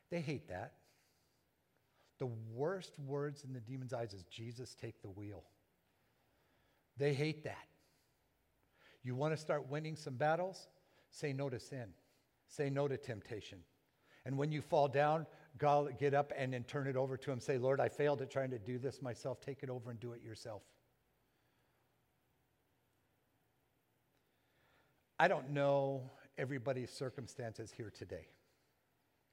They 0.10 0.22
hate 0.22 0.50
that. 0.50 0.74
The 2.20 2.30
worst 2.54 2.98
words 3.00 3.44
in 3.44 3.54
the 3.54 3.60
demon's 3.60 3.94
eyes 3.94 4.14
is, 4.14 4.24
Jesus, 4.24 4.76
take 4.76 5.02
the 5.02 5.10
wheel. 5.10 5.44
They 6.98 7.14
hate 7.14 7.44
that. 7.44 7.68
You 9.04 9.16
want 9.16 9.34
to 9.34 9.38
start 9.38 9.70
winning 9.70 9.96
some 9.96 10.16
battles? 10.16 10.68
Say 11.10 11.32
no 11.32 11.50
to 11.50 11.60
sin. 11.60 11.94
Say 12.48 12.70
no 12.70 12.88
to 12.88 12.98
temptation. 12.98 13.60
And 14.26 14.38
when 14.38 14.52
you 14.52 14.62
fall 14.62 14.88
down, 14.88 15.26
God, 15.58 15.98
get 16.00 16.14
up 16.14 16.34
and 16.38 16.54
then 16.54 16.64
turn 16.64 16.88
it 16.88 16.96
over 16.96 17.18
to 17.18 17.32
Him. 17.32 17.40
Say, 17.40 17.58
Lord, 17.58 17.80
I 17.80 17.90
failed 17.90 18.22
at 18.22 18.30
trying 18.30 18.52
to 18.52 18.60
do 18.60 18.78
this 18.78 19.02
myself. 19.02 19.40
Take 19.42 19.64
it 19.64 19.70
over 19.70 19.90
and 19.90 20.00
do 20.00 20.14
it 20.14 20.22
yourself. 20.22 20.62
I 25.20 25.28
don't 25.28 25.50
know 25.52 26.12
everybody's 26.38 26.92
circumstances 26.92 27.72
here 27.76 27.90
today. 27.90 28.28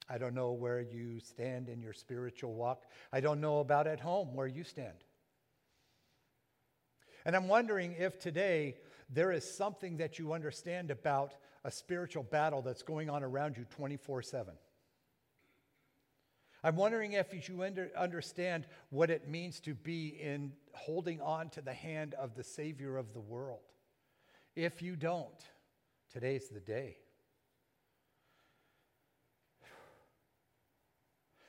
I 0.09 0.17
don't 0.17 0.33
know 0.33 0.51
where 0.51 0.81
you 0.81 1.19
stand 1.19 1.69
in 1.69 1.81
your 1.81 1.93
spiritual 1.93 2.53
walk. 2.53 2.83
I 3.11 3.21
don't 3.21 3.41
know 3.41 3.59
about 3.59 3.87
at 3.87 3.99
home 3.99 4.35
where 4.35 4.47
you 4.47 4.63
stand. 4.63 5.03
And 7.25 7.35
I'm 7.35 7.47
wondering 7.47 7.95
if 7.97 8.19
today 8.19 8.75
there 9.09 9.31
is 9.31 9.49
something 9.49 9.97
that 9.97 10.19
you 10.19 10.33
understand 10.33 10.91
about 10.91 11.33
a 11.65 11.71
spiritual 11.71 12.21
battle 12.21 12.61
that's 12.61 12.83
going 12.83 13.09
on 13.09 13.23
around 13.23 13.57
you 13.57 13.65
24 13.71 14.21
7. 14.21 14.53
I'm 16.63 16.75
wondering 16.75 17.13
if 17.13 17.49
you 17.49 17.63
under, 17.63 17.91
understand 17.97 18.65
what 18.89 19.09
it 19.09 19.27
means 19.27 19.59
to 19.61 19.73
be 19.73 20.07
in 20.07 20.53
holding 20.73 21.21
on 21.21 21.49
to 21.49 21.61
the 21.61 21.73
hand 21.73 22.13
of 22.13 22.35
the 22.35 22.43
Savior 22.43 22.97
of 22.97 23.13
the 23.13 23.19
world. 23.19 23.59
If 24.55 24.81
you 24.81 24.95
don't, 24.95 25.27
today's 26.13 26.49
the 26.49 26.59
day. 26.59 26.97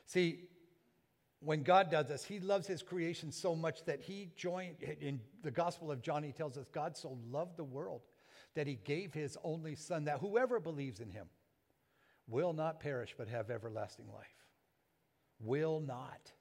See, 0.06 0.48
when 1.40 1.62
God 1.62 1.90
does 1.90 2.08
this, 2.08 2.24
He 2.24 2.40
loves 2.40 2.66
His 2.66 2.82
creation 2.82 3.32
so 3.32 3.54
much 3.54 3.84
that 3.84 4.00
He 4.00 4.30
joined, 4.34 4.76
in 5.00 5.20
the 5.42 5.50
Gospel 5.50 5.90
of 5.90 6.00
John, 6.00 6.22
He 6.22 6.32
tells 6.32 6.56
us 6.56 6.66
God 6.72 6.96
so 6.96 7.18
loved 7.30 7.58
the 7.58 7.64
world 7.64 8.00
that 8.56 8.66
He 8.66 8.78
gave 8.84 9.14
His 9.14 9.38
only 9.44 9.76
Son, 9.76 10.04
that 10.04 10.18
whoever 10.18 10.58
believes 10.58 11.00
in 11.00 11.10
Him 11.10 11.26
will 12.26 12.52
not 12.52 12.80
perish 12.80 13.14
but 13.16 13.28
have 13.28 13.50
everlasting 13.50 14.06
life. 14.12 14.26
Will 15.38 15.80
not. 15.80 16.32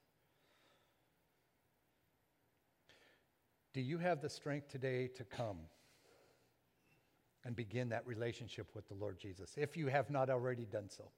Do 3.74 3.82
you 3.82 3.97
have 3.97 4.22
the 4.22 4.30
strength 4.30 4.70
today 4.70 5.09
to 5.16 5.24
come 5.24 5.57
and 7.43 7.55
begin 7.55 7.89
that 7.89 8.07
relationship 8.07 8.68
with 8.74 8.88
the 8.88 8.95
Lord 8.95 9.20
Jesus 9.20 9.53
if 9.57 9.78
you 9.78 9.88
have 9.88 10.09
not 10.09 10.30
already 10.30 10.66
done 10.66 10.89
so? 10.89 11.11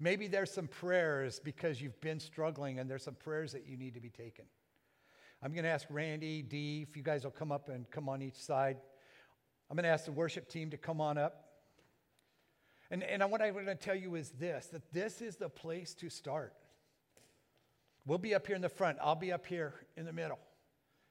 Maybe 0.00 0.26
there's 0.26 0.52
some 0.52 0.66
prayers 0.66 1.40
because 1.42 1.80
you've 1.80 2.00
been 2.00 2.18
struggling 2.18 2.78
and 2.78 2.90
there's 2.90 3.04
some 3.04 3.14
prayers 3.14 3.52
that 3.52 3.66
you 3.66 3.76
need 3.76 3.94
to 3.94 4.00
be 4.00 4.10
taken. 4.10 4.46
I'm 5.42 5.52
going 5.52 5.64
to 5.64 5.70
ask 5.70 5.86
Randy, 5.90 6.42
Dee, 6.42 6.86
if 6.88 6.96
you 6.96 7.02
guys 7.02 7.24
will 7.24 7.30
come 7.30 7.52
up 7.52 7.68
and 7.68 7.90
come 7.90 8.08
on 8.08 8.20
each 8.20 8.36
side. 8.36 8.78
I'm 9.70 9.76
going 9.76 9.84
to 9.84 9.90
ask 9.90 10.04
the 10.04 10.12
worship 10.12 10.48
team 10.48 10.70
to 10.70 10.76
come 10.76 11.00
on 11.00 11.16
up. 11.16 11.46
And, 12.90 13.04
and 13.04 13.22
what 13.30 13.40
I'm 13.40 13.52
going 13.52 13.66
to 13.66 13.76
tell 13.76 13.94
you 13.94 14.16
is 14.16 14.30
this 14.30 14.66
that 14.68 14.92
this 14.92 15.22
is 15.22 15.36
the 15.36 15.48
place 15.48 15.94
to 15.94 16.10
start. 16.10 16.54
We'll 18.04 18.18
be 18.18 18.34
up 18.34 18.46
here 18.46 18.56
in 18.56 18.62
the 18.62 18.68
front, 18.68 18.98
I'll 19.00 19.14
be 19.14 19.32
up 19.32 19.46
here 19.46 19.74
in 19.96 20.04
the 20.04 20.12
middle. 20.12 20.38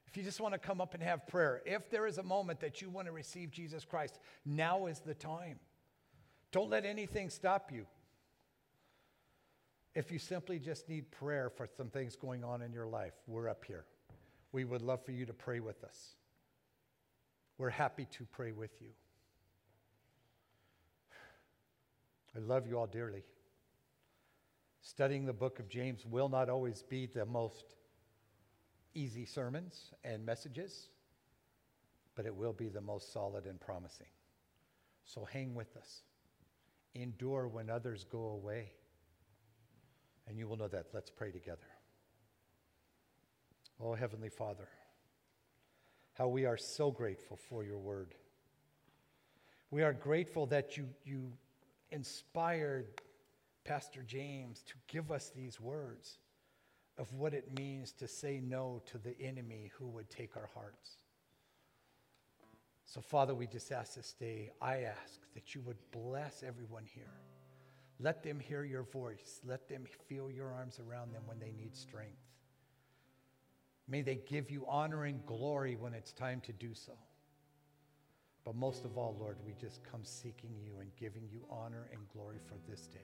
If 0.06 0.16
you 0.16 0.24
just 0.24 0.40
want 0.40 0.54
to 0.54 0.58
come 0.58 0.80
up 0.80 0.92
and 0.92 1.02
have 1.02 1.26
prayer, 1.28 1.62
if 1.64 1.88
there 1.88 2.06
is 2.06 2.18
a 2.18 2.22
moment 2.22 2.60
that 2.60 2.82
you 2.82 2.90
want 2.90 3.06
to 3.06 3.12
receive 3.12 3.52
Jesus 3.52 3.84
Christ, 3.84 4.18
now 4.44 4.86
is 4.86 4.98
the 4.98 5.14
time. 5.14 5.60
Don't 6.50 6.68
let 6.68 6.84
anything 6.84 7.30
stop 7.30 7.70
you. 7.70 7.86
If 9.94 10.10
you 10.10 10.18
simply 10.18 10.58
just 10.58 10.88
need 10.88 11.10
prayer 11.12 11.48
for 11.48 11.68
some 11.76 11.90
things 11.90 12.16
going 12.16 12.42
on 12.42 12.60
in 12.60 12.72
your 12.72 12.88
life, 12.88 13.14
we're 13.28 13.48
up 13.48 13.64
here. 13.64 13.84
We 14.50 14.64
would 14.64 14.82
love 14.82 15.04
for 15.04 15.12
you 15.12 15.26
to 15.26 15.32
pray 15.32 15.60
with 15.60 15.84
us. 15.84 16.16
We're 17.60 17.68
happy 17.68 18.06
to 18.12 18.24
pray 18.24 18.52
with 18.52 18.70
you. 18.80 18.88
I 22.34 22.38
love 22.38 22.66
you 22.66 22.78
all 22.78 22.86
dearly. 22.86 23.22
Studying 24.80 25.26
the 25.26 25.34
book 25.34 25.58
of 25.58 25.68
James 25.68 26.06
will 26.06 26.30
not 26.30 26.48
always 26.48 26.82
be 26.82 27.04
the 27.04 27.26
most 27.26 27.74
easy 28.94 29.26
sermons 29.26 29.92
and 30.04 30.24
messages, 30.24 30.88
but 32.14 32.24
it 32.24 32.34
will 32.34 32.54
be 32.54 32.70
the 32.70 32.80
most 32.80 33.12
solid 33.12 33.44
and 33.44 33.60
promising. 33.60 34.08
So 35.04 35.26
hang 35.30 35.54
with 35.54 35.76
us. 35.76 36.00
Endure 36.94 37.46
when 37.46 37.68
others 37.68 38.06
go 38.10 38.28
away 38.28 38.72
and 40.26 40.38
you 40.38 40.48
will 40.48 40.56
know 40.56 40.68
that. 40.68 40.86
Let's 40.94 41.10
pray 41.10 41.30
together. 41.30 41.68
Oh, 43.78 43.92
Heavenly 43.92 44.30
Father, 44.30 44.68
how 46.20 46.28
we 46.28 46.44
are 46.44 46.58
so 46.58 46.90
grateful 46.90 47.38
for 47.48 47.64
your 47.64 47.78
word. 47.78 48.14
We 49.70 49.82
are 49.82 49.94
grateful 49.94 50.44
that 50.48 50.76
you, 50.76 50.86
you 51.02 51.32
inspired 51.92 52.88
Pastor 53.64 54.02
James 54.06 54.62
to 54.66 54.74
give 54.86 55.10
us 55.10 55.32
these 55.34 55.58
words 55.58 56.18
of 56.98 57.10
what 57.14 57.32
it 57.32 57.58
means 57.58 57.92
to 57.92 58.06
say 58.06 58.38
no 58.38 58.82
to 58.84 58.98
the 58.98 59.18
enemy 59.18 59.72
who 59.78 59.86
would 59.86 60.10
take 60.10 60.36
our 60.36 60.50
hearts. 60.52 60.98
So, 62.84 63.00
Father, 63.00 63.34
we 63.34 63.46
just 63.46 63.72
ask 63.72 63.94
this 63.94 64.12
day, 64.12 64.50
I 64.60 64.82
ask 64.82 65.20
that 65.32 65.54
you 65.54 65.62
would 65.62 65.78
bless 65.90 66.42
everyone 66.46 66.84
here. 66.84 67.14
Let 67.98 68.22
them 68.22 68.40
hear 68.40 68.64
your 68.64 68.82
voice. 68.82 69.40
Let 69.42 69.70
them 69.70 69.86
feel 70.06 70.30
your 70.30 70.52
arms 70.52 70.80
around 70.86 71.14
them 71.14 71.22
when 71.24 71.38
they 71.38 71.54
need 71.56 71.74
strength. 71.74 72.29
May 73.90 74.02
they 74.02 74.20
give 74.28 74.50
you 74.52 74.64
honor 74.68 75.04
and 75.04 75.24
glory 75.26 75.74
when 75.74 75.94
it's 75.94 76.12
time 76.12 76.40
to 76.42 76.52
do 76.52 76.74
so. 76.74 76.92
But 78.44 78.54
most 78.54 78.84
of 78.84 78.96
all, 78.96 79.16
Lord, 79.18 79.36
we 79.44 79.52
just 79.60 79.80
come 79.82 80.00
seeking 80.04 80.54
you 80.64 80.78
and 80.80 80.90
giving 80.96 81.28
you 81.30 81.44
honor 81.50 81.88
and 81.92 82.00
glory 82.14 82.38
for 82.46 82.54
this 82.70 82.86
day. 82.86 83.00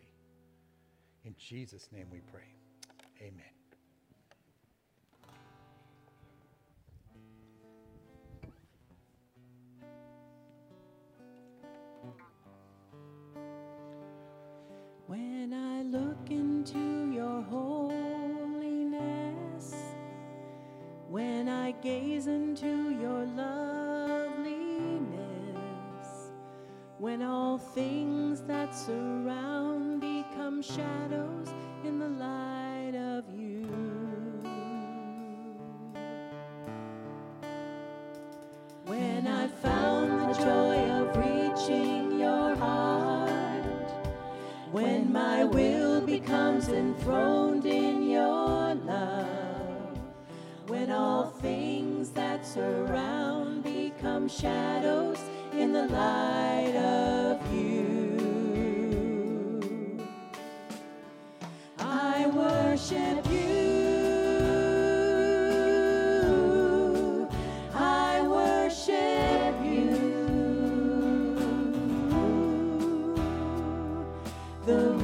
In 1.24 1.34
Jesus' 1.38 1.88
name 1.92 2.06
we 2.10 2.20
pray. 2.20 2.42
Amen. 3.20 3.42
When 15.08 15.52
I 15.52 15.82
look 15.82 16.30
into 16.30 17.10
your 17.12 17.42
holiness, 17.42 17.85
gaze 21.82 22.26
into 22.26 22.90
your 23.00 23.24
loveliness, 23.26 24.46
when 26.98 27.22
all 27.22 27.58
things 27.58 28.42
that 28.42 28.74
surround 28.74 30.00
become 30.00 30.62
shadows 30.62 31.48
in 31.84 31.98
the 31.98 32.08
light 32.08 32.94
of 32.94 33.24
you. 33.34 33.66
When 38.86 39.26
I 39.26 39.48
found 39.48 40.20
the 40.20 40.34
joy 40.38 40.90
of 40.90 41.16
reaching 41.16 42.18
your 42.18 42.54
heart, 42.56 43.90
when 44.72 45.12
my 45.12 45.44
will 45.44 46.00
becomes 46.00 46.68
enthroned 46.68 47.66
in 47.66 48.08
your 48.08 48.74
love, 48.74 49.98
when 50.68 50.90
all 50.90 51.25
surround 52.56 53.62
become 53.62 54.26
shadows 54.26 55.18
in 55.52 55.74
the 55.74 55.86
light 55.88 56.74
of 56.74 57.38
you. 57.52 58.78
I 61.78 62.26
worship 62.28 63.30
you. 63.30 63.68
I 67.74 68.22
worship 68.26 69.54
you. 69.62 69.90
The 74.64 74.94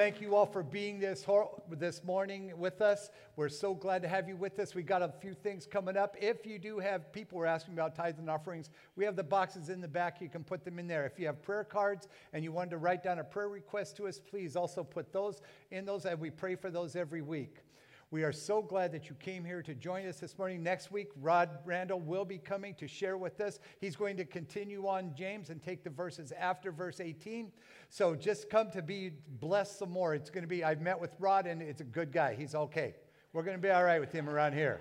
thank 0.00 0.22
you 0.22 0.34
all 0.34 0.46
for 0.46 0.62
being 0.62 0.98
this, 0.98 1.26
this 1.72 2.02
morning 2.02 2.52
with 2.56 2.80
us. 2.80 3.10
We're 3.36 3.50
so 3.50 3.74
glad 3.74 4.00
to 4.00 4.08
have 4.08 4.30
you 4.30 4.34
with 4.34 4.58
us. 4.58 4.74
We 4.74 4.82
got 4.82 5.02
a 5.02 5.12
few 5.20 5.34
things 5.34 5.66
coming 5.66 5.94
up. 5.94 6.16
If 6.18 6.46
you 6.46 6.58
do 6.58 6.78
have 6.78 7.12
people 7.12 7.36
were 7.36 7.44
asking 7.44 7.74
about 7.74 7.94
tithes 7.94 8.18
and 8.18 8.30
offerings, 8.30 8.70
we 8.96 9.04
have 9.04 9.14
the 9.14 9.22
boxes 9.22 9.68
in 9.68 9.82
the 9.82 9.88
back. 9.88 10.22
You 10.22 10.30
can 10.30 10.42
put 10.42 10.64
them 10.64 10.78
in 10.78 10.86
there. 10.86 11.04
If 11.04 11.18
you 11.18 11.26
have 11.26 11.42
prayer 11.42 11.64
cards 11.64 12.08
and 12.32 12.42
you 12.42 12.50
wanted 12.50 12.70
to 12.70 12.78
write 12.78 13.02
down 13.02 13.18
a 13.18 13.24
prayer 13.24 13.50
request 13.50 13.94
to 13.98 14.06
us, 14.06 14.18
please 14.18 14.56
also 14.56 14.82
put 14.82 15.12
those 15.12 15.42
in 15.70 15.84
those, 15.84 16.06
and 16.06 16.18
we 16.18 16.30
pray 16.30 16.54
for 16.54 16.70
those 16.70 16.96
every 16.96 17.20
week. 17.20 17.56
We 18.12 18.24
are 18.24 18.32
so 18.32 18.60
glad 18.60 18.90
that 18.90 19.08
you 19.08 19.14
came 19.14 19.44
here 19.44 19.62
to 19.62 19.72
join 19.72 20.04
us 20.04 20.18
this 20.18 20.36
morning. 20.36 20.64
Next 20.64 20.90
week, 20.90 21.10
Rod 21.20 21.48
Randall 21.64 22.00
will 22.00 22.24
be 22.24 22.38
coming 22.38 22.74
to 22.74 22.88
share 22.88 23.16
with 23.16 23.40
us. 23.40 23.60
He's 23.80 23.94
going 23.94 24.16
to 24.16 24.24
continue 24.24 24.88
on 24.88 25.14
James 25.16 25.48
and 25.48 25.62
take 25.62 25.84
the 25.84 25.90
verses 25.90 26.32
after 26.32 26.72
verse 26.72 26.98
18. 26.98 27.52
So 27.88 28.16
just 28.16 28.50
come 28.50 28.68
to 28.72 28.82
be 28.82 29.12
blessed 29.38 29.78
some 29.78 29.92
more. 29.92 30.16
It's 30.16 30.28
going 30.28 30.42
to 30.42 30.48
be, 30.48 30.64
I've 30.64 30.80
met 30.80 30.98
with 30.98 31.12
Rod 31.20 31.46
and 31.46 31.62
it's 31.62 31.82
a 31.82 31.84
good 31.84 32.10
guy. 32.10 32.34
He's 32.34 32.56
okay. 32.56 32.96
We're 33.32 33.44
going 33.44 33.56
to 33.56 33.62
be 33.62 33.70
all 33.70 33.84
right 33.84 34.00
with 34.00 34.10
him 34.10 34.28
around 34.28 34.54
here. 34.54 34.80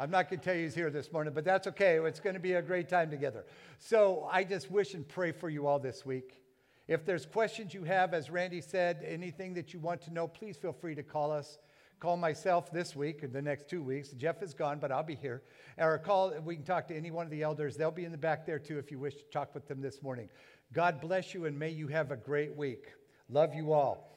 I'm 0.00 0.10
not 0.10 0.28
going 0.28 0.40
to 0.40 0.44
tell 0.44 0.56
you 0.56 0.64
he's 0.64 0.74
here 0.74 0.90
this 0.90 1.12
morning, 1.12 1.32
but 1.32 1.44
that's 1.44 1.68
okay. 1.68 1.98
It's 1.98 2.18
going 2.18 2.34
to 2.34 2.40
be 2.40 2.54
a 2.54 2.62
great 2.62 2.88
time 2.88 3.08
together. 3.08 3.44
So 3.78 4.28
I 4.32 4.42
just 4.42 4.68
wish 4.68 4.94
and 4.94 5.06
pray 5.06 5.30
for 5.30 5.48
you 5.48 5.68
all 5.68 5.78
this 5.78 6.04
week. 6.04 6.42
If 6.88 7.06
there's 7.06 7.24
questions 7.24 7.72
you 7.72 7.84
have, 7.84 8.12
as 8.14 8.30
Randy 8.30 8.60
said, 8.60 9.04
anything 9.06 9.54
that 9.54 9.72
you 9.72 9.78
want 9.78 10.02
to 10.02 10.12
know, 10.12 10.26
please 10.26 10.56
feel 10.56 10.72
free 10.72 10.96
to 10.96 11.04
call 11.04 11.30
us. 11.30 11.58
Call 12.00 12.16
myself 12.16 12.70
this 12.70 12.94
week 12.94 13.24
or 13.24 13.28
the 13.28 13.40
next 13.40 13.68
two 13.68 13.82
weeks. 13.82 14.10
Jeff 14.10 14.42
is 14.42 14.52
gone, 14.52 14.78
but 14.78 14.92
I'll 14.92 15.02
be 15.02 15.14
here. 15.14 15.42
Or 15.78 15.98
call, 15.98 16.32
we 16.44 16.56
can 16.56 16.64
talk 16.64 16.88
to 16.88 16.96
any 16.96 17.10
one 17.10 17.24
of 17.24 17.30
the 17.30 17.42
elders. 17.42 17.76
They'll 17.76 17.90
be 17.90 18.04
in 18.04 18.12
the 18.12 18.18
back 18.18 18.44
there 18.46 18.58
too 18.58 18.78
if 18.78 18.90
you 18.90 18.98
wish 18.98 19.14
to 19.14 19.24
talk 19.32 19.54
with 19.54 19.66
them 19.68 19.80
this 19.80 20.02
morning. 20.02 20.28
God 20.72 21.00
bless 21.00 21.34
you 21.34 21.46
and 21.46 21.58
may 21.58 21.70
you 21.70 21.88
have 21.88 22.10
a 22.10 22.16
great 22.16 22.56
week. 22.56 22.92
Love 23.28 23.54
you 23.54 23.72
all. 23.72 24.13